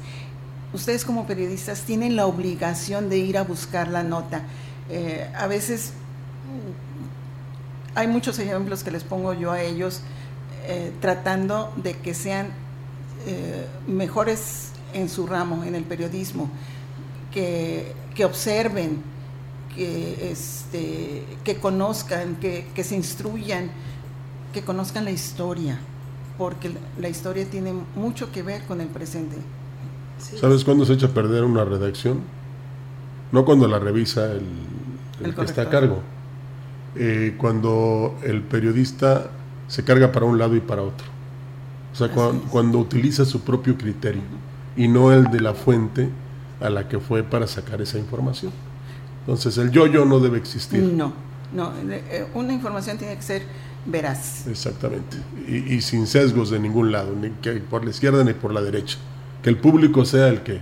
Ustedes 0.74 1.06
como 1.06 1.26
periodistas 1.26 1.82
tienen 1.82 2.16
la 2.16 2.28
obligación 2.28 3.10
de 3.10 3.18
ir 3.18 3.40
a 3.40 3.44
buscar 3.44 3.88
la 3.88 4.04
nota. 4.04 4.44
Eh, 4.90 5.28
a 5.36 5.48
veces 5.48 5.94
hay 7.96 8.08
muchos 8.08 8.38
ejemplos 8.38 8.84
que 8.84 8.92
les 8.92 9.04
pongo 9.04 9.34
yo 9.34 9.52
a 9.52 9.62
ellos 9.62 10.02
eh, 10.68 10.92
tratando 11.02 11.74
de 11.78 11.94
que 11.94 12.14
sean 12.14 12.50
eh, 13.26 13.66
mejores 13.88 14.70
en 14.94 15.10
su 15.10 15.28
ramo, 15.28 15.64
en 15.64 15.76
el 15.76 15.84
periodismo, 15.84 16.50
que, 17.32 17.94
que 18.14 18.26
observen, 18.26 19.02
que, 19.76 20.32
este, 20.32 21.24
que 21.44 21.58
conozcan, 21.58 22.36
que, 22.36 22.68
que, 22.74 22.84
se 22.84 22.96
instruyan, 22.96 23.70
que 24.54 24.64
conozcan 24.64 25.06
la 25.06 25.12
historia, 25.12 25.80
porque 26.38 26.72
la 27.00 27.10
historia 27.10 27.50
tiene 27.50 27.74
mucho 27.96 28.32
que 28.32 28.42
ver 28.42 28.64
con 28.64 28.80
el 28.80 28.88
presente. 28.88 29.36
Sí. 30.18 30.38
¿Sabes 30.38 30.64
cuándo 30.64 30.86
se 30.86 30.94
echa 30.94 31.08
a 31.08 31.10
perder 31.10 31.44
una 31.44 31.66
redacción? 31.66 32.22
No 33.32 33.44
cuando 33.44 33.68
la 33.68 33.80
revisa 33.80 34.32
el, 34.32 34.46
el, 35.20 35.26
el 35.26 35.36
que 35.36 35.44
está 35.44 35.64
a 35.64 35.70
cargo, 35.70 36.00
eh, 36.96 37.36
cuando 37.38 38.18
el 38.24 38.42
periodista 38.42 39.30
se 39.68 39.84
carga 39.84 40.12
para 40.12 40.26
un 40.26 40.38
lado 40.38 40.56
y 40.56 40.62
para 40.62 40.82
otro. 40.82 41.15
O 41.96 41.98
sea, 41.98 42.10
cuando, 42.10 42.44
cuando, 42.50 42.80
utiliza 42.80 43.24
su 43.24 43.40
propio 43.40 43.78
criterio 43.78 44.22
y 44.76 44.90
no 44.90 45.14
el 45.14 45.32
de 45.32 45.40
la 45.40 45.54
fuente 45.54 46.10
a 46.60 46.70
la 46.70 46.90
que 46.90 47.00
fue 47.00 47.24
para 47.24 47.48
sacar 47.48 47.82
esa 47.82 47.98
información. 47.98 48.52
Entonces, 49.22 49.58
el 49.58 49.72
yo-yo 49.72 50.04
no 50.04 50.20
debe 50.20 50.38
existir. 50.38 50.84
No, 50.84 51.14
no. 51.54 51.72
Una 52.34 52.52
información 52.52 52.98
tiene 52.98 53.16
que 53.16 53.22
ser 53.22 53.44
veraz. 53.86 54.46
Exactamente. 54.46 55.18
Y, 55.48 55.80
sin 55.80 56.06
sesgos 56.06 56.50
de 56.50 56.60
ningún 56.60 56.92
lado, 56.92 57.16
ni 57.16 57.30
que 57.30 57.54
por 57.54 57.86
la 57.86 57.92
izquierda 57.92 58.26
ni 58.26 58.34
por 58.34 58.54
la 58.54 58.62
derecha. 58.62 58.98
Que 59.42 59.50
el 59.50 59.58
público 59.58 60.04
sea 60.04 60.28
el 60.28 60.44
que 60.44 60.60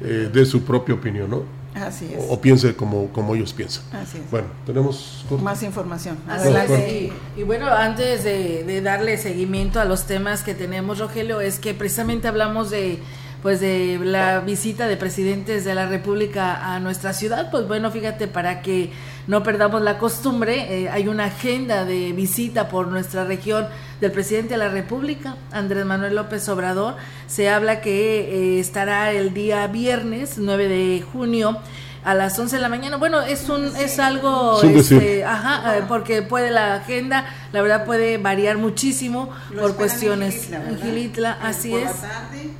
eh, 0.00 0.30
dé 0.32 0.46
su 0.46 0.62
propia 0.62 0.94
opinión, 0.94 1.28
¿no? 1.28 1.42
Así 1.76 2.12
es. 2.12 2.24
O, 2.28 2.40
piense 2.40 2.74
como, 2.74 3.08
como 3.08 3.34
ellos 3.34 3.52
piensan. 3.52 3.84
Así 3.92 4.18
es. 4.18 4.30
Bueno, 4.30 4.48
tenemos 4.64 5.24
más 5.42 5.62
información. 5.62 6.18
Adelante. 6.28 7.12
Y, 7.36 7.42
bueno, 7.42 7.68
antes 7.68 8.24
de, 8.24 8.64
de, 8.64 8.80
darle 8.80 9.18
seguimiento 9.18 9.80
a 9.80 9.84
los 9.84 10.06
temas 10.06 10.42
que 10.42 10.54
tenemos, 10.54 10.98
Rogelio, 10.98 11.40
es 11.40 11.58
que 11.58 11.74
precisamente 11.74 12.28
hablamos 12.28 12.70
de 12.70 13.00
pues 13.42 13.60
de 13.60 14.00
la 14.02 14.40
visita 14.40 14.88
de 14.88 14.96
presidentes 14.96 15.64
de 15.64 15.72
la 15.72 15.86
República 15.86 16.74
a 16.74 16.80
nuestra 16.80 17.12
ciudad, 17.12 17.48
pues 17.50 17.68
bueno, 17.68 17.92
fíjate, 17.92 18.26
para 18.26 18.60
que 18.60 18.90
no 19.28 19.44
perdamos 19.44 19.82
la 19.82 19.98
costumbre, 19.98 20.82
eh, 20.84 20.88
hay 20.88 21.06
una 21.06 21.26
agenda 21.26 21.84
de 21.84 22.12
visita 22.12 22.68
por 22.68 22.88
nuestra 22.88 23.24
región 23.24 23.68
del 24.00 24.12
presidente 24.12 24.54
de 24.54 24.58
la 24.58 24.68
República, 24.68 25.36
Andrés 25.52 25.84
Manuel 25.84 26.14
López 26.14 26.48
Obrador. 26.48 26.96
Se 27.26 27.48
habla 27.48 27.80
que 27.80 28.56
eh, 28.56 28.60
estará 28.60 29.12
el 29.12 29.32
día 29.34 29.66
viernes 29.66 30.38
9 30.38 30.68
de 30.68 31.02
junio 31.02 31.58
a 32.06 32.14
las 32.14 32.38
11 32.38 32.56
de 32.56 32.62
la 32.62 32.68
mañana. 32.68 32.98
Bueno, 32.98 33.20
es 33.20 33.48
un 33.48 33.74
es 33.76 33.98
algo 33.98 34.62
este, 34.62 35.24
ajá, 35.24 35.76
eh, 35.76 35.82
porque 35.88 36.22
puede 36.22 36.52
la 36.52 36.74
agenda, 36.76 37.26
la 37.52 37.62
verdad 37.62 37.84
puede 37.84 38.16
variar 38.16 38.58
muchísimo 38.58 39.30
por 39.60 39.74
cuestiones 39.74 40.48
en 40.52 40.78
Gilitla, 40.78 41.36
así 41.42 41.74
es. 41.74 41.90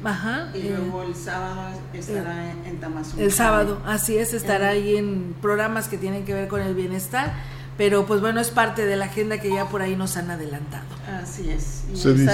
ajá. 0.02 0.48
Y 0.52 0.62
luego 0.70 1.04
el 1.04 1.14
sábado 1.14 1.68
estará 1.92 2.50
en 2.64 2.80
Tamazunchale. 2.80 3.24
El 3.24 3.32
sábado, 3.32 3.80
así 3.86 4.18
es, 4.18 4.34
estará 4.34 4.70
ahí 4.70 4.96
en 4.96 5.36
programas 5.40 5.86
que 5.86 5.96
tienen 5.96 6.24
que 6.24 6.34
ver 6.34 6.48
con 6.48 6.60
el 6.60 6.74
bienestar 6.74 7.32
pero 7.76 8.06
pues 8.06 8.20
bueno, 8.20 8.40
es 8.40 8.50
parte 8.50 8.84
de 8.86 8.96
la 8.96 9.06
agenda 9.06 9.38
que 9.38 9.50
ya 9.50 9.68
por 9.68 9.82
ahí 9.82 9.96
nos 9.96 10.16
han 10.16 10.30
adelantado. 10.30 10.86
Así 11.22 11.50
es. 11.50 11.84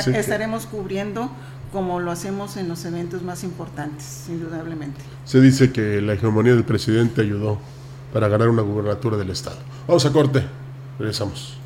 estaremos 0.07 0.66
cubriendo 0.66 1.31
como 1.72 2.00
lo 2.00 2.11
hacemos 2.11 2.57
en 2.57 2.68
los 2.68 2.85
eventos 2.85 3.22
más 3.22 3.44
importantes, 3.44 4.26
indudablemente. 4.28 5.00
Se 5.24 5.40
dice 5.40 5.72
que 5.72 6.02
la 6.02 6.12
hegemonía 6.12 6.52
del 6.52 6.64
presidente 6.64 7.22
ayudó 7.22 7.59
para 8.12 8.28
ganar 8.28 8.48
una 8.48 8.62
gubernatura 8.62 9.16
del 9.16 9.31
Estado. 9.31 9.57
Vamos 9.88 10.05
a 10.05 10.12
corte, 10.12 10.44
regresamos. 10.98 11.57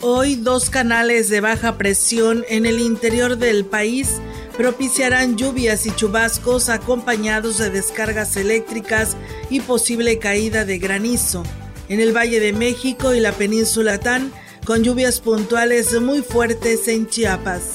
Hoy 0.00 0.36
dos 0.36 0.70
canales 0.70 1.28
de 1.28 1.40
baja 1.40 1.76
presión 1.76 2.44
en 2.48 2.64
el 2.64 2.80
interior 2.80 3.36
del 3.36 3.66
país 3.66 4.20
propiciarán 4.58 5.36
lluvias 5.36 5.86
y 5.86 5.92
chubascos 5.92 6.68
acompañados 6.68 7.58
de 7.58 7.70
descargas 7.70 8.36
eléctricas 8.36 9.16
y 9.50 9.60
posible 9.60 10.18
caída 10.18 10.64
de 10.64 10.78
granizo. 10.78 11.44
En 11.88 12.00
el 12.00 12.14
Valle 12.14 12.40
de 12.40 12.52
México 12.52 13.14
y 13.14 13.20
la 13.20 13.30
península 13.30 14.00
Tan 14.00 14.32
con 14.66 14.82
lluvias 14.82 15.20
puntuales 15.20 15.98
muy 16.00 16.22
fuertes 16.22 16.88
en 16.88 17.06
Chiapas. 17.06 17.74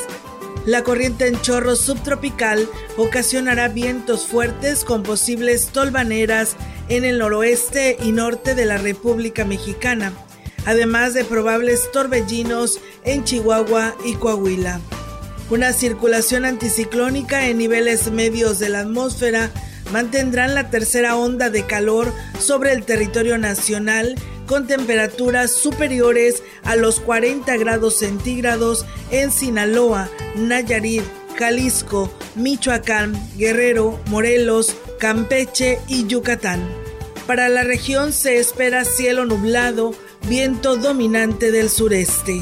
La 0.65 0.83
corriente 0.83 1.27
en 1.27 1.39
chorro 1.39 1.77
subtropical 1.77 2.67
ocasionará 2.97 3.69
vientos 3.69 4.27
fuertes 4.27 4.83
con 4.83 5.03
posibles 5.03 5.67
tolvaneras 5.67 6.57
en 6.89 7.05
el 7.05 7.17
noroeste 7.17 7.95
y 8.03 8.11
norte 8.11 8.55
de 8.55 8.65
la 8.65 8.77
República 8.77 9.45
Mexicana, 9.45 10.11
además 10.65 11.13
de 11.13 11.23
probables 11.23 11.89
torbellinos 11.93 12.81
en 13.05 13.23
Chihuahua 13.23 13.95
y 14.03 14.15
Coahuila. 14.15 14.81
Una 15.53 15.71
circulación 15.71 16.45
anticiclónica 16.45 17.47
en 17.47 17.59
niveles 17.59 18.11
medios 18.11 18.57
de 18.57 18.69
la 18.69 18.79
atmósfera 18.79 19.51
mantendrán 19.91 20.55
la 20.55 20.71
tercera 20.71 21.15
onda 21.15 21.51
de 21.51 21.67
calor 21.67 22.11
sobre 22.39 22.71
el 22.71 22.83
territorio 22.85 23.37
nacional 23.37 24.15
con 24.47 24.65
temperaturas 24.65 25.51
superiores 25.51 26.41
a 26.63 26.75
los 26.75 26.99
40 26.99 27.55
grados 27.57 27.99
centígrados 27.99 28.87
en 29.11 29.31
Sinaloa, 29.31 30.09
Nayarit, 30.35 31.03
Jalisco, 31.37 32.11
Michoacán, 32.33 33.13
Guerrero, 33.37 33.99
Morelos, 34.07 34.75
Campeche 34.99 35.77
y 35.87 36.07
Yucatán. 36.07 36.67
Para 37.27 37.47
la 37.49 37.63
región 37.63 38.11
se 38.11 38.39
espera 38.39 38.85
cielo 38.85 39.25
nublado, 39.25 39.93
viento 40.27 40.77
dominante 40.77 41.51
del 41.51 41.69
sureste. 41.69 42.41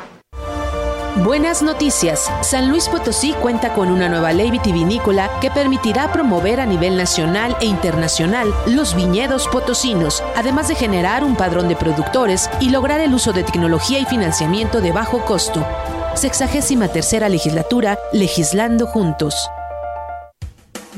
Buenas 1.24 1.62
noticias. 1.62 2.30
San 2.42 2.68
Luis 2.68 2.90
Potosí 2.90 3.32
cuenta 3.40 3.72
con 3.72 3.90
una 3.90 4.06
nueva 4.06 4.34
ley 4.34 4.50
vitivinícola 4.50 5.30
que 5.40 5.50
permitirá 5.50 6.12
promover 6.12 6.60
a 6.60 6.66
nivel 6.66 6.94
nacional 6.94 7.56
e 7.62 7.64
internacional 7.64 8.52
los 8.66 8.94
viñedos 8.94 9.48
potosinos, 9.48 10.22
además 10.36 10.68
de 10.68 10.74
generar 10.74 11.24
un 11.24 11.34
padrón 11.34 11.68
de 11.68 11.76
productores 11.76 12.50
y 12.60 12.68
lograr 12.68 13.00
el 13.00 13.14
uso 13.14 13.32
de 13.32 13.44
tecnología 13.44 13.98
y 13.98 14.04
financiamiento 14.04 14.82
de 14.82 14.92
bajo 14.92 15.24
costo. 15.24 15.66
Sexagésima 16.14 16.88
tercera 16.88 17.30
legislatura, 17.30 17.98
legislando 18.12 18.86
juntos. 18.86 19.50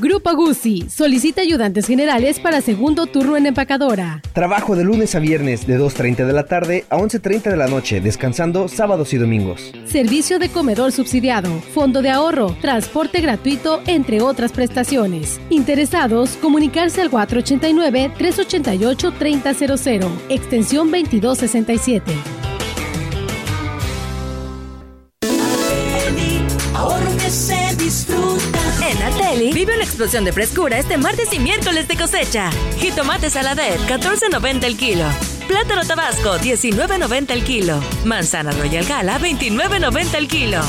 Grupo 0.00 0.32
Guzzi 0.36 0.88
solicita 0.88 1.40
ayudantes 1.40 1.88
generales 1.88 2.38
para 2.38 2.60
segundo 2.60 3.06
turno 3.06 3.36
en 3.36 3.46
empacadora. 3.46 4.22
Trabajo 4.32 4.76
de 4.76 4.84
lunes 4.84 5.16
a 5.16 5.18
viernes 5.18 5.66
de 5.66 5.76
2.30 5.76 6.24
de 6.24 6.32
la 6.32 6.46
tarde 6.46 6.84
a 6.88 6.98
11.30 6.98 7.50
de 7.50 7.56
la 7.56 7.66
noche, 7.66 8.00
descansando 8.00 8.68
sábados 8.68 9.12
y 9.12 9.16
domingos. 9.16 9.72
Servicio 9.86 10.38
de 10.38 10.50
comedor 10.50 10.92
subsidiado, 10.92 11.50
fondo 11.74 12.00
de 12.00 12.10
ahorro, 12.10 12.56
transporte 12.60 13.20
gratuito, 13.20 13.82
entre 13.86 14.22
otras 14.22 14.52
prestaciones. 14.52 15.40
Interesados, 15.50 16.38
comunicarse 16.40 17.00
al 17.00 17.10
489-388-3000, 17.10 20.10
extensión 20.28 20.92
2267. 20.92 22.12
Vive 29.52 29.74
una 29.74 29.84
explosión 29.84 30.24
de 30.24 30.32
frescura 30.32 30.78
este 30.78 30.98
martes 30.98 31.32
y 31.32 31.38
miércoles 31.38 31.88
de 31.88 31.96
cosecha. 31.96 32.50
Jitomate 32.78 33.30
saladet, 33.30 33.80
14.90 33.88 34.64
el 34.64 34.76
kilo. 34.76 35.04
Plátano 35.46 35.84
tabasco, 35.86 36.36
19.90 36.38 37.30
el 37.30 37.44
kilo. 37.44 37.80
Manzana 38.04 38.52
Royal 38.52 38.84
Gala, 38.84 39.18
29.90 39.18 40.14
el 40.14 40.28
kilo. 40.28 40.60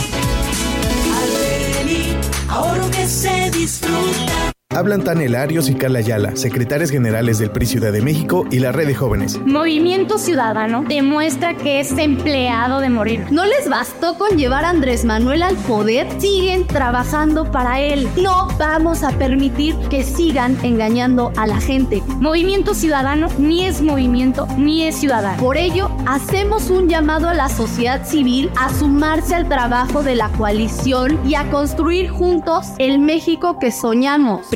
ahorro 2.50 2.89
que 2.89 3.08
se 3.08 3.52
disfruta. 3.52 4.59
Hablan 4.71 5.03
Tania 5.03 5.41
Arios 5.41 5.67
y 5.67 5.73
Carla 5.73 5.97
Ayala, 5.97 6.36
secretarias 6.36 6.91
generales 6.91 7.39
del 7.39 7.49
PRI 7.49 7.65
Ciudad 7.65 7.91
de 7.91 8.03
México 8.03 8.45
y 8.51 8.60
la 8.60 8.71
Red 8.71 8.86
de 8.86 8.93
Jóvenes. 8.93 9.39
Movimiento 9.43 10.19
Ciudadano 10.19 10.86
demuestra 10.88 11.58
que 11.58 11.79
es 11.79 11.97
empleado 11.97 12.79
de 12.79 12.91
morir. 12.91 13.25
No 13.32 13.47
les 13.47 13.67
bastó 13.67 14.15
con 14.19 14.38
llevar 14.38 14.65
a 14.65 14.69
Andrés 14.69 15.05
Manuel 15.05 15.41
al 15.41 15.55
poder, 15.55 16.08
siguen 16.21 16.67
trabajando 16.67 17.51
para 17.51 17.82
él. 17.82 18.08
No 18.21 18.47
vamos 18.60 19.01
a 19.01 19.10
permitir 19.17 19.75
que 19.89 20.03
sigan 20.03 20.55
engañando 20.62 21.34
a 21.36 21.47
la 21.47 21.60
gente. 21.60 22.03
Movimiento 22.19 22.75
Ciudadano 22.75 23.27
ni 23.39 23.65
es 23.65 23.82
movimiento 23.82 24.47
ni 24.55 24.84
es 24.84 24.97
ciudadano. 24.97 25.41
Por 25.41 25.58
ello, 25.58 25.89
hacemos 26.05 26.69
un 26.69 26.88
llamado 26.88 27.27
a 27.27 27.34
la 27.34 27.49
sociedad 27.49 28.05
civil 28.05 28.51
a 28.55 28.71
sumarse 28.71 29.34
al 29.34 29.49
trabajo 29.49 30.03
de 30.03 30.13
la 30.13 30.29
coalición 30.29 31.19
y 31.27 31.34
a 31.34 31.49
construir 31.49 32.12
juntos 32.12 32.67
el 32.77 32.99
México 32.99 33.58
que 33.58 33.71
soñamos. 33.71 34.47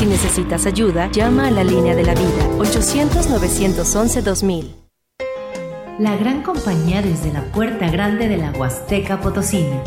Si 0.00 0.06
necesitas 0.06 0.64
ayuda, 0.64 1.10
llama 1.12 1.48
a 1.48 1.50
la 1.50 1.62
línea 1.62 1.94
de 1.94 2.04
la 2.04 2.14
vida 2.14 2.48
800-911-2000. 2.56 4.70
La 5.98 6.16
gran 6.16 6.42
compañía 6.42 7.02
desde 7.02 7.30
la 7.30 7.44
puerta 7.52 7.90
grande 7.90 8.26
de 8.26 8.38
la 8.38 8.50
Huasteca 8.52 9.20
Potosina. 9.20 9.82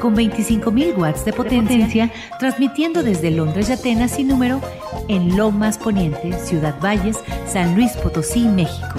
Con 0.00 0.16
25.000 0.16 0.96
watts 0.96 1.26
de 1.26 1.34
potencia, 1.34 2.10
transmitiendo 2.38 3.02
desde 3.02 3.30
Londres 3.30 3.68
y 3.68 3.72
Atenas 3.72 4.12
sin 4.12 4.28
número 4.28 4.62
en 5.08 5.36
Lomas 5.36 5.76
Poniente, 5.76 6.32
Ciudad 6.38 6.80
Valles, 6.82 7.18
San 7.46 7.74
Luis 7.74 7.92
Potosí, 7.98 8.48
México. 8.48 8.94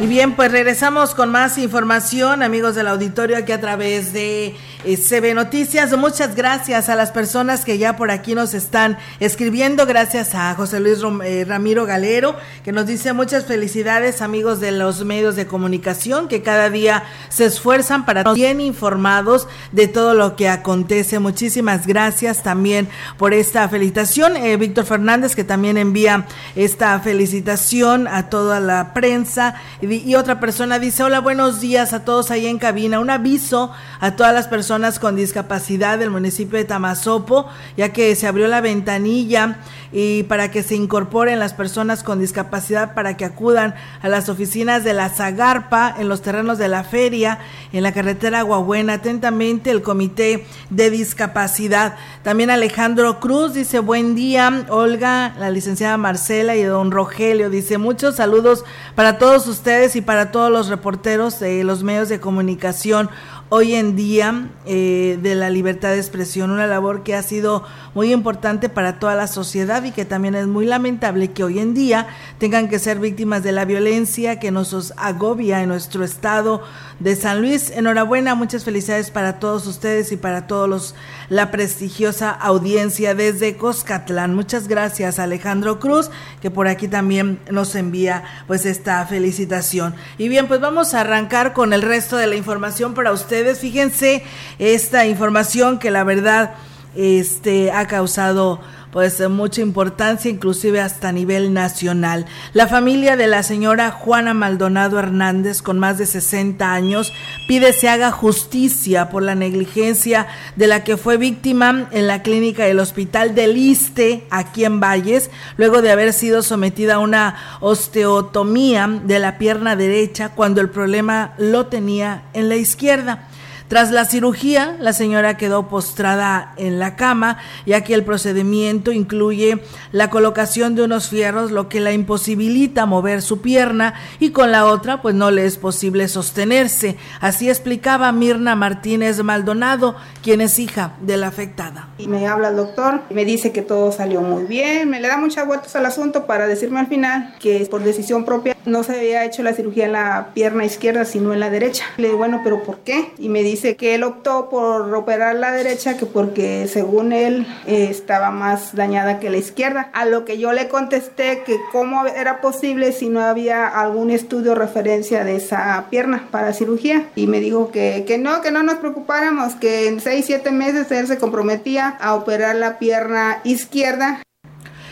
Y 0.00 0.06
bien, 0.06 0.36
pues 0.36 0.52
regresamos 0.52 1.12
con 1.12 1.30
más 1.30 1.58
información, 1.58 2.44
amigos 2.44 2.76
del 2.76 2.86
auditorio, 2.86 3.36
aquí 3.36 3.50
a 3.50 3.60
través 3.60 4.12
de 4.12 4.54
CB 4.84 5.34
Noticias. 5.34 5.96
Muchas 5.96 6.36
gracias 6.36 6.88
a 6.88 6.94
las 6.94 7.10
personas 7.10 7.64
que 7.64 7.78
ya 7.78 7.96
por 7.96 8.10
aquí 8.10 8.34
nos 8.34 8.54
están 8.54 8.96
escribiendo. 9.18 9.86
Gracias 9.86 10.34
a 10.34 10.54
José 10.54 10.78
Luis 10.78 11.00
eh, 11.24 11.44
Ramiro 11.46 11.84
Galero, 11.84 12.36
que 12.64 12.70
nos 12.70 12.86
dice 12.86 13.12
muchas 13.12 13.44
felicidades, 13.46 14.22
amigos 14.22 14.60
de 14.60 14.70
los 14.70 15.04
medios 15.04 15.34
de 15.34 15.46
comunicación, 15.46 16.28
que 16.28 16.42
cada 16.42 16.70
día 16.70 17.02
se 17.28 17.46
esfuerzan 17.46 18.06
para 18.06 18.20
estar 18.20 18.34
bien 18.34 18.60
informados 18.60 19.48
de 19.72 19.88
todo 19.88 20.14
lo 20.14 20.36
que 20.36 20.48
acontece. 20.48 21.18
Muchísimas 21.18 21.86
gracias 21.86 22.44
también 22.44 22.88
por 23.16 23.34
esta 23.34 23.68
felicitación. 23.68 24.36
Eh, 24.36 24.56
Víctor 24.56 24.84
Fernández, 24.84 25.34
que 25.34 25.44
también 25.44 25.76
envía 25.76 26.26
esta 26.54 26.98
felicitación 27.00 28.06
a 28.06 28.30
toda 28.30 28.60
la 28.60 28.94
prensa. 28.94 29.56
Y 29.80 30.14
otra 30.14 30.38
persona 30.38 30.78
dice, 30.78 31.02
hola, 31.02 31.20
buenos 31.20 31.60
días 31.60 31.92
a 31.92 32.04
todos 32.04 32.30
ahí 32.30 32.46
en 32.46 32.58
cabina. 32.58 33.00
Un 33.00 33.10
aviso 33.10 33.72
a 34.00 34.12
todas 34.12 34.32
las 34.32 34.46
personas 34.46 34.67
con 35.00 35.16
discapacidad 35.16 35.98
del 35.98 36.10
municipio 36.10 36.58
de 36.58 36.66
Tamazopo, 36.66 37.48
ya 37.78 37.90
que 37.90 38.14
se 38.14 38.26
abrió 38.26 38.48
la 38.48 38.60
ventanilla 38.60 39.60
y 39.92 40.24
para 40.24 40.50
que 40.50 40.62
se 40.62 40.74
incorporen 40.74 41.38
las 41.38 41.54
personas 41.54 42.02
con 42.02 42.20
discapacidad 42.20 42.92
para 42.92 43.16
que 43.16 43.24
acudan 43.24 43.74
a 44.02 44.10
las 44.10 44.28
oficinas 44.28 44.84
de 44.84 44.92
la 44.92 45.08
Zagarpa 45.08 45.94
en 45.98 46.10
los 46.10 46.20
terrenos 46.20 46.58
de 46.58 46.68
la 46.68 46.84
feria 46.84 47.38
en 47.72 47.82
la 47.82 47.92
carretera 47.92 48.40
Aguabuena. 48.40 48.94
Atentamente 48.94 49.70
el 49.70 49.80
comité 49.80 50.46
de 50.68 50.90
discapacidad. 50.90 51.96
También 52.22 52.50
Alejandro 52.50 53.20
Cruz 53.20 53.54
dice 53.54 53.78
buen 53.78 54.14
día, 54.14 54.66
Olga, 54.68 55.34
la 55.38 55.50
licenciada 55.50 55.96
Marcela 55.96 56.56
y 56.56 56.62
don 56.62 56.90
Rogelio 56.90 57.48
dice 57.48 57.78
muchos 57.78 58.16
saludos 58.16 58.66
para 58.94 59.16
todos 59.16 59.46
ustedes 59.46 59.96
y 59.96 60.02
para 60.02 60.30
todos 60.30 60.52
los 60.52 60.68
reporteros 60.68 61.40
de 61.40 61.64
los 61.64 61.82
medios 61.82 62.10
de 62.10 62.20
comunicación 62.20 63.08
hoy 63.50 63.74
en 63.74 63.96
día 63.96 64.50
eh, 64.66 65.18
de 65.22 65.34
la 65.34 65.48
libertad 65.48 65.90
de 65.90 65.98
expresión, 65.98 66.50
una 66.50 66.66
labor 66.66 67.02
que 67.02 67.14
ha 67.14 67.22
sido 67.22 67.64
muy 67.94 68.12
importante 68.12 68.68
para 68.68 68.98
toda 68.98 69.14
la 69.14 69.26
sociedad 69.26 69.82
y 69.84 69.90
que 69.90 70.04
también 70.04 70.34
es 70.34 70.46
muy 70.46 70.66
lamentable 70.66 71.32
que 71.32 71.44
hoy 71.44 71.58
en 71.58 71.72
día 71.72 72.08
tengan 72.38 72.68
que 72.68 72.78
ser 72.78 72.98
víctimas 72.98 73.42
de 73.42 73.52
la 73.52 73.64
violencia 73.64 74.38
que 74.38 74.50
nos 74.50 74.92
agobia 74.96 75.62
en 75.62 75.68
nuestro 75.70 76.04
estado 76.04 76.62
de 77.00 77.16
San 77.16 77.40
Luis. 77.40 77.70
Enhorabuena, 77.70 78.34
muchas 78.34 78.64
felicidades 78.64 79.10
para 79.10 79.38
todos 79.38 79.66
ustedes 79.66 80.12
y 80.12 80.16
para 80.16 80.46
todos 80.46 80.68
los 80.68 80.94
la 81.30 81.50
prestigiosa 81.50 82.30
audiencia 82.30 83.14
desde 83.14 83.56
Coscatlán. 83.56 84.34
Muchas 84.34 84.68
gracias 84.68 85.18
Alejandro 85.18 85.78
Cruz, 85.80 86.10
que 86.40 86.50
por 86.50 86.68
aquí 86.68 86.88
también 86.88 87.40
nos 87.50 87.74
envía 87.74 88.24
pues 88.46 88.66
esta 88.66 89.04
felicitación. 89.06 89.94
Y 90.18 90.28
bien, 90.28 90.48
pues 90.48 90.60
vamos 90.60 90.94
a 90.94 91.00
arrancar 91.00 91.52
con 91.52 91.72
el 91.72 91.82
resto 91.82 92.16
de 92.16 92.26
la 92.26 92.36
información 92.36 92.94
para 92.94 93.12
ustedes. 93.12 93.37
Fíjense 93.60 94.22
esta 94.58 95.06
información 95.06 95.78
que 95.78 95.90
la 95.90 96.04
verdad 96.04 96.54
este 96.96 97.70
ha 97.70 97.86
causado 97.86 98.60
pues 98.92 99.20
mucha 99.28 99.60
importancia, 99.60 100.30
inclusive 100.30 100.80
hasta 100.80 101.12
nivel 101.12 101.52
nacional. 101.52 102.26
La 102.52 102.66
familia 102.66 103.16
de 103.16 103.26
la 103.26 103.42
señora 103.42 103.90
Juana 103.90 104.34
Maldonado 104.34 104.98
Hernández, 104.98 105.62
con 105.62 105.78
más 105.78 105.98
de 105.98 106.06
60 106.06 106.72
años, 106.72 107.12
pide 107.46 107.72
se 107.72 107.88
haga 107.88 108.10
justicia 108.10 109.10
por 109.10 109.22
la 109.22 109.34
negligencia 109.34 110.26
de 110.56 110.66
la 110.66 110.84
que 110.84 110.96
fue 110.96 111.16
víctima 111.16 111.88
en 111.92 112.06
la 112.06 112.22
clínica 112.22 112.64
del 112.64 112.80
Hospital 112.80 113.34
del 113.34 113.56
Iste, 113.56 114.24
aquí 114.30 114.64
en 114.64 114.80
Valles, 114.80 115.30
luego 115.56 115.82
de 115.82 115.90
haber 115.90 116.12
sido 116.12 116.42
sometida 116.42 116.94
a 116.94 116.98
una 116.98 117.36
osteotomía 117.60 118.88
de 119.04 119.18
la 119.18 119.38
pierna 119.38 119.76
derecha 119.76 120.30
cuando 120.30 120.60
el 120.60 120.70
problema 120.70 121.34
lo 121.38 121.66
tenía 121.66 122.22
en 122.32 122.48
la 122.48 122.56
izquierda. 122.56 123.28
Tras 123.68 123.90
la 123.90 124.06
cirugía, 124.06 124.78
la 124.80 124.94
señora 124.94 125.36
quedó 125.36 125.68
postrada 125.68 126.54
en 126.56 126.78
la 126.78 126.96
cama, 126.96 127.36
ya 127.66 127.84
que 127.84 127.92
el 127.92 128.02
procedimiento 128.02 128.92
incluye 128.92 129.60
la 129.92 130.08
colocación 130.08 130.74
de 130.74 130.84
unos 130.84 131.10
fierros, 131.10 131.50
lo 131.50 131.68
que 131.68 131.80
la 131.80 131.92
imposibilita 131.92 132.86
mover 132.86 133.20
su 133.20 133.42
pierna 133.42 133.92
y 134.20 134.30
con 134.30 134.52
la 134.52 134.64
otra 134.64 135.02
pues 135.02 135.14
no 135.14 135.30
le 135.30 135.44
es 135.44 135.58
posible 135.58 136.08
sostenerse. 136.08 136.96
Así 137.20 137.50
explicaba 137.50 138.10
Mirna 138.10 138.56
Martínez 138.56 139.22
Maldonado, 139.22 139.96
quien 140.22 140.40
es 140.40 140.58
hija 140.58 140.94
de 141.02 141.18
la 141.18 141.26
afectada. 141.26 141.90
Y 141.98 142.08
me 142.08 142.26
habla 142.26 142.48
el 142.48 142.56
doctor, 142.56 143.02
me 143.10 143.26
dice 143.26 143.52
que 143.52 143.60
todo 143.60 143.92
salió 143.92 144.22
muy 144.22 144.44
bien, 144.44 144.88
me 144.88 144.98
le 144.98 145.08
da 145.08 145.18
muchas 145.18 145.46
vueltas 145.46 145.76
al 145.76 145.84
asunto 145.84 146.24
para 146.24 146.46
decirme 146.46 146.80
al 146.80 146.86
final 146.86 147.34
que 147.38 147.66
por 147.70 147.82
decisión 147.82 148.24
propia 148.24 148.56
no 148.64 148.82
se 148.82 148.96
había 148.96 149.26
hecho 149.26 149.42
la 149.42 149.52
cirugía 149.52 149.84
en 149.84 149.92
la 149.92 150.30
pierna 150.32 150.64
izquierda 150.64 151.04
sino 151.04 151.34
en 151.34 151.40
la 151.40 151.50
derecha. 151.50 151.84
Le 151.98 152.06
digo, 152.06 152.16
bueno, 152.16 152.40
pero 152.42 152.62
¿por 152.62 152.78
qué? 152.78 153.12
Y 153.18 153.28
me 153.28 153.42
dice 153.42 153.57
dice 153.58 153.76
que 153.76 153.96
él 153.96 154.04
optó 154.04 154.48
por 154.48 154.94
operar 154.94 155.34
la 155.34 155.50
derecha 155.50 155.96
que 155.96 156.06
porque 156.06 156.68
según 156.68 157.12
él 157.12 157.44
eh, 157.66 157.88
estaba 157.90 158.30
más 158.30 158.76
dañada 158.76 159.18
que 159.18 159.30
la 159.30 159.38
izquierda. 159.38 159.90
A 159.94 160.04
lo 160.04 160.24
que 160.24 160.38
yo 160.38 160.52
le 160.52 160.68
contesté 160.68 161.42
que 161.44 161.56
cómo 161.72 162.06
era 162.06 162.40
posible 162.40 162.92
si 162.92 163.08
no 163.08 163.20
había 163.20 163.66
algún 163.66 164.10
estudio 164.10 164.54
referencia 164.54 165.24
de 165.24 165.34
esa 165.34 165.86
pierna 165.90 166.28
para 166.30 166.52
cirugía. 166.52 167.08
Y 167.16 167.26
me 167.26 167.40
dijo 167.40 167.72
que, 167.72 168.04
que 168.06 168.16
no, 168.16 168.42
que 168.42 168.52
no 168.52 168.62
nos 168.62 168.76
preocupáramos, 168.76 169.56
que 169.56 169.88
en 169.88 170.00
6, 170.00 170.24
7 170.24 170.52
meses 170.52 170.90
él 170.92 171.08
se 171.08 171.18
comprometía 171.18 171.96
a 172.00 172.14
operar 172.14 172.54
la 172.54 172.78
pierna 172.78 173.40
izquierda 173.42 174.22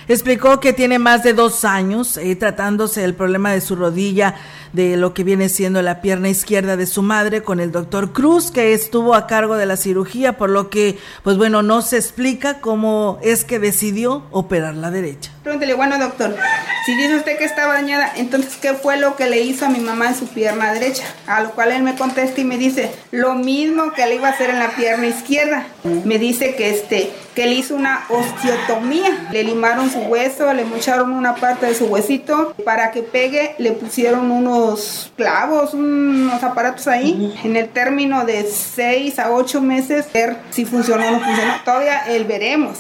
Explicó 0.09 0.61
que 0.61 0.73
tiene 0.73 1.01
más 1.01 1.25
de 1.25 1.33
dos 1.33 1.65
años 1.65 2.17
eh, 2.17 2.37
tratándose 2.37 3.03
el 3.03 3.15
problema 3.15 3.51
de 3.51 3.61
su 3.61 3.75
rodilla, 3.75 4.37
de 4.73 4.97
lo 4.97 5.15
que 5.15 5.25
viene 5.25 5.49
siendo 5.49 5.83
la 5.83 6.01
pierna 6.01 6.29
izquierda 6.29 6.77
de 6.77 6.87
su 6.87 7.03
madre 7.03 7.43
con 7.43 7.59
el 7.59 7.73
doctor 7.73 8.13
Cruz, 8.13 8.53
que 8.53 8.73
estuvo 8.73 9.15
a 9.15 9.27
cargo 9.27 9.57
de 9.57 9.67
la 9.67 9.77
cirugía, 9.77 10.37
por 10.37 10.51
lo 10.51 10.71
que, 10.71 10.99
pues 11.25 11.37
bueno, 11.37 11.63
no 11.63 11.83
se 11.83 11.97
explica 11.97 12.61
cómo 12.61 13.19
es 13.23 13.45
que 13.45 13.59
decidió 13.59 14.23
operar 14.31 14.75
la 14.75 14.93
derecha. 14.93 15.33
Pregúntele, 15.43 15.75
bueno 15.75 15.99
doctor, 15.99 16.37
si 16.85 16.95
dice 16.95 17.17
usted 17.17 17.39
que 17.39 17.45
estaba 17.45 17.75
dañada, 17.75 18.13
entonces 18.17 18.57
¿qué 18.57 18.75
fue 18.75 18.99
lo 18.99 19.17
que 19.17 19.29
le 19.29 19.41
hizo 19.41 19.67
a 19.67 19.71
mi 19.71 19.81
mamá 19.81 20.09
en 20.09 20.15
su 20.15 20.27
pierna 20.29 20.73
derecha? 20.73 21.05
A 21.27 21.41
lo 21.41 21.51
cual 21.53 21.73
él 21.73 21.83
me 21.83 21.97
contesta 21.97 22.41
y 22.41 22.45
me 22.45 22.59
dice, 22.59 22.93
lo 23.11 23.35
mismo 23.35 23.93
que 23.93 24.07
le 24.07 24.17
iba 24.17 24.29
a 24.29 24.33
hacer 24.33 24.51
en 24.51 24.59
la 24.59 24.71
pierna 24.71 25.07
izquierda. 25.07 25.67
Me 26.05 26.19
dice 26.19 26.55
que 26.55 26.71
este, 26.71 27.13
que 27.37 27.47
le 27.47 27.53
hizo 27.53 27.77
una 27.77 28.07
osteotomía. 28.09 29.29
Le 29.31 29.45
limaron 29.45 29.91
su 29.97 30.09
hueso, 30.11 30.53
le 30.53 30.65
mocharon 30.65 31.13
una 31.13 31.35
parte 31.35 31.67
de 31.67 31.75
su 31.75 31.87
huesito. 31.87 32.55
Para 32.65 32.91
que 32.91 33.03
pegue, 33.03 33.55
le 33.59 33.73
pusieron 33.73 34.31
unos 34.31 35.13
clavos, 35.17 35.75
unos 35.75 36.43
aparatos 36.43 36.87
ahí. 36.89 37.39
En 37.45 37.57
el 37.57 37.69
término 37.69 38.25
de 38.25 38.45
6 38.45 39.19
a 39.19 39.31
8 39.33 39.61
meses, 39.61 40.07
ver 40.13 40.37
si 40.51 40.65
funcionó 40.65 41.07
o 41.07 41.11
no 41.13 41.21
funcionó. 41.21 41.55
Todavía 41.65 42.07
el 42.09 42.25
veremos. 42.25 42.79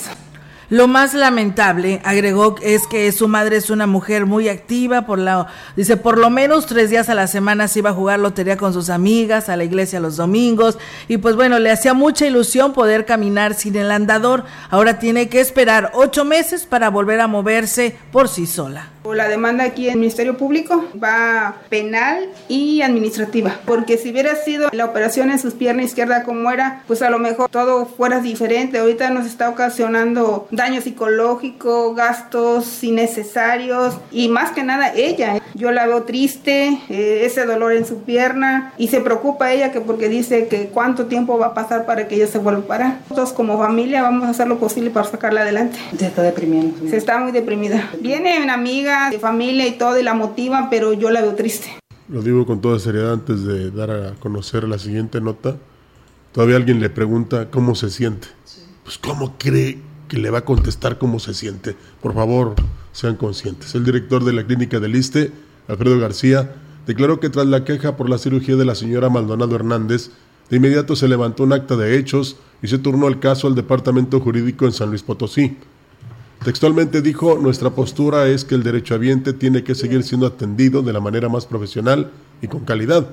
Lo 0.68 0.88
más 0.88 1.14
lamentable, 1.14 2.00
agregó, 2.04 2.56
es 2.60 2.88
que 2.88 3.12
su 3.12 3.28
madre 3.28 3.56
es 3.56 3.70
una 3.70 3.86
mujer 3.86 4.26
muy 4.26 4.48
activa, 4.48 5.06
por 5.06 5.20
la, 5.20 5.46
dice, 5.76 5.96
por 5.96 6.18
lo 6.18 6.28
menos 6.28 6.66
tres 6.66 6.90
días 6.90 7.08
a 7.08 7.14
la 7.14 7.28
semana 7.28 7.68
se 7.68 7.78
iba 7.78 7.90
a 7.90 7.94
jugar 7.94 8.18
lotería 8.18 8.56
con 8.56 8.72
sus 8.72 8.90
amigas, 8.90 9.48
a 9.48 9.56
la 9.56 9.62
iglesia 9.62 10.00
los 10.00 10.16
domingos, 10.16 10.76
y 11.06 11.18
pues 11.18 11.36
bueno, 11.36 11.60
le 11.60 11.70
hacía 11.70 11.94
mucha 11.94 12.26
ilusión 12.26 12.72
poder 12.72 13.04
caminar 13.04 13.54
sin 13.54 13.76
el 13.76 13.92
andador. 13.92 14.44
Ahora 14.68 14.98
tiene 14.98 15.28
que 15.28 15.40
esperar 15.40 15.92
ocho 15.94 16.24
meses 16.24 16.66
para 16.66 16.90
volver 16.90 17.20
a 17.20 17.28
moverse 17.28 17.96
por 18.10 18.28
sí 18.28 18.46
sola. 18.46 18.90
La 19.14 19.28
demanda 19.28 19.62
aquí 19.62 19.86
en 19.86 19.92
el 19.92 19.98
Ministerio 20.00 20.36
Público 20.36 20.84
va 21.00 21.58
penal 21.68 22.28
y 22.48 22.82
administrativa, 22.82 23.54
porque 23.64 23.98
si 23.98 24.10
hubiera 24.10 24.34
sido 24.34 24.68
la 24.72 24.84
operación 24.84 25.30
en 25.30 25.38
sus 25.38 25.54
piernas 25.54 25.86
izquierda 25.86 26.24
como 26.24 26.50
era, 26.50 26.82
pues 26.88 27.02
a 27.02 27.10
lo 27.10 27.20
mejor 27.20 27.48
todo 27.48 27.86
fuera 27.86 28.20
diferente. 28.20 28.78
Ahorita 28.78 29.10
nos 29.10 29.26
está 29.26 29.48
ocasionando 29.48 30.48
daño 30.56 30.80
psicológico, 30.80 31.94
gastos 31.94 32.82
innecesarios 32.82 33.98
y 34.10 34.28
más 34.28 34.50
que 34.52 34.64
nada 34.64 34.92
ella. 34.94 35.40
Yo 35.54 35.70
la 35.70 35.86
veo 35.86 36.02
triste, 36.02 36.80
eh, 36.88 37.22
ese 37.24 37.46
dolor 37.46 37.72
en 37.72 37.86
su 37.86 38.02
pierna 38.02 38.72
y 38.78 38.88
se 38.88 39.00
preocupa 39.00 39.52
ella 39.52 39.70
que 39.70 39.80
porque 39.80 40.08
dice 40.08 40.48
que 40.48 40.68
cuánto 40.68 41.06
tiempo 41.06 41.38
va 41.38 41.48
a 41.48 41.54
pasar 41.54 41.86
para 41.86 42.08
que 42.08 42.16
ella 42.16 42.26
se 42.26 42.38
vuelva 42.38 42.60
a 42.60 42.66
parar. 42.66 43.00
Nosotros 43.02 43.32
como 43.32 43.58
familia 43.58 44.02
vamos 44.02 44.24
a 44.24 44.30
hacer 44.30 44.48
lo 44.48 44.58
posible 44.58 44.90
para 44.90 45.06
sacarla 45.06 45.42
adelante. 45.42 45.78
Se 45.96 46.06
está 46.06 46.22
deprimiendo. 46.22 46.88
Se 46.88 46.96
está 46.96 47.18
muy 47.18 47.32
deprimida. 47.32 47.90
Viene 48.00 48.42
una 48.42 48.54
amiga 48.54 49.10
de 49.10 49.18
familia 49.18 49.66
y 49.66 49.72
todo 49.72 49.98
y 49.98 50.02
la 50.02 50.14
motiva, 50.14 50.68
pero 50.70 50.92
yo 50.94 51.10
la 51.10 51.20
veo 51.20 51.34
triste. 51.34 51.68
Lo 52.08 52.22
digo 52.22 52.46
con 52.46 52.60
toda 52.60 52.78
seriedad 52.78 53.12
antes 53.12 53.44
de 53.44 53.70
dar 53.70 53.90
a 53.90 54.14
conocer 54.20 54.64
la 54.64 54.78
siguiente 54.78 55.20
nota. 55.20 55.56
Todavía 56.32 56.56
alguien 56.56 56.80
le 56.80 56.88
pregunta 56.88 57.50
cómo 57.50 57.74
se 57.74 57.90
siente. 57.90 58.28
Pues 58.84 58.98
cómo 58.98 59.34
cree 59.38 59.80
que 60.08 60.18
le 60.18 60.30
va 60.30 60.38
a 60.38 60.44
contestar 60.44 60.98
cómo 60.98 61.18
se 61.18 61.34
siente. 61.34 61.76
Por 62.02 62.14
favor, 62.14 62.54
sean 62.92 63.16
conscientes. 63.16 63.74
El 63.74 63.84
director 63.84 64.24
de 64.24 64.32
la 64.32 64.44
clínica 64.44 64.80
del 64.80 64.96
ISTE, 64.96 65.32
Alfredo 65.68 65.98
García, 65.98 66.54
declaró 66.86 67.20
que 67.20 67.30
tras 67.30 67.46
la 67.46 67.64
queja 67.64 67.96
por 67.96 68.08
la 68.08 68.18
cirugía 68.18 68.56
de 68.56 68.64
la 68.64 68.74
señora 68.74 69.10
Maldonado 69.10 69.56
Hernández, 69.56 70.10
de 70.48 70.56
inmediato 70.58 70.94
se 70.94 71.08
levantó 71.08 71.42
un 71.42 71.52
acta 71.52 71.76
de 71.76 71.98
hechos 71.98 72.36
y 72.62 72.68
se 72.68 72.78
turnó 72.78 73.08
el 73.08 73.18
caso 73.18 73.48
al 73.48 73.56
Departamento 73.56 74.20
Jurídico 74.20 74.64
en 74.64 74.72
San 74.72 74.90
Luis 74.90 75.02
Potosí. 75.02 75.56
Textualmente 76.44 77.02
dijo, 77.02 77.38
nuestra 77.40 77.70
postura 77.70 78.28
es 78.28 78.44
que 78.44 78.54
el 78.54 78.62
derechohabiente 78.62 79.32
tiene 79.32 79.64
que 79.64 79.74
seguir 79.74 80.04
siendo 80.04 80.26
atendido 80.26 80.82
de 80.82 80.92
la 80.92 81.00
manera 81.00 81.28
más 81.28 81.46
profesional 81.46 82.12
y 82.40 82.46
con 82.46 82.64
calidad. 82.64 83.08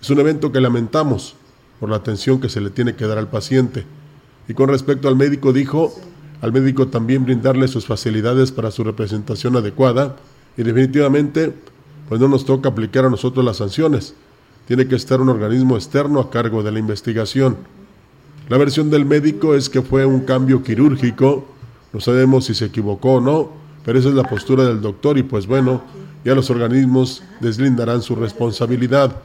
Es 0.00 0.08
un 0.10 0.20
evento 0.20 0.52
que 0.52 0.60
lamentamos 0.60 1.34
por 1.80 1.90
la 1.90 1.96
atención 1.96 2.40
que 2.40 2.48
se 2.48 2.60
le 2.60 2.70
tiene 2.70 2.94
que 2.94 3.06
dar 3.06 3.18
al 3.18 3.28
paciente. 3.28 3.84
Y 4.46 4.54
con 4.54 4.68
respecto 4.68 5.08
al 5.08 5.16
médico 5.16 5.52
dijo, 5.52 5.92
al 6.40 6.52
médico 6.52 6.88
también 6.88 7.24
brindarle 7.24 7.68
sus 7.68 7.86
facilidades 7.86 8.52
para 8.52 8.70
su 8.70 8.84
representación 8.84 9.56
adecuada 9.56 10.16
y 10.56 10.62
definitivamente 10.62 11.52
pues 12.08 12.20
no 12.20 12.28
nos 12.28 12.44
toca 12.44 12.70
aplicar 12.70 13.04
a 13.04 13.10
nosotros 13.10 13.44
las 13.44 13.58
sanciones. 13.58 14.14
Tiene 14.66 14.86
que 14.88 14.96
estar 14.96 15.20
un 15.20 15.28
organismo 15.28 15.76
externo 15.76 16.20
a 16.20 16.30
cargo 16.30 16.62
de 16.62 16.72
la 16.72 16.78
investigación. 16.78 17.56
La 18.48 18.58
versión 18.58 18.90
del 18.90 19.04
médico 19.04 19.54
es 19.54 19.68
que 19.68 19.82
fue 19.82 20.04
un 20.06 20.20
cambio 20.20 20.62
quirúrgico 20.62 21.46
no 21.92 22.00
sabemos 22.00 22.44
si 22.44 22.54
se 22.54 22.66
equivocó 22.66 23.14
o 23.14 23.20
no, 23.20 23.50
pero 23.84 23.98
esa 23.98 24.08
es 24.08 24.14
la 24.14 24.22
postura 24.22 24.64
del 24.64 24.80
doctor 24.80 25.18
y 25.18 25.22
pues 25.22 25.46
bueno, 25.46 25.82
ya 26.24 26.34
los 26.34 26.50
organismos 26.50 27.22
deslindarán 27.40 28.02
su 28.02 28.14
responsabilidad. 28.14 29.16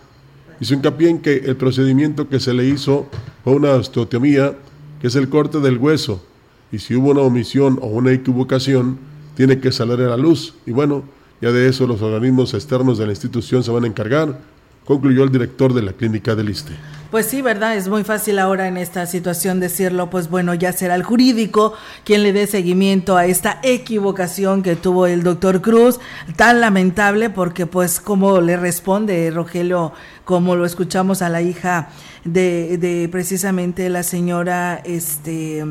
Hizo 0.60 0.74
hincapié 0.74 1.10
en 1.10 1.20
que 1.20 1.36
el 1.36 1.58
procedimiento 1.58 2.28
que 2.28 2.40
se 2.40 2.54
le 2.54 2.66
hizo 2.66 3.08
fue 3.44 3.54
una 3.54 3.72
osteotomía, 3.74 4.56
que 5.00 5.08
es 5.08 5.16
el 5.16 5.30
corte 5.30 5.60
del 5.60 5.78
hueso, 5.78 6.24
y 6.72 6.80
si 6.80 6.96
hubo 6.96 7.12
una 7.12 7.22
omisión 7.22 7.80
o 7.82 7.88
una 7.88 8.12
equivocación, 8.12 8.98
tiene 9.36 9.60
que 9.60 9.72
salir 9.72 10.00
a 10.02 10.10
la 10.10 10.18
luz. 10.18 10.56
Y 10.66 10.72
bueno, 10.72 11.04
ya 11.42 11.52
de 11.52 11.68
eso 11.68 11.86
los 11.88 12.02
organismos 12.02 12.54
externos 12.54 12.98
de 12.98 13.06
la 13.06 13.12
institución 13.12 13.64
se 13.64 13.72
van 13.72 13.84
a 13.84 13.88
encargar, 13.88 14.40
concluyó 14.86 15.24
el 15.24 15.32
director 15.32 15.74
de 15.74 15.82
la 15.82 15.94
clínica 15.94 16.36
del 16.36 16.50
ISTE. 16.50 16.74
Pues 17.12 17.28
sí, 17.28 17.42
¿verdad? 17.42 17.78
Es 17.78 17.88
muy 17.88 18.04
fácil 18.04 18.40
ahora 18.40 18.68
en 18.68 18.78
esta 18.78 19.06
situación 19.06 19.60
decirlo, 19.60 20.10
pues 20.10 20.30
bueno, 20.30 20.54
ya 20.54 20.74
será 20.74 20.96
el 20.96 21.04
jurídico 21.04 21.74
quien 22.04 22.24
le 22.24 22.34
dé 22.34 22.46
seguimiento 22.46 23.16
a 23.16 23.26
esta 23.26 23.60
equivocación 23.64 24.64
que 24.64 24.76
tuvo 24.76 25.08
el 25.08 25.24
doctor 25.24 25.62
Cruz, 25.62 26.00
tan 26.36 26.62
lamentable 26.62 27.30
porque 27.30 27.68
pues 27.68 28.00
como 28.00 28.42
le 28.42 28.58
responde 28.58 29.32
Rogelio, 29.32 29.94
como 30.26 30.56
lo 30.56 30.66
escuchamos 30.66 31.22
a 31.22 31.30
la 31.30 31.42
hija 31.42 31.90
de, 32.26 32.78
de 32.78 33.08
precisamente 33.10 33.88
la 33.90 34.04
señora, 34.04 34.82
este, 34.84 35.64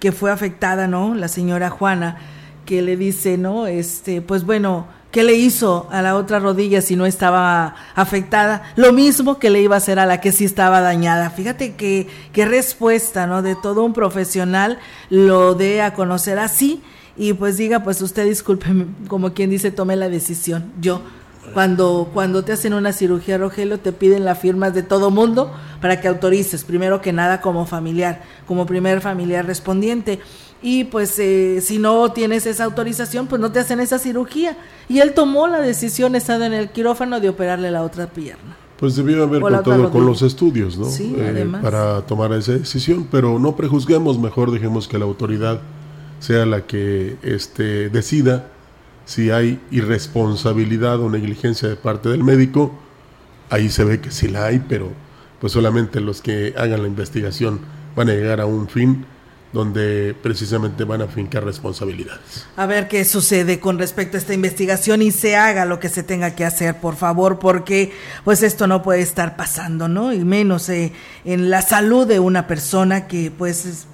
que 0.00 0.12
fue 0.12 0.30
afectada, 0.30 0.86
¿no? 0.86 1.14
La 1.14 1.28
señora 1.28 1.70
Juana, 1.70 2.18
que 2.64 2.82
le 2.82 2.96
dice, 2.96 3.38
¿no? 3.38 3.66
Este, 3.66 4.20
pues 4.20 4.44
bueno, 4.44 4.86
¿Qué 5.16 5.24
le 5.24 5.32
hizo 5.32 5.88
a 5.90 6.02
la 6.02 6.14
otra 6.14 6.40
rodilla 6.40 6.82
si 6.82 6.94
no 6.94 7.06
estaba 7.06 7.74
afectada? 7.94 8.64
Lo 8.76 8.92
mismo 8.92 9.38
que 9.38 9.48
le 9.48 9.62
iba 9.62 9.74
a 9.74 9.78
hacer 9.78 9.98
a 9.98 10.04
la 10.04 10.20
que 10.20 10.30
sí 10.30 10.44
estaba 10.44 10.82
dañada. 10.82 11.30
Fíjate 11.30 11.74
que, 11.74 12.06
qué 12.34 12.44
respuesta, 12.44 13.26
¿no? 13.26 13.40
De 13.40 13.54
todo 13.54 13.82
un 13.82 13.94
profesional 13.94 14.78
lo 15.08 15.54
dé 15.54 15.80
a 15.80 15.94
conocer 15.94 16.38
así 16.38 16.82
y 17.16 17.32
pues 17.32 17.56
diga, 17.56 17.82
pues 17.82 18.02
usted 18.02 18.26
disculpe, 18.26 18.66
como 19.08 19.32
quien 19.32 19.48
dice, 19.48 19.70
tome 19.70 19.96
la 19.96 20.10
decisión. 20.10 20.70
Yo, 20.82 21.00
cuando, 21.52 22.10
cuando 22.12 22.44
te 22.44 22.52
hacen 22.52 22.74
una 22.74 22.92
cirugía, 22.92 23.38
Rogelio, 23.38 23.78
te 23.78 23.92
piden 23.92 24.24
las 24.24 24.38
firmas 24.38 24.74
de 24.74 24.82
todo 24.82 25.10
mundo 25.10 25.52
para 25.80 26.00
que 26.00 26.08
autorices, 26.08 26.64
primero 26.64 27.00
que 27.00 27.12
nada 27.12 27.40
como 27.40 27.66
familiar, 27.66 28.22
como 28.46 28.66
primer 28.66 29.00
familiar 29.00 29.46
respondiente 29.46 30.20
y 30.62 30.84
pues 30.84 31.18
eh, 31.18 31.60
si 31.60 31.78
no 31.78 32.10
tienes 32.12 32.46
esa 32.46 32.64
autorización, 32.64 33.26
pues 33.26 33.40
no 33.40 33.52
te 33.52 33.60
hacen 33.60 33.80
esa 33.80 33.98
cirugía. 33.98 34.56
Y 34.88 35.00
él 35.00 35.12
tomó 35.12 35.46
la 35.46 35.60
decisión, 35.60 36.16
estando 36.16 36.46
en 36.46 36.54
el 36.54 36.70
quirófano, 36.70 37.20
de 37.20 37.28
operarle 37.28 37.70
la 37.70 37.82
otra 37.82 38.06
pierna. 38.08 38.56
Pues 38.78 38.96
debió 38.96 39.22
haber 39.22 39.40
contado 39.40 39.90
con 39.90 40.04
los 40.04 40.22
estudios, 40.22 40.76
¿no? 40.76 40.86
Eh, 40.88 41.48
para 41.62 42.02
tomar 42.02 42.32
esa 42.32 42.52
decisión, 42.52 43.06
pero 43.10 43.38
no 43.38 43.56
prejuzguemos, 43.56 44.18
mejor 44.18 44.50
dejemos 44.50 44.86
que 44.86 44.98
la 44.98 45.04
autoridad 45.04 45.60
sea 46.18 46.44
la 46.46 46.66
que 46.66 47.16
este, 47.22 47.88
decida 47.88 48.48
si 49.06 49.30
hay 49.30 49.60
irresponsabilidad 49.70 51.00
o 51.00 51.08
negligencia 51.08 51.68
de 51.68 51.76
parte 51.76 52.10
del 52.10 52.22
médico. 52.22 52.78
Ahí 53.48 53.70
se 53.70 53.84
ve 53.84 54.00
que 54.00 54.10
sí 54.10 54.28
la 54.28 54.46
hay, 54.46 54.58
pero 54.58 54.92
pues 55.40 55.52
solamente 55.52 56.00
los 56.00 56.20
que 56.20 56.52
hagan 56.58 56.82
la 56.82 56.88
investigación 56.88 57.60
van 57.94 58.10
a 58.10 58.12
llegar 58.12 58.40
a 58.40 58.46
un 58.46 58.68
fin 58.68 59.06
donde 59.52 60.14
precisamente 60.22 60.84
van 60.84 61.02
a 61.02 61.06
fincar 61.06 61.44
responsabilidades. 61.44 62.46
A 62.56 62.66
ver 62.66 62.88
qué 62.88 63.04
sucede 63.04 63.58
con 63.60 63.78
respecto 63.78 64.16
a 64.16 64.20
esta 64.20 64.34
investigación 64.34 65.00
y 65.00 65.12
se 65.12 65.36
haga 65.36 65.64
lo 65.64 65.78
que 65.80 65.88
se 65.88 66.02
tenga 66.02 66.34
que 66.34 66.44
hacer, 66.44 66.78
por 66.78 66.96
favor, 66.96 67.38
porque 67.38 67.92
pues 68.24 68.42
esto 68.42 68.66
no 68.66 68.82
puede 68.82 69.00
estar 69.00 69.36
pasando, 69.36 69.88
¿no? 69.88 70.12
Y 70.12 70.24
menos 70.24 70.68
eh, 70.68 70.92
en 71.24 71.48
la 71.48 71.62
salud 71.62 72.06
de 72.06 72.18
una 72.18 72.46
persona 72.46 73.06
que 73.06 73.30
pues 73.30 73.86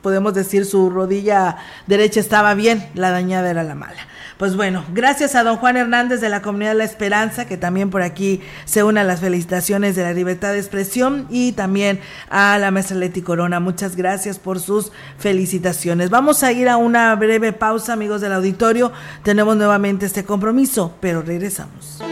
podemos 0.00 0.32
decir 0.32 0.64
su 0.64 0.88
rodilla 0.90 1.56
derecha 1.86 2.20
estaba 2.20 2.54
bien, 2.54 2.88
la 2.94 3.10
dañada 3.10 3.50
era 3.50 3.62
la 3.62 3.74
mala. 3.74 4.06
Pues 4.38 4.56
bueno, 4.56 4.82
gracias 4.92 5.36
a 5.36 5.44
don 5.44 5.56
Juan 5.56 5.76
Hernández 5.76 6.20
de 6.20 6.28
la 6.28 6.42
Comunidad 6.42 6.74
La 6.74 6.82
Esperanza, 6.82 7.46
que 7.46 7.56
también 7.56 7.90
por 7.90 8.02
aquí 8.02 8.40
se 8.64 8.82
une 8.82 9.04
las 9.04 9.20
felicitaciones 9.20 9.94
de 9.94 10.02
la 10.02 10.12
libertad 10.12 10.52
de 10.52 10.58
expresión, 10.58 11.28
y 11.30 11.52
también 11.52 12.00
a 12.30 12.58
la 12.58 12.72
maestra 12.72 12.96
Leti 12.96 13.22
Corona. 13.22 13.60
Muchas 13.60 13.94
gracias 13.94 14.40
por 14.40 14.58
sus 14.58 14.90
felicitaciones. 15.18 16.10
Vamos 16.10 16.42
a 16.42 16.50
ir 16.50 16.68
a 16.68 16.76
una 16.76 17.14
breve 17.14 17.52
pausa, 17.52 17.92
amigos 17.92 18.20
del 18.20 18.32
auditorio. 18.32 18.90
Tenemos 19.22 19.56
nuevamente 19.56 20.06
este 20.06 20.24
compromiso, 20.24 20.96
pero 21.00 21.22
regresamos. 21.22 22.02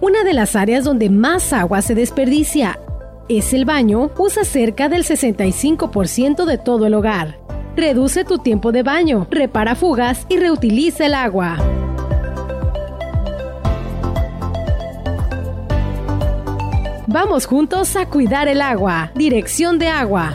Una 0.00 0.24
de 0.24 0.32
las 0.32 0.54
áreas 0.54 0.84
donde 0.84 1.10
más 1.10 1.52
agua 1.52 1.82
se 1.82 1.94
desperdicia 1.94 2.78
es 3.28 3.52
el 3.52 3.64
baño, 3.64 4.10
usa 4.18 4.44
cerca 4.44 4.88
del 4.88 5.04
65% 5.04 6.44
de 6.44 6.58
todo 6.58 6.86
el 6.86 6.94
hogar. 6.94 7.38
Reduce 7.76 8.24
tu 8.24 8.38
tiempo 8.38 8.72
de 8.72 8.82
baño, 8.82 9.26
repara 9.30 9.74
fugas 9.74 10.26
y 10.28 10.38
reutiliza 10.38 11.06
el 11.06 11.14
agua. 11.14 11.58
Vamos 17.06 17.46
juntos 17.46 17.96
a 17.96 18.06
cuidar 18.06 18.48
el 18.48 18.60
agua. 18.60 19.10
Dirección 19.14 19.78
de 19.78 19.88
agua. 19.88 20.34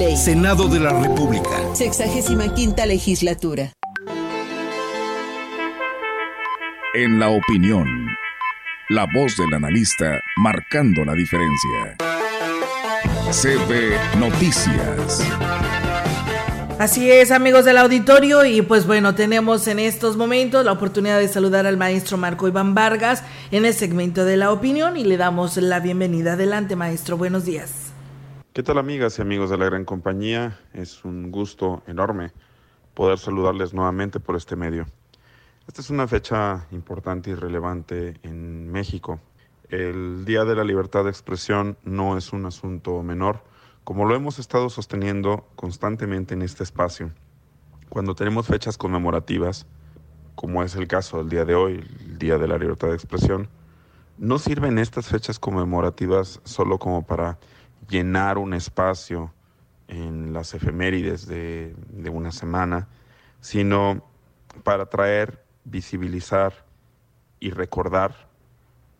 ley. 0.00 0.16
Senado 0.16 0.66
de 0.68 0.80
la 0.80 0.90
República. 1.00 1.74
Sexagésima 1.74 2.54
quinta 2.54 2.86
legislatura. 2.86 3.72
En 6.94 7.20
la 7.20 7.28
opinión, 7.28 7.86
la 8.88 9.06
voz 9.14 9.36
del 9.36 9.54
analista 9.54 10.20
marcando 10.38 11.04
la 11.04 11.14
diferencia. 11.14 11.96
CB 13.30 14.18
Noticias. 14.18 15.22
Así 16.80 17.10
es, 17.10 17.30
amigos 17.30 17.66
del 17.66 17.76
auditorio, 17.76 18.44
y 18.44 18.62
pues 18.62 18.86
bueno, 18.86 19.14
tenemos 19.14 19.68
en 19.68 19.78
estos 19.78 20.16
momentos 20.16 20.64
la 20.64 20.72
oportunidad 20.72 21.18
de 21.18 21.28
saludar 21.28 21.66
al 21.66 21.76
maestro 21.76 22.16
Marco 22.16 22.48
Iván 22.48 22.74
Vargas 22.74 23.22
en 23.50 23.66
el 23.66 23.74
segmento 23.74 24.24
de 24.24 24.38
la 24.38 24.50
opinión 24.50 24.96
y 24.96 25.04
le 25.04 25.18
damos 25.18 25.58
la 25.58 25.78
bienvenida. 25.78 26.32
Adelante, 26.32 26.76
maestro, 26.76 27.18
buenos 27.18 27.44
días. 27.44 27.89
¿Qué 28.52 28.64
tal, 28.64 28.78
amigas 28.78 29.16
y 29.16 29.22
amigos 29.22 29.48
de 29.48 29.58
la 29.58 29.66
gran 29.66 29.84
compañía? 29.84 30.58
Es 30.72 31.04
un 31.04 31.30
gusto 31.30 31.84
enorme 31.86 32.32
poder 32.94 33.16
saludarles 33.16 33.72
nuevamente 33.72 34.18
por 34.18 34.34
este 34.34 34.56
medio. 34.56 34.86
Esta 35.68 35.80
es 35.80 35.88
una 35.88 36.08
fecha 36.08 36.66
importante 36.72 37.30
y 37.30 37.34
relevante 37.34 38.18
en 38.24 38.72
México. 38.72 39.20
El 39.68 40.24
Día 40.24 40.44
de 40.44 40.56
la 40.56 40.64
Libertad 40.64 41.04
de 41.04 41.10
Expresión 41.10 41.78
no 41.84 42.18
es 42.18 42.32
un 42.32 42.44
asunto 42.44 43.00
menor 43.04 43.44
como 43.84 44.04
lo 44.04 44.16
hemos 44.16 44.40
estado 44.40 44.68
sosteniendo 44.68 45.48
constantemente 45.54 46.34
en 46.34 46.42
este 46.42 46.64
espacio, 46.64 47.12
cuando 47.88 48.16
tenemos 48.16 48.46
fechas 48.46 48.76
conmemorativas, 48.76 49.66
como 50.34 50.64
es 50.64 50.74
el 50.74 50.88
caso 50.88 51.18
del 51.18 51.28
día 51.28 51.44
de 51.44 51.54
hoy, 51.54 51.84
el 52.00 52.18
Día 52.18 52.36
de 52.36 52.48
la 52.48 52.58
Libertad 52.58 52.88
de 52.88 52.94
Expresión, 52.94 53.48
no 54.18 54.38
sirven 54.38 54.78
estas 54.78 55.06
fechas 55.06 55.38
conmemorativas 55.38 56.40
solo 56.44 56.78
como 56.78 57.06
para 57.06 57.38
llenar 57.90 58.38
un 58.38 58.54
espacio 58.54 59.34
en 59.88 60.32
las 60.32 60.54
efemérides 60.54 61.26
de, 61.26 61.74
de 61.88 62.10
una 62.10 62.30
semana, 62.30 62.88
sino 63.40 64.08
para 64.62 64.86
traer, 64.86 65.44
visibilizar 65.64 66.64
y 67.40 67.50
recordar 67.50 68.28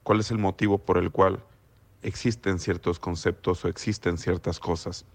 cuál 0.03 0.21
es 0.21 0.31
el 0.31 0.39
motivo 0.39 0.79
por 0.79 0.99
el 0.99 1.11
cual 1.11 1.43
existen 2.03 2.59
ciertos 2.59 2.99
conceptos 2.99 3.65
o 3.65 3.69
existen 3.69 4.19
ciertas 4.19 4.59
cosas. 4.59 5.07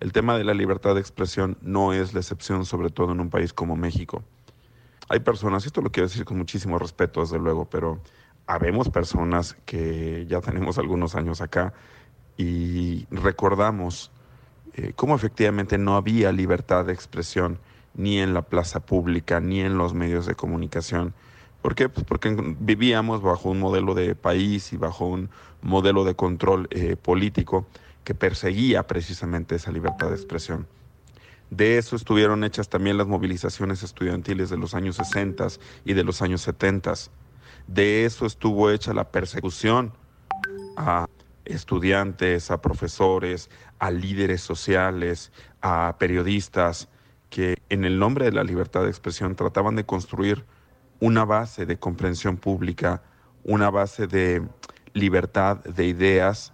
El 0.00 0.12
tema 0.12 0.38
de 0.38 0.44
la 0.44 0.54
libertad 0.54 0.94
de 0.94 1.00
expresión 1.00 1.58
no 1.60 1.92
es 1.92 2.14
la 2.14 2.20
excepción, 2.20 2.64
sobre 2.64 2.90
todo 2.90 3.12
en 3.12 3.20
un 3.20 3.30
país 3.30 3.52
como 3.52 3.74
México. 3.74 4.22
Hay 5.08 5.20
personas, 5.20 5.64
y 5.64 5.68
esto 5.68 5.80
lo 5.80 5.90
quiero 5.90 6.08
decir 6.08 6.24
con 6.24 6.38
muchísimo 6.38 6.78
respeto, 6.78 7.20
desde 7.20 7.38
luego, 7.38 7.68
pero 7.68 8.00
habemos 8.46 8.90
personas 8.90 9.56
que 9.64 10.26
ya 10.28 10.40
tenemos 10.40 10.78
algunos 10.78 11.16
años 11.16 11.40
acá 11.40 11.74
y 12.38 13.06
recordamos 13.10 14.10
eh, 14.74 14.92
cómo 14.94 15.16
efectivamente 15.16 15.76
no 15.76 15.96
había 15.96 16.32
libertad 16.32 16.86
de 16.86 16.92
expresión 16.94 17.58
ni 17.94 18.20
en 18.20 18.32
la 18.32 18.42
plaza 18.42 18.80
pública, 18.80 19.40
ni 19.40 19.60
en 19.60 19.76
los 19.76 19.92
medios 19.92 20.24
de 20.24 20.36
comunicación. 20.36 21.14
¿Por 21.60 21.74
qué? 21.74 21.88
Pues 21.88 22.06
porque 22.06 22.34
vivíamos 22.60 23.20
bajo 23.20 23.50
un 23.50 23.58
modelo 23.58 23.94
de 23.94 24.14
país 24.14 24.72
y 24.72 24.76
bajo 24.76 25.06
un 25.06 25.30
modelo 25.62 26.04
de 26.04 26.14
control 26.14 26.68
eh, 26.70 26.94
político 26.94 27.66
que 28.04 28.14
perseguía 28.14 28.86
precisamente 28.86 29.56
esa 29.56 29.72
libertad 29.72 30.10
de 30.10 30.14
expresión. 30.14 30.68
De 31.50 31.78
eso 31.78 31.96
estuvieron 31.96 32.44
hechas 32.44 32.68
también 32.68 32.98
las 32.98 33.08
movilizaciones 33.08 33.82
estudiantiles 33.82 34.48
de 34.48 34.58
los 34.58 34.74
años 34.74 34.96
60 34.96 35.48
y 35.84 35.94
de 35.94 36.04
los 36.04 36.22
años 36.22 36.42
70. 36.42 36.94
De 37.66 38.04
eso 38.04 38.26
estuvo 38.26 38.70
hecha 38.70 38.94
la 38.94 39.10
persecución 39.10 39.92
a 40.76 41.08
estudiantes, 41.48 42.50
a 42.50 42.60
profesores, 42.60 43.50
a 43.78 43.90
líderes 43.90 44.40
sociales, 44.40 45.32
a 45.60 45.96
periodistas, 45.98 46.88
que 47.30 47.56
en 47.68 47.84
el 47.84 47.98
nombre 47.98 48.24
de 48.24 48.32
la 48.32 48.44
libertad 48.44 48.82
de 48.82 48.88
expresión 48.88 49.34
trataban 49.36 49.76
de 49.76 49.84
construir 49.84 50.44
una 51.00 51.24
base 51.24 51.66
de 51.66 51.78
comprensión 51.78 52.36
pública, 52.36 53.02
una 53.44 53.70
base 53.70 54.06
de 54.06 54.46
libertad 54.94 55.58
de 55.64 55.86
ideas 55.86 56.52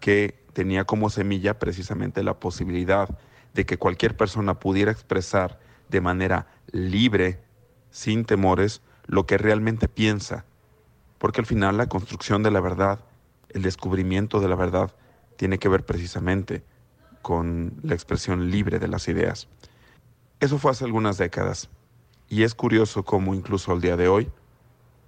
que 0.00 0.44
tenía 0.52 0.84
como 0.84 1.10
semilla 1.10 1.58
precisamente 1.58 2.22
la 2.22 2.38
posibilidad 2.38 3.08
de 3.54 3.66
que 3.66 3.78
cualquier 3.78 4.16
persona 4.16 4.58
pudiera 4.58 4.92
expresar 4.92 5.58
de 5.88 6.00
manera 6.00 6.46
libre, 6.72 7.40
sin 7.90 8.24
temores, 8.24 8.82
lo 9.06 9.26
que 9.26 9.38
realmente 9.38 9.88
piensa. 9.88 10.44
Porque 11.18 11.40
al 11.40 11.46
final 11.46 11.76
la 11.76 11.88
construcción 11.88 12.42
de 12.42 12.50
la 12.50 12.60
verdad, 12.60 13.00
el 13.54 13.62
descubrimiento 13.62 14.40
de 14.40 14.48
la 14.48 14.56
verdad, 14.56 14.94
tiene 15.36 15.58
que 15.58 15.68
ver 15.68 15.84
precisamente 15.84 16.62
con 17.22 17.74
la 17.82 17.94
expresión 17.94 18.50
libre 18.50 18.78
de 18.78 18.88
las 18.88 19.08
ideas. 19.08 19.48
Eso 20.40 20.58
fue 20.58 20.70
hace 20.70 20.84
algunas 20.84 21.18
décadas. 21.18 21.68
Y 22.28 22.44
es 22.44 22.54
curioso 22.54 23.04
cómo 23.04 23.34
incluso 23.34 23.72
al 23.72 23.80
día 23.80 23.96
de 23.96 24.08
hoy, 24.08 24.30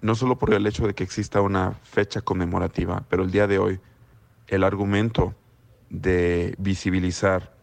no 0.01 0.15
solo 0.15 0.37
por 0.37 0.53
el 0.53 0.67
hecho 0.67 0.85
de 0.85 0.93
que 0.93 1.03
exista 1.03 1.41
una 1.41 1.71
fecha 1.83 2.21
conmemorativa, 2.21 3.05
pero 3.09 3.23
el 3.23 3.31
día 3.31 3.47
de 3.47 3.59
hoy, 3.59 3.79
el 4.47 4.63
argumento 4.63 5.33
de 5.89 6.55
visibilizar 6.57 7.55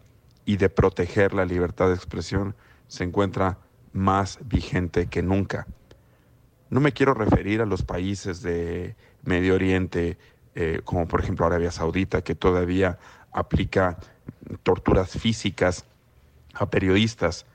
y 0.44 0.56
de 0.56 0.70
proteger 0.70 1.34
la 1.34 1.44
libertad 1.44 1.88
de 1.88 1.94
expresión 1.94 2.56
se 2.88 3.04
encuentra 3.04 3.58
más 3.92 4.38
vigente 4.44 5.06
que 5.06 5.22
nunca. 5.22 5.66
No 6.70 6.80
me 6.80 6.92
quiero 6.92 7.14
referir 7.14 7.60
a 7.60 7.66
los 7.66 7.82
países 7.82 8.42
de 8.42 8.96
Medio 9.22 9.54
Oriente, 9.54 10.18
eh, 10.62 10.82
como 10.84 11.08
por 11.08 11.22
ejemplo 11.22 11.46
Arabia 11.46 11.70
Saudita, 11.70 12.20
que 12.20 12.34
todavía 12.34 12.98
aplica 13.32 13.96
torturas 14.62 15.08
físicas 15.12 15.86
a 16.52 16.68
periodistas 16.68 17.46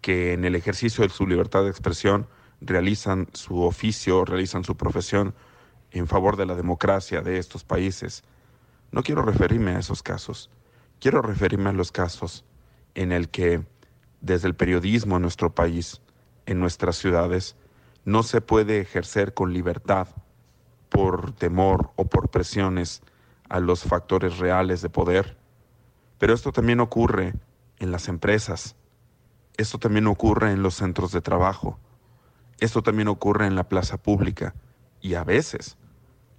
que 0.00 0.32
en 0.32 0.44
el 0.44 0.54
ejercicio 0.54 1.02
de 1.02 1.10
su 1.10 1.26
libertad 1.26 1.64
de 1.64 1.70
expresión 1.70 2.28
realizan 2.60 3.26
su 3.32 3.62
oficio, 3.62 4.24
realizan 4.24 4.62
su 4.62 4.76
profesión 4.76 5.34
en 5.90 6.06
favor 6.06 6.36
de 6.36 6.46
la 6.46 6.54
democracia 6.54 7.20
de 7.20 7.38
estos 7.38 7.64
países. 7.64 8.22
No 8.92 9.02
quiero 9.02 9.22
referirme 9.22 9.72
a 9.72 9.80
esos 9.80 10.04
casos. 10.04 10.48
Quiero 11.00 11.22
referirme 11.22 11.70
a 11.70 11.72
los 11.72 11.90
casos 11.90 12.44
en 12.94 13.10
el 13.10 13.28
que 13.28 13.66
desde 14.20 14.46
el 14.46 14.54
periodismo 14.54 15.16
en 15.16 15.22
nuestro 15.22 15.52
país, 15.52 16.00
en 16.46 16.60
nuestras 16.60 16.94
ciudades, 16.94 17.56
no 18.04 18.22
se 18.22 18.40
puede 18.40 18.78
ejercer 18.78 19.34
con 19.34 19.52
libertad 19.52 20.06
por 20.88 21.32
temor 21.32 21.90
o 21.96 22.06
por 22.06 22.28
presiones 22.28 23.02
a 23.48 23.60
los 23.60 23.84
factores 23.84 24.38
reales 24.38 24.82
de 24.82 24.88
poder. 24.88 25.36
Pero 26.18 26.34
esto 26.34 26.52
también 26.52 26.80
ocurre 26.80 27.34
en 27.78 27.92
las 27.92 28.08
empresas, 28.08 28.76
esto 29.56 29.78
también 29.78 30.06
ocurre 30.06 30.52
en 30.52 30.62
los 30.62 30.74
centros 30.74 31.12
de 31.12 31.20
trabajo, 31.20 31.78
esto 32.58 32.82
también 32.82 33.08
ocurre 33.08 33.46
en 33.46 33.54
la 33.54 33.68
plaza 33.68 33.98
pública 33.98 34.54
y 35.00 35.14
a 35.14 35.24
veces 35.24 35.76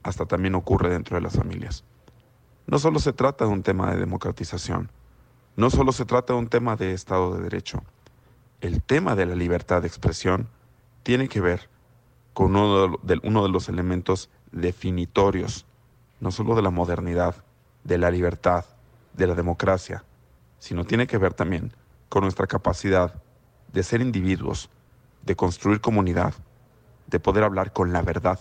hasta 0.04 0.26
también 0.26 0.56
ocurre 0.56 0.90
dentro 0.90 1.16
de 1.16 1.22
las 1.22 1.36
familias. 1.36 1.84
No 2.66 2.80
solo 2.80 3.00
se 3.00 3.14
trata 3.14 3.46
de 3.46 3.52
un 3.52 3.64
tema 3.64 3.92
de 3.92 4.00
democratización, 4.00 4.92
no 5.56 5.70
solo 5.70 5.92
se 5.92 6.06
trata 6.06 6.34
de 6.34 6.40
un 6.40 6.48
tema 6.48 6.76
de 6.76 6.94
Estado 6.94 7.36
de 7.36 7.44
Derecho. 7.44 7.84
El 8.62 8.82
tema 8.82 9.16
de 9.16 9.26
la 9.26 9.36
libertad 9.36 9.82
de 9.82 9.88
expresión 9.88 10.50
tiene 11.04 11.28
que 11.28 11.42
ver 11.42 11.70
con 12.34 12.56
uno 12.56 13.00
de, 13.02 13.50
los 13.50 13.70
elementos 13.70 14.30
definitorios, 14.62 15.66
no 16.20 16.32
solo 16.32 16.56
de 16.56 16.62
la 16.62 16.70
modernidad, 16.70 17.36
de 17.84 17.98
la 17.98 18.12
libertad, 18.12 18.66
de 19.14 19.28
la 19.28 19.36
democracia, 19.36 20.04
sino 20.60 20.86
tiene 20.86 21.08
que 21.08 21.18
ver 21.18 21.34
también 21.34 21.72
con 22.10 22.24
nuestra 22.24 22.48
capacidad 22.48 23.14
de 23.72 23.84
ser 23.84 24.02
individuos, 24.02 24.70
de 25.24 25.36
construir 25.36 25.82
comunidad, 25.82 26.34
de 27.08 27.20
poder 27.20 27.44
hablar 27.44 27.74
con 27.74 27.94
la 27.94 28.02
verdad, 28.02 28.40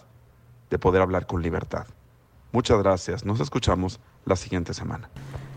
de 0.70 0.78
poder 0.78 1.02
hablar 1.02 1.26
con 1.26 1.42
libertad. 1.42 1.86
Muchas 2.52 2.78
gracias. 2.78 3.24
Nos 3.24 3.40
escuchamos 3.40 4.00
la 4.24 4.36
siguiente 4.36 4.72
semana. 4.72 5.08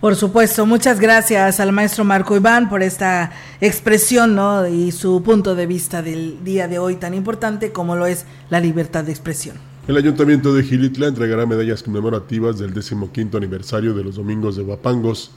Por 0.02 0.16
supuesto, 0.16 0.66
muchas 0.66 1.00
gracias 1.00 1.60
al 1.60 1.72
maestro 1.72 2.04
Marco 2.04 2.36
Iván 2.36 2.70
por 2.70 2.84
esta 2.84 3.32
expresión 3.60 4.36
¿no? 4.36 4.66
y 4.68 4.92
su 4.92 5.22
punto 5.24 5.56
de 5.56 5.66
vista 5.66 6.02
del 6.02 6.44
día 6.44 6.68
de 6.68 6.80
hoy 6.80 6.96
tan 6.96 7.14
importante 7.14 7.72
como 7.72 7.96
lo 7.96 8.06
es 8.06 8.26
la 8.50 8.60
libertad 8.60 9.04
de 9.04 9.12
expresión. 9.12 9.69
El 9.90 9.98
Ayuntamiento 9.98 10.54
de 10.54 10.62
Gilitla 10.62 11.08
entregará 11.08 11.48
medallas 11.48 11.82
conmemorativas 11.82 12.60
del 12.60 12.76
15 12.76 13.36
aniversario 13.36 13.96
de 13.96 14.04
los 14.04 14.18
Domingos 14.18 14.56
de 14.56 14.62
Guapangos. 14.62 15.32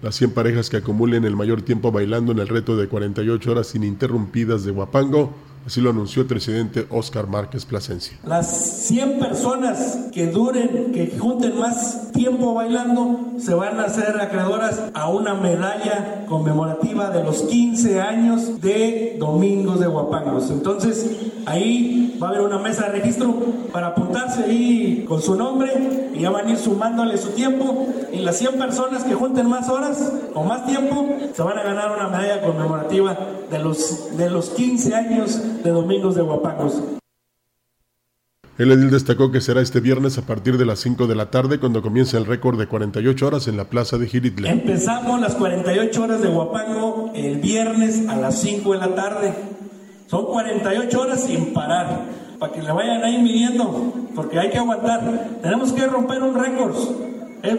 Las 0.00 0.14
100 0.14 0.30
parejas 0.30 0.70
que 0.70 0.78
acumulen 0.78 1.26
el 1.26 1.36
mayor 1.36 1.60
tiempo 1.60 1.92
bailando 1.92 2.32
en 2.32 2.38
el 2.38 2.48
reto 2.48 2.74
de 2.78 2.88
48 2.88 3.50
horas 3.50 3.74
ininterrumpidas 3.74 4.64
de 4.64 4.72
Guapango 4.72 5.34
Así 5.66 5.80
lo 5.80 5.90
anunció 5.90 6.22
el 6.22 6.28
presidente 6.28 6.86
Óscar 6.90 7.26
Márquez 7.26 7.64
Plasencia. 7.64 8.16
Las 8.24 8.48
100 8.86 9.18
personas 9.18 10.08
que 10.12 10.26
duren, 10.28 10.92
que 10.92 11.16
junten 11.18 11.58
más 11.58 12.10
tiempo 12.12 12.54
bailando, 12.54 13.32
se 13.38 13.54
van 13.54 13.78
a 13.78 13.84
hacer 13.84 14.20
acreedoras 14.20 14.80
a 14.94 15.08
una 15.08 15.34
medalla 15.34 16.24
conmemorativa 16.26 17.10
de 17.10 17.24
los 17.24 17.42
15 17.42 18.00
años 18.00 18.60
de 18.60 19.16
Domingos 19.18 19.80
de 19.80 19.86
Guapangos. 19.86 20.50
Entonces, 20.50 21.06
ahí 21.46 22.18
va 22.22 22.28
a 22.28 22.30
haber 22.30 22.42
una 22.42 22.58
mesa 22.58 22.86
de 22.86 23.00
registro 23.00 23.34
para 23.72 23.88
apuntarse 23.88 24.44
ahí 24.44 25.04
con 25.06 25.22
su 25.22 25.34
nombre 25.34 26.10
y 26.14 26.20
ya 26.20 26.30
van 26.30 26.46
a 26.46 26.50
ir 26.50 26.58
sumándole 26.58 27.16
su 27.16 27.30
tiempo. 27.30 27.88
Y 28.12 28.20
las 28.20 28.36
100 28.38 28.58
personas 28.58 29.04
que 29.04 29.14
junten 29.14 29.48
más 29.48 29.68
horas 29.68 30.12
o 30.34 30.42
más 30.42 30.66
tiempo, 30.66 31.06
se 31.34 31.42
van 31.42 31.58
a 31.58 31.62
ganar 31.62 31.92
una 31.92 32.08
medalla 32.08 32.42
conmemorativa 32.42 33.16
de 33.50 33.58
los, 33.58 34.16
de 34.16 34.30
los 34.30 34.50
15 34.50 34.94
años 34.94 35.40
de 35.64 35.70
Domingos 35.70 36.14
de 36.14 36.22
Guapangos. 36.22 36.82
El 38.58 38.72
edil 38.72 38.90
destacó 38.90 39.30
que 39.30 39.40
será 39.40 39.60
este 39.60 39.78
viernes 39.78 40.18
a 40.18 40.22
partir 40.22 40.58
de 40.58 40.66
las 40.66 40.80
5 40.80 41.06
de 41.06 41.14
la 41.14 41.30
tarde 41.30 41.60
cuando 41.60 41.80
comience 41.80 42.16
el 42.16 42.26
récord 42.26 42.58
de 42.58 42.66
48 42.66 43.24
horas 43.24 43.46
en 43.46 43.56
la 43.56 43.66
plaza 43.66 43.98
de 43.98 44.08
Giritla. 44.08 44.50
Empezamos 44.50 45.20
las 45.20 45.36
48 45.36 46.02
horas 46.02 46.20
de 46.20 46.28
Guapango 46.28 47.12
el 47.14 47.36
viernes 47.36 48.08
a 48.08 48.16
las 48.16 48.40
5 48.40 48.72
de 48.72 48.78
la 48.78 48.94
tarde. 48.96 49.32
Son 50.08 50.26
48 50.26 51.00
horas 51.00 51.22
sin 51.22 51.52
parar, 51.52 52.00
para 52.40 52.52
que 52.52 52.60
le 52.60 52.72
vayan 52.72 53.04
ahí 53.04 53.22
midiendo, 53.22 53.92
porque 54.16 54.40
hay 54.40 54.50
que 54.50 54.58
aguantar. 54.58 55.38
Tenemos 55.40 55.72
que 55.72 55.86
romper 55.86 56.20
un 56.20 56.34
récord. 56.34 56.74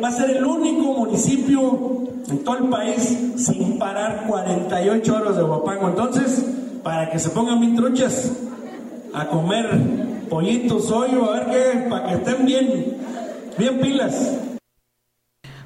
va 0.04 0.08
a 0.10 0.12
ser 0.12 0.32
el 0.32 0.44
único 0.44 0.82
municipio 0.96 2.10
en 2.30 2.44
todo 2.44 2.58
el 2.58 2.66
país 2.66 3.18
sin 3.38 3.80
parar 3.80 4.26
48 4.28 5.16
horas 5.16 5.38
de 5.38 5.44
Guapango. 5.44 5.88
Entonces, 5.88 6.44
para 6.84 7.10
que 7.10 7.20
se 7.20 7.30
pongan 7.30 7.60
mis 7.60 7.76
truchas 7.76 8.32
a 9.14 9.28
comer 9.28 9.68
pollitos, 10.30 10.92
hoyo, 10.92 11.32
a 11.32 11.40
ver 11.40 11.46
qué, 11.48 11.90
para 11.90 12.08
que 12.08 12.14
estén 12.16 12.46
bien, 12.46 12.98
bien 13.58 13.80
pilas. 13.80 14.40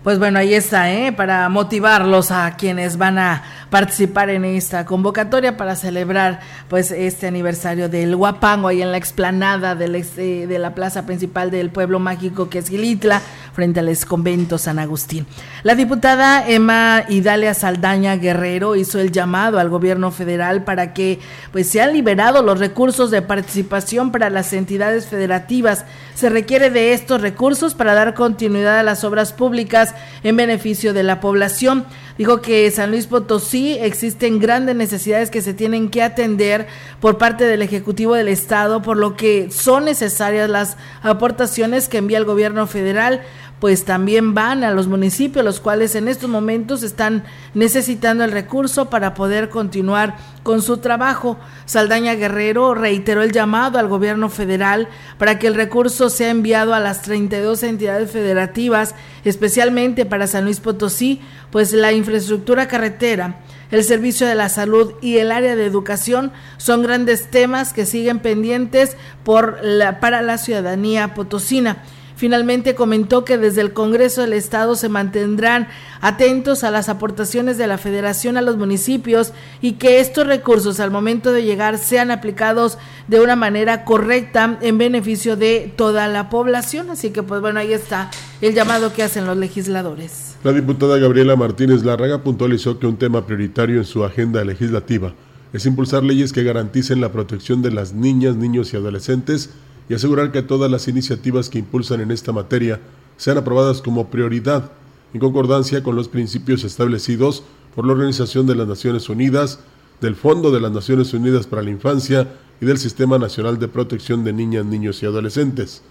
Pues 0.04 0.20
bueno, 0.20 0.40
ahí 0.40 0.54
está, 0.54 0.92
¿eh? 0.92 1.14
Para 1.14 1.48
motivarlos 1.48 2.32
a 2.32 2.58
quienes 2.58 2.98
van 2.98 3.18
a 3.18 3.44
participar 3.70 4.30
en 4.30 4.44
esta 4.44 4.86
convocatoria 4.86 5.56
para 5.56 5.78
celebrar 5.78 6.42
pues 6.68 6.92
este 6.92 7.26
aniversario 7.26 7.88
del 7.88 8.14
Huapango 8.14 8.68
ahí 8.68 8.82
en 8.82 8.92
la 8.92 8.98
explanada 8.98 9.72
eh, 9.80 10.46
de 10.48 10.60
la 10.60 10.76
plaza 10.76 11.06
principal 11.06 11.52
del 11.52 11.70
pueblo 11.70 12.00
mágico 12.00 12.50
que 12.50 12.60
es 12.60 12.68
Gilitla 12.68 13.22
frente 13.54 13.80
al 13.80 13.98
convento 14.08 14.58
San 14.58 14.80
Agustín. 14.80 15.26
La 15.64 15.76
diputada 15.76 16.48
Emma 16.48 17.06
Idalia 17.08 17.54
Saldaña 17.54 18.16
Guerrero 18.16 18.76
hizo 18.76 19.00
el 19.00 19.12
llamado 19.12 19.60
al 19.60 19.70
gobierno 19.70 20.12
federal 20.12 20.64
para 20.64 20.94
que 20.94 21.20
pues 21.52 21.70
sean 21.70 21.94
liberados 21.94 22.44
los 22.44 22.60
recursos 22.60 23.12
de 23.12 23.22
participación 23.22 24.12
para 24.12 24.30
las 24.30 24.52
entidades 24.54 25.06
federativas. 25.08 25.86
Se 26.16 26.30
requiere 26.30 26.70
de 26.70 26.94
estos 26.94 27.22
recursos 27.22 27.76
para 27.76 27.94
dar 27.94 28.14
continuidad 28.14 28.80
a 28.80 28.84
las 28.84 29.04
obras 29.04 29.34
públicas 29.34 29.94
en 30.24 30.36
beneficio 30.36 30.94
de 30.94 31.04
la 31.04 31.20
población. 31.20 31.86
Dijo 32.18 32.42
que 32.42 32.70
San 32.70 32.92
Luis 32.92 33.08
Potosí 33.08 33.74
existen 33.80 34.40
grandes 34.40 34.76
necesidades 34.76 35.32
que 35.32 35.42
se 35.42 35.56
tienen 35.56 35.90
que 35.90 36.04
atender 36.04 36.68
por 37.00 37.18
parte 37.18 37.46
del 37.46 37.64
Ejecutivo 37.64 38.14
del 38.14 38.28
Estado, 38.28 38.84
por 38.84 38.98
lo 38.98 39.16
que 39.16 39.50
son 39.50 39.86
necesarias 39.86 40.48
las 40.48 40.78
aportaciones 41.02 41.90
que 41.90 41.98
envía 41.98 42.20
el 42.20 42.26
gobierno 42.26 42.68
federal 42.68 43.22
pues 43.64 43.86
también 43.86 44.34
van 44.34 44.66
a 44.66 44.72
los 44.72 44.90
municipios, 44.90 45.46
los 45.46 45.62
cuales 45.62 45.96
en 45.96 46.10
estos 46.10 46.30
momentos 46.30 46.84
están 46.84 47.24
necesitando 47.54 48.26
el 48.26 48.34
recurso 48.34 48.90
para 48.90 49.14
poder 49.14 49.48
continuar 49.48 50.18
con 50.44 50.62
su 50.62 50.80
trabajo. 50.80 51.40
Saldaña 51.64 52.16
Guerrero 52.16 52.74
reiteró 52.74 53.24
el 53.24 53.32
llamado 53.32 53.80
al 53.80 53.88
gobierno 53.88 54.28
federal 54.28 54.90
para 55.18 55.40
que 55.40 55.48
el 55.48 55.56
recurso 55.56 56.10
sea 56.10 56.30
enviado 56.30 56.74
a 56.74 56.82
las 56.82 57.04
32 57.04 57.64
entidades 57.64 58.12
federativas, 58.12 58.96
especialmente 59.24 60.06
para 60.06 60.28
San 60.28 60.44
Luis 60.44 60.60
Potosí, 60.60 61.22
pues 61.50 61.72
la 61.72 61.94
infraestructura 61.94 62.68
carretera 62.68 63.40
el 63.72 63.86
servicio 63.86 64.28
de 64.28 64.36
la 64.36 64.50
salud 64.50 64.96
y 65.02 65.20
el 65.20 65.32
área 65.32 65.56
de 65.56 65.66
educación 65.66 66.34
son 66.58 66.84
grandes 66.84 67.32
temas 67.32 67.72
que 67.72 67.86
siguen 67.86 68.20
pendientes 68.20 68.98
por 69.24 69.64
la, 69.64 70.02
para 70.02 70.22
la 70.22 70.38
ciudadanía 70.38 71.14
potosina. 71.14 71.82
Finalmente 72.24 72.74
comentó 72.74 73.26
que 73.26 73.38
desde 73.38 73.60
el 73.60 73.74
Congreso 73.74 74.22
del 74.22 74.32
Estado 74.32 74.78
se 74.78 74.88
mantendrán 74.88 75.68
atentos 76.00 76.64
a 76.64 76.72
las 76.72 76.88
aportaciones 76.88 77.58
de 77.58 77.68
la 77.68 77.78
Federación 77.78 78.38
a 78.38 78.42
los 78.42 78.56
municipios 78.56 79.34
y 79.60 79.74
que 79.74 80.00
estos 80.00 80.26
recursos 80.26 80.80
al 80.80 80.90
momento 80.90 81.34
de 81.34 81.44
llegar 81.44 81.78
sean 81.78 82.12
aplicados 82.12 82.78
de 83.10 83.20
una 83.20 83.36
manera 83.36 83.84
correcta 83.84 84.58
en 84.62 84.78
beneficio 84.78 85.36
de 85.36 85.74
toda 85.76 86.08
la 86.08 86.30
población. 86.30 86.92
Así 86.92 87.10
que 87.10 87.24
pues 87.24 87.42
bueno, 87.42 87.60
ahí 87.60 87.74
está 87.74 88.10
el 88.40 88.54
llamado 88.54 88.94
que 88.94 89.04
hacen 89.04 89.26
los 89.26 89.36
legisladores. 89.36 90.38
La 90.46 90.54
diputada 90.54 90.98
Gabriela 91.00 91.36
Martínez 91.36 91.84
Larraga 91.84 92.24
puntualizó 92.24 92.80
que 92.80 92.88
un 92.88 92.96
tema 92.96 93.26
prioritario 93.26 93.80
en 93.80 93.86
su 93.86 94.06
agenda 94.06 94.46
legislativa 94.46 95.14
es 95.52 95.66
impulsar 95.66 96.06
leyes 96.06 96.32
que 96.32 96.44
garanticen 96.44 97.02
la 97.02 97.12
protección 97.12 97.62
de 97.62 97.72
las 97.72 97.92
niñas, 97.92 98.38
niños 98.38 98.74
y 98.74 98.78
adolescentes 98.78 99.50
y 99.90 99.94
asegurar 99.94 100.32
que 100.32 100.42
todas 100.42 100.70
las 100.72 100.88
iniciativas 100.88 101.50
que 101.50 101.60
impulsan 101.60 102.02
en 102.02 102.12
esta 102.12 102.32
materia 102.32 102.80
sean 103.18 103.38
aprobadas 103.38 103.82
como 103.82 104.10
prioridad, 104.10 104.72
en 105.14 105.20
concordancia 105.20 105.84
con 105.84 105.96
los 105.96 106.08
principios 106.08 106.64
establecidos 106.64 107.44
por 107.76 107.86
la 107.86 107.94
Organización 107.94 108.48
de 108.48 108.56
las 108.56 108.68
Naciones 108.68 109.10
Unidas, 109.10 109.60
del 110.02 110.16
Fondo 110.16 110.52
de 110.52 110.60
las 110.60 110.72
Naciones 110.72 111.14
Unidas 111.14 111.48
para 111.48 111.62
la 111.62 111.70
Infancia 111.70 112.28
y 112.60 112.66
del 112.66 112.78
Sistema 112.78 113.18
Nacional 113.18 113.60
de 113.60 113.68
Protección 113.68 114.24
de 114.24 114.34
Niñas, 114.34 114.66
Niños 114.66 115.02
y 115.02 115.06
Adolescentes. 115.06 115.82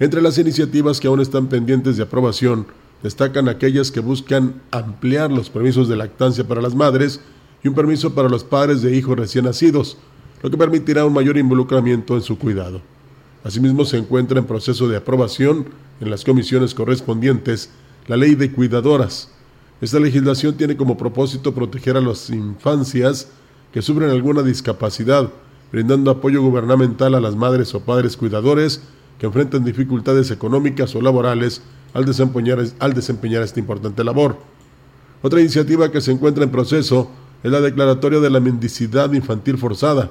Entre 0.00 0.22
las 0.22 0.38
iniciativas 0.38 1.00
que 1.00 1.08
aún 1.08 1.20
están 1.20 1.48
pendientes 1.48 1.96
de 1.96 2.02
aprobación, 2.02 2.66
destacan 3.02 3.48
aquellas 3.48 3.90
que 3.90 4.00
buscan 4.00 4.62
ampliar 4.70 5.30
los 5.30 5.50
permisos 5.50 5.88
de 5.88 5.96
lactancia 5.96 6.46
para 6.46 6.62
las 6.62 6.74
madres 6.74 7.20
y 7.62 7.68
un 7.68 7.74
permiso 7.74 8.14
para 8.14 8.28
los 8.28 8.44
padres 8.44 8.82
de 8.82 8.96
hijos 8.96 9.16
recién 9.16 9.44
nacidos, 9.44 9.98
lo 10.42 10.50
que 10.50 10.56
permitirá 10.56 11.04
un 11.04 11.12
mayor 11.12 11.36
involucramiento 11.36 12.16
en 12.16 12.22
su 12.22 12.38
cuidado. 12.38 12.80
Asimismo, 13.44 13.84
se 13.84 13.98
encuentra 13.98 14.38
en 14.38 14.46
proceso 14.46 14.88
de 14.88 14.96
aprobación 14.96 15.66
en 16.00 16.10
las 16.10 16.24
comisiones 16.24 16.74
correspondientes 16.74 17.68
la 18.06 18.16
ley 18.16 18.34
de 18.34 18.50
cuidadoras. 18.50 19.30
Esta 19.82 20.00
legislación 20.00 20.56
tiene 20.56 20.78
como 20.78 20.96
propósito 20.96 21.54
proteger 21.54 21.98
a 21.98 22.00
las 22.00 22.30
infancias 22.30 23.28
que 23.70 23.82
sufren 23.82 24.08
alguna 24.08 24.42
discapacidad, 24.42 25.28
brindando 25.70 26.10
apoyo 26.10 26.40
gubernamental 26.40 27.14
a 27.14 27.20
las 27.20 27.36
madres 27.36 27.74
o 27.74 27.80
padres 27.80 28.16
cuidadores 28.16 28.80
que 29.18 29.26
enfrentan 29.26 29.62
dificultades 29.62 30.30
económicas 30.30 30.94
o 30.94 31.02
laborales 31.02 31.60
al 31.92 32.06
desempeñar, 32.06 32.64
al 32.78 32.94
desempeñar 32.94 33.42
esta 33.42 33.60
importante 33.60 34.02
labor. 34.04 34.38
Otra 35.20 35.40
iniciativa 35.40 35.92
que 35.92 36.00
se 36.00 36.12
encuentra 36.12 36.44
en 36.44 36.50
proceso 36.50 37.10
es 37.42 37.52
la 37.52 37.60
declaratoria 37.60 38.20
de 38.20 38.30
la 38.30 38.40
mendicidad 38.40 39.12
infantil 39.12 39.58
forzada 39.58 40.10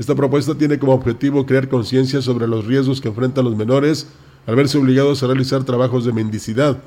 esta 0.00 0.14
propuesta 0.14 0.54
tiene 0.54 0.78
como 0.78 0.94
objetivo 0.94 1.44
crear 1.44 1.68
conciencia 1.68 2.22
sobre 2.22 2.48
los 2.48 2.64
riesgos 2.64 3.02
que 3.02 3.08
enfrentan 3.08 3.44
los 3.44 3.54
menores 3.54 4.06
al 4.46 4.56
verse 4.56 4.78
obligados 4.78 5.22
a 5.22 5.26
realizar 5.26 5.62
trabajos 5.64 6.06
de 6.06 6.14
mendicidad. 6.14 6.78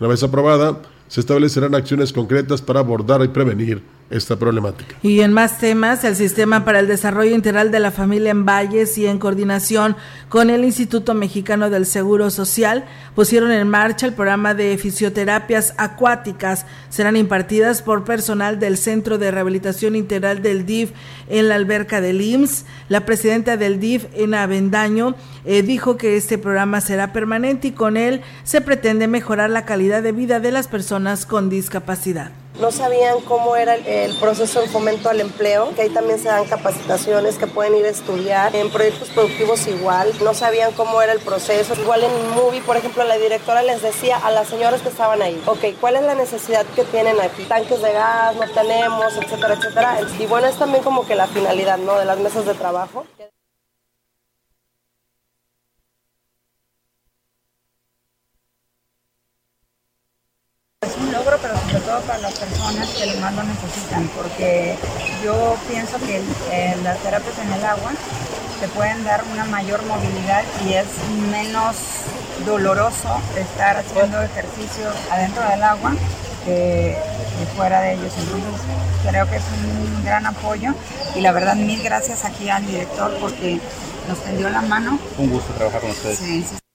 Una 0.00 0.08
vez 0.08 0.22
aprobada, 0.22 0.80
se 1.06 1.20
establecerán 1.20 1.74
acciones 1.74 2.14
concretas 2.14 2.62
para 2.62 2.80
abordar 2.80 3.22
y 3.22 3.28
prevenir 3.28 3.82
esta 4.08 4.36
problemática. 4.36 4.94
Y 5.02 5.20
en 5.20 5.32
más 5.32 5.58
temas, 5.58 6.04
el 6.04 6.14
Sistema 6.14 6.64
para 6.64 6.78
el 6.78 6.86
Desarrollo 6.86 7.34
Integral 7.34 7.72
de 7.72 7.80
la 7.80 7.90
Familia 7.90 8.30
en 8.30 8.46
Valles 8.46 8.96
y 8.98 9.06
en 9.06 9.18
coordinación 9.18 9.96
con 10.28 10.48
el 10.48 10.64
Instituto 10.64 11.14
Mexicano 11.14 11.70
del 11.70 11.86
Seguro 11.86 12.30
Social 12.30 12.84
pusieron 13.14 13.50
en 13.50 13.68
marcha 13.68 14.06
el 14.06 14.12
programa 14.12 14.54
de 14.54 14.78
fisioterapias 14.78 15.74
acuáticas. 15.76 16.66
Serán 16.88 17.16
impartidas 17.16 17.82
por 17.82 18.04
personal 18.04 18.60
del 18.60 18.76
Centro 18.76 19.18
de 19.18 19.30
Rehabilitación 19.32 19.96
Integral 19.96 20.40
del 20.40 20.66
DIF 20.66 20.92
en 21.28 21.48
la 21.48 21.56
alberca 21.56 22.00
del 22.00 22.20
IMSS. 22.20 22.64
La 22.88 23.04
presidenta 23.04 23.56
del 23.56 23.80
DIF, 23.80 24.06
en 24.14 24.34
Avendaño, 24.34 25.16
eh, 25.44 25.62
dijo 25.62 25.96
que 25.96 26.16
este 26.16 26.38
programa 26.38 26.80
será 26.80 27.12
permanente 27.12 27.68
y 27.68 27.72
con 27.72 27.96
él 27.96 28.22
se 28.44 28.60
pretende 28.60 29.08
mejorar 29.08 29.50
la 29.50 29.64
calidad 29.64 30.02
de 30.02 30.12
vida 30.12 30.38
de 30.38 30.52
las 30.52 30.68
personas 30.68 31.26
con 31.26 31.50
discapacidad 31.50 32.30
no 32.60 32.70
sabían 32.70 33.20
cómo 33.20 33.56
era 33.56 33.74
el 33.74 34.16
proceso 34.18 34.60
de 34.60 34.68
fomento 34.68 35.08
al 35.10 35.20
empleo, 35.20 35.74
que 35.74 35.82
ahí 35.82 35.90
también 35.90 36.18
se 36.18 36.28
dan 36.28 36.44
capacitaciones 36.46 37.36
que 37.36 37.46
pueden 37.46 37.74
ir 37.76 37.84
a 37.84 37.90
estudiar, 37.90 38.54
en 38.56 38.70
proyectos 38.70 39.08
productivos 39.10 39.66
igual, 39.66 40.12
no 40.22 40.34
sabían 40.34 40.72
cómo 40.72 41.00
era 41.02 41.12
el 41.12 41.20
proceso. 41.20 41.74
Igual 41.74 42.04
en 42.04 42.30
Movie, 42.30 42.62
por 42.62 42.76
ejemplo, 42.76 43.04
la 43.04 43.18
directora 43.18 43.62
les 43.62 43.82
decía 43.82 44.16
a 44.16 44.30
las 44.30 44.48
señoras 44.48 44.82
que 44.82 44.88
estaban 44.88 45.22
ahí, 45.22 45.40
ok, 45.46 45.78
¿cuál 45.80 45.96
es 45.96 46.02
la 46.02 46.14
necesidad 46.14 46.64
que 46.74 46.84
tienen 46.84 47.20
aquí? 47.20 47.44
Tanques 47.44 47.82
de 47.82 47.92
gas, 47.92 48.36
no 48.36 48.48
tenemos, 48.50 49.16
etcétera, 49.16 49.54
etcétera. 49.54 49.98
Y 50.18 50.26
bueno, 50.26 50.46
es 50.46 50.56
también 50.56 50.82
como 50.82 51.06
que 51.06 51.14
la 51.14 51.26
finalidad, 51.26 51.78
¿no? 51.78 51.98
De 51.98 52.04
las 52.04 52.18
mesas 52.18 52.46
de 52.46 52.54
trabajo. 52.54 53.06
Es 60.82 60.96
un 60.96 61.12
logro, 61.12 61.36
pero 61.42 61.54
sobre 61.56 61.80
todo 61.80 62.00
para 62.02 62.18
las 62.18 62.34
que 62.96 63.20
más 63.20 63.34
lo 63.34 63.42
necesitan, 63.42 64.08
porque 64.16 64.76
yo 65.22 65.56
pienso 65.68 65.98
que 65.98 66.22
eh, 66.50 66.76
las 66.82 66.98
terapias 66.98 67.38
en 67.38 67.52
el 67.52 67.64
agua 67.64 67.92
te 68.60 68.68
pueden 68.68 69.04
dar 69.04 69.22
una 69.32 69.44
mayor 69.44 69.84
movilidad 69.84 70.42
y 70.66 70.72
es 70.74 70.86
menos 71.30 71.76
doloroso 72.44 73.20
estar 73.36 73.76
haciendo 73.76 74.22
ejercicio 74.22 74.90
adentro 75.10 75.42
del 75.48 75.62
agua 75.62 75.94
que, 76.44 76.96
fuera 77.54 77.80
de 77.80 77.94
ellos. 77.94 78.12
Entonces 78.18 78.60
creo 79.08 79.28
que 79.28 79.36
es 79.36 79.44
un 79.62 80.04
gran 80.04 80.26
apoyo 80.26 80.74
y 81.14 81.20
la 81.20 81.32
verdad 81.32 81.54
mil 81.54 81.82
gracias 81.82 82.24
aquí 82.24 82.48
al 82.48 82.66
director 82.66 83.16
porque 83.20 83.60
nos 84.08 84.22
tendió 84.22 84.48
la 84.48 84.62
mano. 84.62 84.98
Un 85.18 85.30
gusto 85.30 85.52
trabajar 85.54 85.80
con 85.80 85.90
ustedes. 85.90 86.65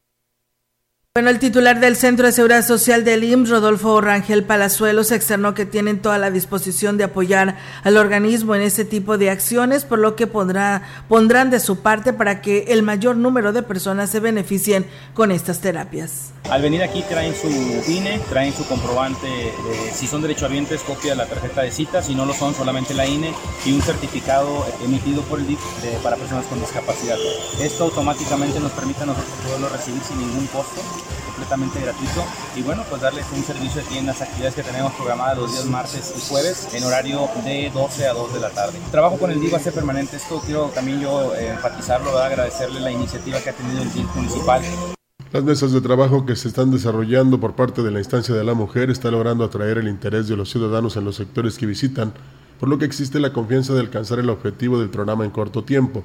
Bueno, 1.14 1.30
el 1.30 1.39
titular 1.39 1.82
del 1.82 1.97
Centro 1.97 2.26
de 2.26 2.32
Seguridad 2.32 2.66
Social 2.66 3.03
del 3.03 3.26
IMSS, 3.26 3.49
Rodolfo 3.49 3.99
Rangel 3.99 4.45
Palazuelos, 4.45 5.12
externó 5.12 5.53
que 5.53 5.66
tienen 5.66 6.01
toda 6.01 6.18
la 6.18 6.32
disposición 6.32 6.97
de 6.97 7.03
apoyar 7.03 7.57
al 7.84 7.97
organismo 7.97 8.55
en 8.55 8.62
este 8.62 8.86
tipo 8.86 9.18
de 9.18 9.30
acciones, 9.30 9.84
por 9.84 9.99
lo 9.99 10.16
que 10.16 10.26
pondrá, 10.26 10.84
pondrán 11.09 11.49
de 11.49 11.59
su 11.59 11.82
parte 11.82 12.14
para 12.14 12.41
que 12.41 12.64
el 12.70 12.82
mayor 12.82 13.18
número 13.18 13.51
de 13.51 13.62
personas 13.62 14.09
se 14.09 14.22
beneficien 14.22 14.86
con 15.14 15.32
estas 15.32 15.59
terapias. 15.59 16.32
Al 16.49 16.62
venir 16.62 16.82
aquí 16.82 17.03
traen 17.03 17.36
su 17.36 17.47
INE, 17.91 18.20
traen 18.30 18.53
su 18.53 18.66
comprobante, 18.66 19.28
de, 19.28 19.91
si 19.93 20.07
son 20.07 20.22
derechohabientes, 20.22 20.82
copia 20.82 21.12
de 21.12 21.18
la 21.18 21.26
tarjeta 21.26 21.62
de 21.62 21.72
cita, 21.72 22.01
si 22.01 22.16
no 22.16 22.26
lo 22.26 22.34
son, 22.34 22.55
solamente 22.55 22.93
la 22.93 23.05
INE 23.05 23.34
y 23.66 23.74
un 23.74 23.82
certificado 23.82 24.66
emitido 24.84 25.22
por 25.24 25.39
el 25.39 25.47
DIF 25.47 25.59
para 26.03 26.16
personas 26.16 26.45
con 26.45 26.59
discapacidad. 26.62 27.18
Esto 27.59 27.84
automáticamente 27.84 28.62
nos 28.62 28.72
permite 28.72 29.03
a 29.03 29.07
nosotros 29.07 29.34
poderlo 29.45 29.70
recibir 29.70 30.01
sin 30.03 30.18
ningún 30.18 30.47
costo 30.47 30.82
completamente 31.42 31.82
gratuito 31.82 32.24
y 32.56 32.62
bueno, 32.62 32.84
pues 32.88 33.02
darles 33.02 33.26
un 33.36 33.44
servicio 33.44 33.82
aquí 33.82 33.98
en 33.98 34.06
las 34.06 34.22
actividades 34.22 34.54
que 34.54 34.64
tenemos 34.64 34.94
programadas 34.94 35.38
los 35.39 35.52
días 35.52 35.66
martes 35.66 36.14
y 36.16 36.30
jueves 36.30 36.68
en 36.74 36.84
horario 36.84 37.28
de 37.44 37.72
12 37.74 38.08
a 38.08 38.14
2 38.14 38.34
de 38.34 38.39
la 38.39 38.50
tarde. 38.52 38.78
trabajo 38.92 39.18
con 39.18 39.32
el 39.32 39.39
DIF 39.39 39.54
va 39.54 39.58
a 39.58 39.62
ser 39.62 39.74
permanente, 39.74 40.18
esto 40.18 40.39
quiero 40.46 40.66
también 40.68 41.02
yo 41.02 41.34
eh, 41.36 41.50
enfatizarlo, 41.50 42.16
agradecerle 42.18 42.80
la 42.80 42.92
iniciativa 42.92 43.39
que 43.39 43.50
ha 43.50 43.54
tenido 43.54 43.82
el 43.82 43.92
DIF 43.92 44.16
municipal. 44.16 44.62
Las 45.34 45.44
mesas 45.44 45.72
de 45.72 45.82
trabajo 45.82 46.26
que 46.26 46.36
se 46.36 46.48
están 46.48 46.70
desarrollando 46.70 47.39
por 47.39 47.56
parte 47.56 47.82
de 47.82 47.89
la 47.89 48.00
instancia 48.00 48.36
de 48.36 48.44
la 48.44 48.54
mujer 48.54 48.92
están 48.92 49.14
logrando 49.14 49.44
atraer 49.44 49.80
el 49.80 49.88
interés 49.88 50.28
de 50.28 50.36
los 50.36 50.52
ciudadanos 50.52 50.96
en 50.98 51.06
los 51.06 51.16
sectores 51.16 51.58
que 51.58 51.66
visitan, 51.66 52.14
por 52.60 52.70
lo 52.70 52.78
que 52.78 52.86
existe 52.86 53.20
la 53.20 53.34
confianza 53.34 53.74
de 53.74 53.80
alcanzar 53.80 54.20
el 54.20 54.30
objetivo 54.30 54.80
del 54.80 54.89
programa 54.89 55.26
en 55.26 55.32
corto 55.32 55.64
tiempo. 55.64 56.04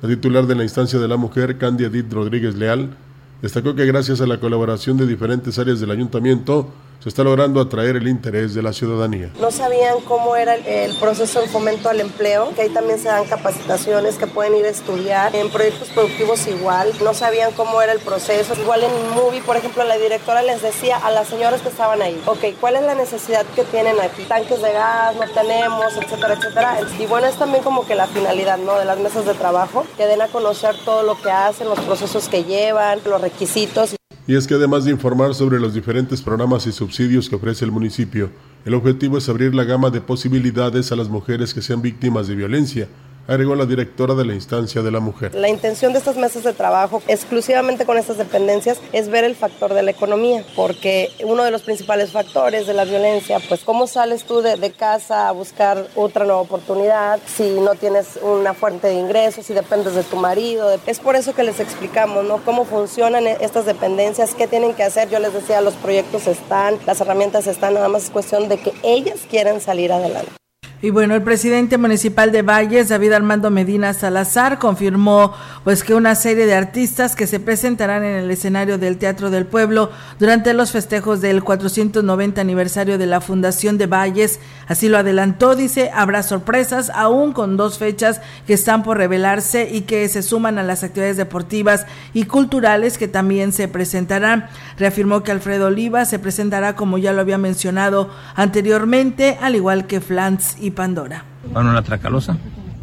La 0.00 0.08
titular 0.08 0.46
de 0.46 0.54
la 0.54 0.62
instancia 0.62 1.00
de 1.00 1.08
la 1.08 1.16
mujer, 1.16 1.58
Candia 1.58 1.88
Edith 1.88 2.12
Rodríguez 2.12 2.54
Leal, 2.54 2.96
destacó 3.42 3.74
que 3.74 3.86
gracias 3.86 4.20
a 4.20 4.26
la 4.26 4.38
colaboración 4.38 4.96
de 4.96 5.06
diferentes 5.06 5.58
áreas 5.58 5.80
del 5.80 5.90
ayuntamiento, 5.90 6.70
se 7.00 7.08
está 7.08 7.24
logrando 7.24 7.60
atraer 7.60 7.96
el 7.96 8.08
interés 8.08 8.54
de 8.54 8.62
la 8.62 8.72
ciudadanía. 8.72 9.30
No 9.40 9.50
sabían 9.50 10.00
cómo 10.02 10.36
era 10.36 10.54
el, 10.54 10.94
proceso 10.96 11.40
de 11.40 11.48
fomento 11.48 11.88
al 11.88 12.00
empleo, 12.00 12.52
que 12.54 12.62
ahí 12.62 12.68
también 12.68 12.98
se 12.98 13.08
dan 13.08 13.24
capacitaciones 13.24 14.16
que 14.16 14.26
pueden 14.26 14.54
ir 14.54 14.66
a 14.66 14.68
estudiar, 14.68 15.34
en 15.34 15.50
proyectos 15.50 15.88
productivos 15.88 16.46
igual, 16.46 16.92
no 17.02 17.14
sabían 17.14 17.52
cómo 17.52 17.80
era 17.80 17.92
el 17.92 18.00
proceso. 18.00 18.54
Igual 18.60 18.82
en 18.82 19.14
Movie, 19.14 19.40
por 19.40 19.56
ejemplo, 19.56 19.82
la 19.84 19.96
directora 19.96 20.42
les 20.42 20.60
decía 20.60 20.98
a 20.98 21.10
las 21.10 21.28
señoras 21.28 21.62
que 21.62 21.68
estaban 21.68 22.02
ahí, 22.02 22.20
ok, 22.26 22.44
¿cuál 22.60 22.76
es 22.76 22.82
la 22.82 22.94
necesidad 22.94 23.46
que 23.54 23.64
tienen 23.64 23.98
aquí? 24.00 24.24
Tanques 24.24 24.60
de 24.60 24.72
gas, 24.72 25.16
no 25.16 25.26
tenemos, 25.32 25.96
etcétera, 25.96 26.34
etcétera. 26.34 26.78
Y 26.98 27.06
bueno, 27.06 27.26
es 27.26 27.36
también 27.36 27.64
como 27.64 27.86
que 27.86 27.94
la 27.94 28.06
finalidad, 28.06 28.58
¿no? 28.58 28.76
De 28.78 28.84
las 28.84 28.98
mesas 28.98 29.24
de 29.24 29.34
trabajo, 29.34 29.86
que 29.96 30.06
den 30.06 30.20
a 30.20 30.28
conocer 30.28 30.74
todo 30.84 31.02
lo 31.02 31.20
que 31.20 31.30
hacen, 31.30 31.68
los 31.68 31.80
procesos 31.80 32.28
que 32.28 32.44
llevan, 32.44 33.00
los 33.06 33.20
requisitos. 33.20 33.94
Y 34.30 34.36
es 34.36 34.46
que 34.46 34.54
además 34.54 34.84
de 34.84 34.92
informar 34.92 35.34
sobre 35.34 35.58
los 35.58 35.74
diferentes 35.74 36.22
programas 36.22 36.64
y 36.68 36.70
subsidios 36.70 37.28
que 37.28 37.34
ofrece 37.34 37.64
el 37.64 37.72
municipio, 37.72 38.30
el 38.64 38.74
objetivo 38.74 39.18
es 39.18 39.28
abrir 39.28 39.56
la 39.56 39.64
gama 39.64 39.90
de 39.90 40.00
posibilidades 40.00 40.92
a 40.92 40.94
las 40.94 41.08
mujeres 41.08 41.52
que 41.52 41.62
sean 41.62 41.82
víctimas 41.82 42.28
de 42.28 42.36
violencia, 42.36 42.86
agregó 43.30 43.54
la 43.54 43.64
directora 43.64 44.14
de 44.14 44.24
la 44.24 44.34
instancia 44.34 44.82
de 44.82 44.90
la 44.90 44.98
mujer. 44.98 45.34
La 45.36 45.48
intención 45.48 45.92
de 45.92 46.00
estas 46.00 46.16
mesas 46.16 46.42
de 46.42 46.52
trabajo 46.52 47.00
exclusivamente 47.06 47.86
con 47.86 47.96
estas 47.96 48.18
dependencias 48.18 48.80
es 48.92 49.08
ver 49.08 49.22
el 49.22 49.36
factor 49.36 49.72
de 49.72 49.84
la 49.84 49.92
economía, 49.92 50.44
porque 50.56 51.10
uno 51.24 51.44
de 51.44 51.52
los 51.52 51.62
principales 51.62 52.10
factores 52.10 52.66
de 52.66 52.74
la 52.74 52.84
violencia, 52.84 53.38
pues 53.48 53.62
cómo 53.62 53.86
sales 53.86 54.24
tú 54.24 54.42
de, 54.42 54.70
casa 54.70 55.28
a 55.28 55.32
buscar 55.32 55.88
otra 55.96 56.24
nueva 56.24 56.40
oportunidad 56.40 57.18
si 57.26 57.60
no 57.60 57.74
tienes 57.74 58.18
una 58.22 58.54
fuente 58.54 58.88
de 58.88 58.94
ingresos, 58.94 59.46
si 59.46 59.52
dependes 59.52 59.94
de 59.94 60.04
tu 60.04 60.16
marido. 60.16 60.70
Es 60.86 61.00
por 61.00 61.16
eso 61.16 61.34
que 61.34 61.42
les 61.42 61.60
explicamos, 61.60 62.24
¿no? 62.24 62.38
Cómo 62.44 62.64
funcionan 62.64 63.26
estas 63.26 63.66
dependencias, 63.66 64.34
qué 64.34 64.46
tienen 64.46 64.74
que 64.74 64.84
hacer. 64.84 65.08
Yo 65.08 65.18
les 65.18 65.32
decía, 65.34 65.60
los 65.60 65.74
proyectos 65.74 66.26
están, 66.26 66.78
las 66.86 67.00
herramientas 67.00 67.46
están, 67.46 67.74
nada 67.74 67.88
más 67.88 68.04
es 68.04 68.10
cuestión 68.10 68.48
de 68.48 68.58
que 68.58 68.72
ellas 68.82 69.20
quieran 69.28 69.60
salir 69.60 69.92
adelante. 69.92 70.39
Y 70.82 70.88
bueno, 70.88 71.14
el 71.14 71.20
presidente 71.20 71.76
municipal 71.76 72.32
de 72.32 72.40
Valles, 72.40 72.88
David 72.88 73.12
Armando 73.12 73.50
Medina 73.50 73.92
Salazar, 73.92 74.58
confirmó 74.58 75.34
pues 75.62 75.84
que 75.84 75.94
una 75.94 76.14
serie 76.14 76.46
de 76.46 76.54
artistas 76.54 77.14
que 77.14 77.26
se 77.26 77.38
presentarán 77.38 78.02
en 78.02 78.16
el 78.16 78.30
escenario 78.30 78.78
del 78.78 78.96
Teatro 78.96 79.28
del 79.28 79.44
Pueblo 79.44 79.90
durante 80.18 80.54
los 80.54 80.72
festejos 80.72 81.20
del 81.20 81.44
490 81.44 82.40
aniversario 82.40 82.96
de 82.96 83.04
la 83.04 83.20
Fundación 83.20 83.76
de 83.76 83.88
Valles, 83.88 84.40
así 84.68 84.88
lo 84.88 84.96
adelantó, 84.96 85.54
dice, 85.54 85.90
habrá 85.92 86.22
sorpresas 86.22 86.90
aún 86.94 87.34
con 87.34 87.58
dos 87.58 87.76
fechas 87.76 88.22
que 88.46 88.54
están 88.54 88.82
por 88.82 88.96
revelarse 88.96 89.68
y 89.70 89.82
que 89.82 90.08
se 90.08 90.22
suman 90.22 90.58
a 90.58 90.62
las 90.62 90.82
actividades 90.82 91.18
deportivas 91.18 91.84
y 92.14 92.24
culturales 92.24 92.96
que 92.96 93.06
también 93.06 93.52
se 93.52 93.68
presentarán. 93.68 94.48
Reafirmó 94.78 95.24
que 95.24 95.30
Alfredo 95.30 95.66
Oliva 95.66 96.06
se 96.06 96.18
presentará 96.18 96.74
como 96.74 96.96
ya 96.96 97.12
lo 97.12 97.20
había 97.20 97.36
mencionado 97.36 98.08
anteriormente, 98.34 99.36
al 99.42 99.56
igual 99.56 99.86
que 99.86 100.00
Flans 100.00 100.56
y 100.58 100.69
Pandora. 100.72 101.24
Bueno, 101.52 101.72
la 101.72 101.82
Tracalosa, 101.82 102.36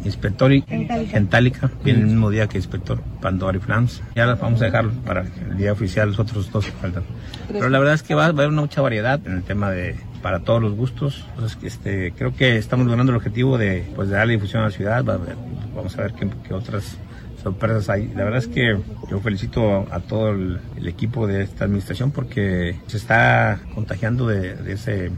Inspector 0.04 0.52
y 0.52 0.62
Gentálica, 0.62 1.70
viene 1.84 2.00
el 2.00 2.06
mismo 2.06 2.30
día 2.30 2.46
que 2.46 2.58
Inspector 2.58 3.00
Pandora 3.20 3.58
y 3.58 3.60
Flans. 3.60 4.02
Ya 4.14 4.26
las 4.26 4.40
vamos 4.40 4.60
a 4.62 4.66
dejar 4.66 4.88
para 5.04 5.22
el 5.22 5.56
día 5.56 5.72
oficial, 5.72 6.08
los 6.08 6.18
otros 6.18 6.50
dos 6.52 6.66
que 6.66 6.72
faltan. 6.72 7.04
Pero 7.50 7.68
la 7.68 7.78
verdad 7.78 7.94
es 7.94 8.02
que 8.02 8.14
va, 8.14 8.26
a 8.26 8.28
haber 8.28 8.50
mucha 8.50 8.80
variedad 8.80 9.20
en 9.26 9.32
el 9.32 9.42
tema 9.42 9.70
de 9.70 9.96
para 10.22 10.40
todos 10.40 10.60
los 10.62 10.74
gustos. 10.74 11.24
Entonces, 11.34 11.58
este, 11.62 12.12
creo 12.12 12.34
que 12.34 12.56
estamos 12.56 12.86
logrando 12.86 13.12
el 13.12 13.16
objetivo 13.16 13.58
de, 13.58 13.90
pues, 13.94 14.08
de 14.08 14.16
darle 14.16 14.34
difusión 14.34 14.62
a 14.62 14.66
la 14.66 14.72
ciudad. 14.72 15.04
vamos 15.04 15.98
a 15.98 16.02
ver 16.02 16.12
qué, 16.14 16.28
qué 16.46 16.54
otras 16.54 16.98
sorpresas 17.42 17.88
hay. 17.88 18.08
La 18.08 18.24
verdad 18.24 18.38
es 18.38 18.48
que 18.48 18.78
yo 19.10 19.20
felicito 19.20 19.86
a 19.90 20.00
todo 20.00 20.30
el, 20.30 20.60
el 20.76 20.88
equipo 20.88 21.26
de 21.26 21.42
esta 21.42 21.64
administración 21.64 22.10
porque 22.10 22.76
se 22.86 22.96
está 22.96 23.60
contagiando 23.74 24.26
de, 24.26 24.54
de 24.54 24.72
ese 24.72 25.10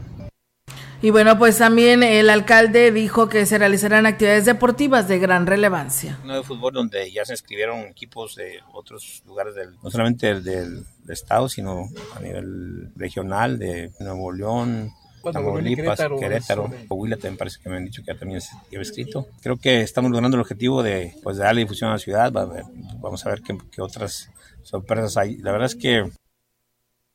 y 1.01 1.09
bueno, 1.09 1.37
pues 1.37 1.57
también 1.57 2.03
el 2.03 2.29
alcalde 2.29 2.91
dijo 2.91 3.29
que 3.29 3.45
se 3.45 3.57
realizarán 3.57 4.05
actividades 4.05 4.45
deportivas 4.45 5.07
de 5.07 5.19
gran 5.19 5.47
relevancia. 5.47 6.19
No 6.25 6.35
de 6.35 6.43
fútbol 6.43 6.73
donde 6.73 7.11
ya 7.11 7.25
se 7.25 7.33
inscribieron 7.33 7.79
equipos 7.81 8.35
de 8.35 8.59
otros 8.73 9.23
lugares 9.25 9.55
del, 9.55 9.75
no 9.81 9.89
solamente 9.89 10.27
del, 10.27 10.43
del, 10.43 10.85
estado, 11.09 11.49
sino 11.49 11.89
a 12.15 12.19
nivel 12.19 12.91
regional 12.95 13.57
de 13.59 13.91
Nuevo 13.99 14.31
León, 14.31 14.91
Tamaulipas, 15.29 15.97
Querétaro, 15.97 16.19
Querétaro 16.19 16.71
Coahuila 16.87 17.15
también 17.17 17.37
parece 17.37 17.59
que 17.61 17.69
me 17.69 17.77
han 17.77 17.85
dicho 17.85 18.01
que 18.01 18.13
ya 18.13 18.19
también 18.19 18.41
se 18.41 18.55
lleva 18.69 18.81
escrito. 18.81 19.27
Creo 19.41 19.57
que 19.57 19.81
estamos 19.81 20.09
logrando 20.11 20.37
el 20.37 20.41
objetivo 20.41 20.81
de, 20.81 21.15
pues, 21.21 21.37
de 21.37 21.43
darle 21.43 21.61
difusión 21.61 21.89
a 21.89 21.93
la 21.93 21.99
ciudad. 21.99 22.31
Vamos 22.31 23.25
a 23.25 23.29
ver 23.29 23.41
qué, 23.41 23.57
qué 23.71 23.81
otras 23.81 24.29
sorpresas 24.63 25.17
hay. 25.17 25.37
La 25.37 25.51
verdad 25.51 25.67
es 25.67 25.75
que 25.75 26.09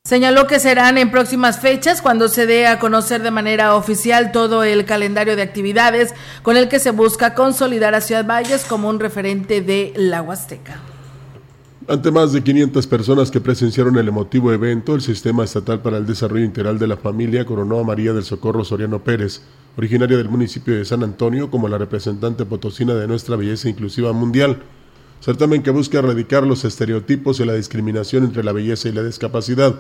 Señaló 0.07 0.47
que 0.47 0.61
serán 0.61 0.99
en 0.99 1.11
próximas 1.11 1.59
fechas 1.59 2.01
cuando 2.01 2.29
se 2.29 2.47
dé 2.47 2.69
a 2.69 2.79
conocer 2.79 3.25
de 3.25 3.33
manera 3.33 3.75
oficial 3.75 4.31
todo 4.31 4.63
el 4.63 4.85
calendario 4.85 5.35
de 5.35 5.43
actividades 5.43 6.15
con 6.45 6.57
el 6.57 6.69
que 6.69 6.79
se 6.79 6.93
busca 6.93 7.35
consolidar 7.35 7.93
a 7.97 8.01
Ciudad 8.01 8.25
Valles 8.25 8.65
como 8.65 8.89
un 8.89 9.01
referente 9.01 9.63
de 9.63 9.93
la 9.97 10.23
Huasteca. 10.23 10.77
Ante 11.89 12.13
más 12.13 12.33
de 12.33 12.41
500 12.41 12.87
personas 12.87 13.33
que 13.33 13.41
presenciaron 13.41 13.99
el 13.99 14.07
emotivo 14.07 14.53
evento, 14.53 14.95
el 14.95 15.01
Sistema 15.01 15.43
Estatal 15.43 15.81
para 15.81 15.97
el 15.97 16.07
Desarrollo 16.07 16.45
Integral 16.45 16.79
de 16.79 16.87
la 16.87 16.97
Familia 16.97 17.45
coronó 17.45 17.81
a 17.81 17.83
María 17.83 18.13
del 18.13 18.23
Socorro 18.23 18.65
Soriano 18.65 19.03
Pérez, 19.03 19.43
originaria 19.77 20.17
del 20.17 20.29
municipio 20.29 20.77
de 20.77 20.85
San 20.85 21.03
Antonio, 21.03 21.51
como 21.51 21.67
la 21.67 21.79
representante 21.79 22.45
potosina 22.45 22.95
de 22.95 23.09
nuestra 23.09 23.35
belleza 23.35 23.69
inclusiva 23.69 24.13
mundial. 24.13 24.63
Certamen 25.21 25.63
que 25.63 25.71
busca 25.71 25.99
erradicar 25.99 26.47
los 26.47 26.65
estereotipos 26.65 27.41
y 27.41 27.45
la 27.45 27.55
discriminación 27.55 28.25
entre 28.25 28.45
la 28.45 28.53
belleza 28.53 28.89
y 28.89 28.93
la 28.93 29.03
discapacidad. 29.03 29.75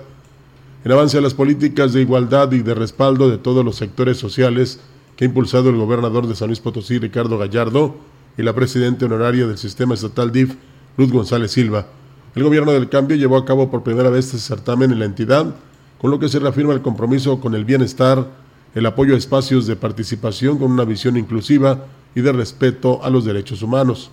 En 0.85 0.93
avance 0.93 1.19
a 1.19 1.21
las 1.21 1.35
políticas 1.35 1.93
de 1.93 2.03
igualdad 2.03 2.53
y 2.53 2.61
de 2.61 2.75
respaldo 2.75 3.29
de 3.29 3.39
todos 3.39 3.65
los 3.65 3.77
sectores 3.77 4.19
sociales 4.19 4.81
que 5.17 5.25
ha 5.25 5.29
impulsado 5.29 5.71
el 5.71 5.77
gobernador 5.77 6.27
de 6.27 6.37
San 6.37 6.49
Luis 6.49 6.61
Potosí, 6.61 6.99
Ricardo 6.99 7.39
Gallardo, 7.39 7.97
y 8.39 8.43
la 8.43 8.55
presidenta 8.55 9.07
honoraria 9.07 9.47
del 9.47 9.59
sistema 9.59 9.95
estatal 9.95 10.31
DIF, 10.31 10.55
Luz 10.97 11.11
González 11.11 11.53
Silva. 11.53 11.87
El 12.35 12.45
gobierno 12.45 12.73
del 12.73 12.89
cambio 12.89 13.17
llevó 13.17 13.39
a 13.39 13.45
cabo 13.47 13.71
por 13.71 13.83
primera 13.83 14.11
vez 14.11 14.27
este 14.27 14.39
certamen 14.39 14.93
en 14.93 14.99
la 14.99 15.07
entidad, 15.07 15.55
con 15.99 16.11
lo 16.11 16.19
que 16.19 16.29
se 16.29 16.39
reafirma 16.39 16.75
el 16.75 16.83
compromiso 16.83 17.41
con 17.41 17.55
el 17.55 17.65
bienestar, 17.65 18.27
el 18.75 18.85
apoyo 18.85 19.15
a 19.15 19.19
espacios 19.19 19.67
de 19.67 19.75
participación 19.75 20.59
con 20.59 20.71
una 20.71 20.85
visión 20.85 21.17
inclusiva 21.17 21.87
y 22.15 22.21
de 22.21 22.33
respeto 22.33 23.03
a 23.03 23.09
los 23.09 23.25
derechos 23.25 23.63
humanos. 23.63 24.11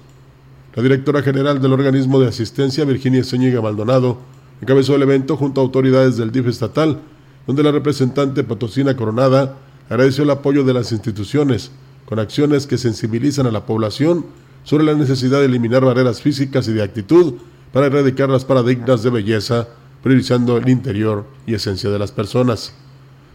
La 0.76 0.82
directora 0.82 1.22
general 1.22 1.62
del 1.62 1.72
organismo 1.72 2.20
de 2.20 2.28
asistencia, 2.28 2.84
Virginia 2.84 3.24
Zúñiga 3.24 3.62
Maldonado, 3.62 4.18
encabezó 4.60 4.96
el 4.96 5.04
evento 5.04 5.38
junto 5.38 5.62
a 5.62 5.64
autoridades 5.64 6.18
del 6.18 6.32
DIF 6.32 6.48
estatal, 6.48 7.00
donde 7.46 7.62
la 7.62 7.72
representante 7.72 8.44
Potosina 8.44 8.96
Coronada 8.96 9.56
agradeció 9.88 10.24
el 10.24 10.32
apoyo 10.32 10.64
de 10.64 10.74
las 10.74 10.92
instituciones 10.92 11.70
con 12.06 12.18
acciones 12.18 12.66
que 12.66 12.80
sensibilizan 12.80 13.46
a 13.46 13.52
la 13.52 13.68
población 13.68 14.26
sobre 14.64 14.84
la 14.84 14.96
necesidad 14.96 15.42
de 15.42 15.46
eliminar 15.46 15.86
barreras 15.86 16.22
físicas 16.22 16.68
y 16.68 16.74
de 16.74 16.82
actitud 16.82 17.36
para 17.72 17.86
erradicar 17.86 18.30
las 18.30 18.44
paradigmas 18.44 19.04
de 19.04 19.12
belleza, 19.12 19.68
priorizando 20.02 20.58
el 20.58 20.70
interior 20.70 21.26
y 21.46 21.54
esencia 21.54 21.92
de 21.92 22.00
las 22.00 22.12
personas. 22.12 22.74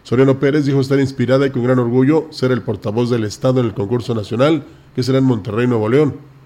Soriano 0.03 0.41
Pérez 0.41 0.67
dijo 0.67 0.81
estar 0.81 0.99
inspirada 0.99 1.47
y 1.47 1.51
con 1.51 1.63
gran 1.63 1.79
orgullo 1.79 2.27
ser 2.31 2.51
el 2.51 2.63
portavoz 2.63 3.11
del 3.11 3.23
Estado 3.23 3.61
en 3.61 3.67
el 3.67 3.75
concurso 3.75 4.13
nacional 4.13 4.65
que 4.97 5.05
será 5.05 5.19
en 5.19 5.25
Monterrey, 5.25 5.69
Nuevo 5.69 5.89
León 5.89 6.38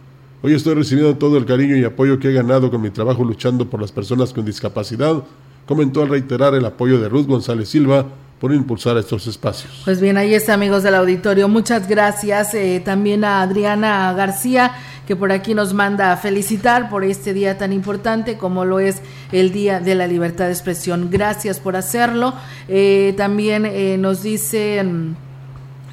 Hoy 0.44 0.54
estoy 0.54 0.74
recibiendo 0.74 1.16
todo 1.16 1.38
el 1.38 1.46
cariño 1.46 1.76
y 1.76 1.84
apoyo 1.84 2.18
que 2.18 2.28
he 2.28 2.32
ganado 2.32 2.68
con 2.68 2.82
mi 2.82 2.90
trabajo 2.90 3.22
luchando 3.22 3.70
por 3.70 3.80
las 3.80 3.92
personas 3.92 4.32
con 4.32 4.44
discapacidad, 4.44 5.22
comentó 5.66 6.02
al 6.02 6.08
reiterar 6.08 6.56
el 6.56 6.64
apoyo 6.64 7.00
de 7.00 7.08
Ruth 7.08 7.28
González 7.28 7.68
Silva 7.68 8.06
por 8.40 8.52
impulsar 8.52 8.96
estos 8.96 9.28
espacios. 9.28 9.82
Pues 9.84 10.00
bien, 10.00 10.16
ahí 10.16 10.34
está 10.34 10.54
amigos 10.54 10.82
del 10.82 10.96
auditorio. 10.96 11.48
Muchas 11.48 11.88
gracias 11.88 12.54
eh, 12.54 12.82
también 12.84 13.22
a 13.22 13.40
Adriana 13.40 14.12
García 14.14 14.72
que 15.06 15.14
por 15.14 15.30
aquí 15.30 15.54
nos 15.54 15.74
manda 15.74 16.12
a 16.12 16.16
felicitar 16.16 16.90
por 16.90 17.04
este 17.04 17.32
día 17.34 17.56
tan 17.56 17.72
importante 17.72 18.36
como 18.36 18.64
lo 18.64 18.80
es 18.80 19.00
el 19.30 19.52
Día 19.52 19.78
de 19.78 19.94
la 19.94 20.08
Libertad 20.08 20.46
de 20.46 20.52
Expresión. 20.52 21.08
Gracias 21.08 21.60
por 21.60 21.76
hacerlo. 21.76 22.34
Eh, 22.66 23.14
también 23.16 23.64
eh, 23.64 23.96
nos 23.96 24.24
dice 24.24 24.82
mm, 24.82 25.14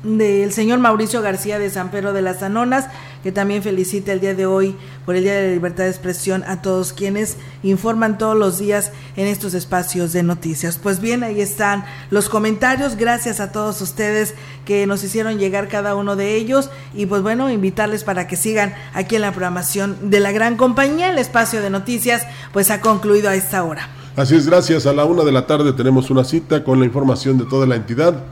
del 0.04 0.52
señor 0.54 0.80
Mauricio 0.80 1.22
García 1.22 1.60
de 1.60 1.70
San 1.70 1.92
Pedro 1.92 2.14
de 2.14 2.22
las 2.22 2.42
Anonas 2.44 2.88
que 3.24 3.32
también 3.32 3.64
felicita 3.64 4.14
el 4.14 4.22
día 4.22 4.34
de 4.34 4.46
hoy 4.46 4.76
por 5.06 5.16
el 5.16 5.24
Día 5.24 5.36
de 5.36 5.48
la 5.48 5.54
Libertad 5.54 5.84
de 5.84 5.90
Expresión 5.90 6.44
a 6.48 6.62
todos 6.62 6.94
quienes 6.94 7.38
informan 7.64 8.18
todos 8.18 8.38
los 8.38 8.60
días 8.60 8.92
en 9.16 9.28
estos 9.28 9.54
espacios 9.54 10.14
de 10.14 10.24
noticias. 10.24 10.78
Pues 10.78 11.02
bien, 11.02 11.24
ahí 11.24 11.42
están 11.42 11.84
los 12.12 12.30
comentarios. 12.30 12.96
Gracias 12.96 13.40
a 13.40 13.52
todos 13.52 13.82
ustedes 13.82 14.36
que 14.66 14.88
nos 14.88 15.04
hicieron 15.04 15.38
llegar 15.38 15.68
cada 15.68 15.96
uno 15.96 16.16
de 16.16 16.36
ellos 16.36 16.70
y 16.94 17.06
pues 17.06 17.22
bueno, 17.22 17.50
invitarles 17.50 18.04
para 18.04 18.28
que 18.28 18.36
sigan 18.36 18.74
aquí 18.94 19.16
en 19.16 19.22
la 19.22 19.32
programación 19.32 20.10
de 20.10 20.20
la 20.20 20.32
gran 20.32 20.56
compañía. 20.56 21.10
El 21.10 21.18
espacio 21.18 21.62
de 21.62 21.70
noticias 21.70 22.24
pues 22.54 22.72
ha 22.72 22.82
concluido 22.82 23.30
a 23.30 23.36
esta 23.36 23.64
hora. 23.64 23.90
Así 24.16 24.36
es, 24.36 24.48
gracias. 24.48 24.86
A 24.86 24.94
la 24.94 25.06
una 25.06 25.24
de 25.24 25.32
la 25.32 25.46
tarde 25.46 25.74
tenemos 25.74 26.10
una 26.10 26.24
cita 26.24 26.64
con 26.64 26.80
la 26.80 26.86
información 26.86 27.38
de 27.38 27.46
toda 27.46 27.66
la 27.66 27.76
entidad, 27.76 28.24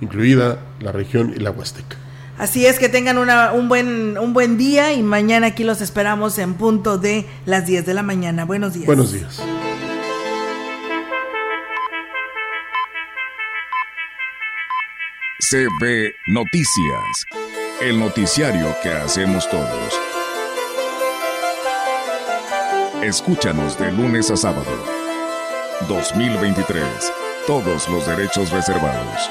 incluida 0.00 0.58
la 0.80 0.92
región 0.92 1.32
y 1.34 1.40
la 1.40 1.50
Huasteca. 1.50 1.96
Así 2.38 2.66
es 2.66 2.78
que 2.78 2.88
tengan 2.88 3.16
un, 3.16 3.68
buen, 3.68 4.18
un 4.18 4.34
buen 4.34 4.58
día 4.58 4.92
y 4.92 5.02
mañana 5.02 5.48
aquí 5.48 5.64
los 5.64 5.80
esperamos 5.80 6.38
en 6.38 6.54
punto 6.54 6.98
de 6.98 7.26
las 7.46 7.66
10 7.66 7.86
de 7.86 7.94
la 7.94 8.02
mañana. 8.02 8.44
Buenos 8.44 8.74
días. 8.74 8.86
Buenos 8.86 9.12
días. 9.12 9.40
CB 15.48 16.12
Noticias, 16.26 17.26
el 17.80 18.00
noticiario 18.00 18.74
que 18.82 18.90
hacemos 18.90 19.48
todos. 19.48 20.00
Escúchanos 23.02 23.78
de 23.78 23.92
lunes 23.92 24.30
a 24.30 24.36
sábado. 24.36 24.66
2023. 25.88 26.84
Todos 27.46 27.88
los 27.88 28.06
derechos 28.06 28.50
reservados. 28.50 29.30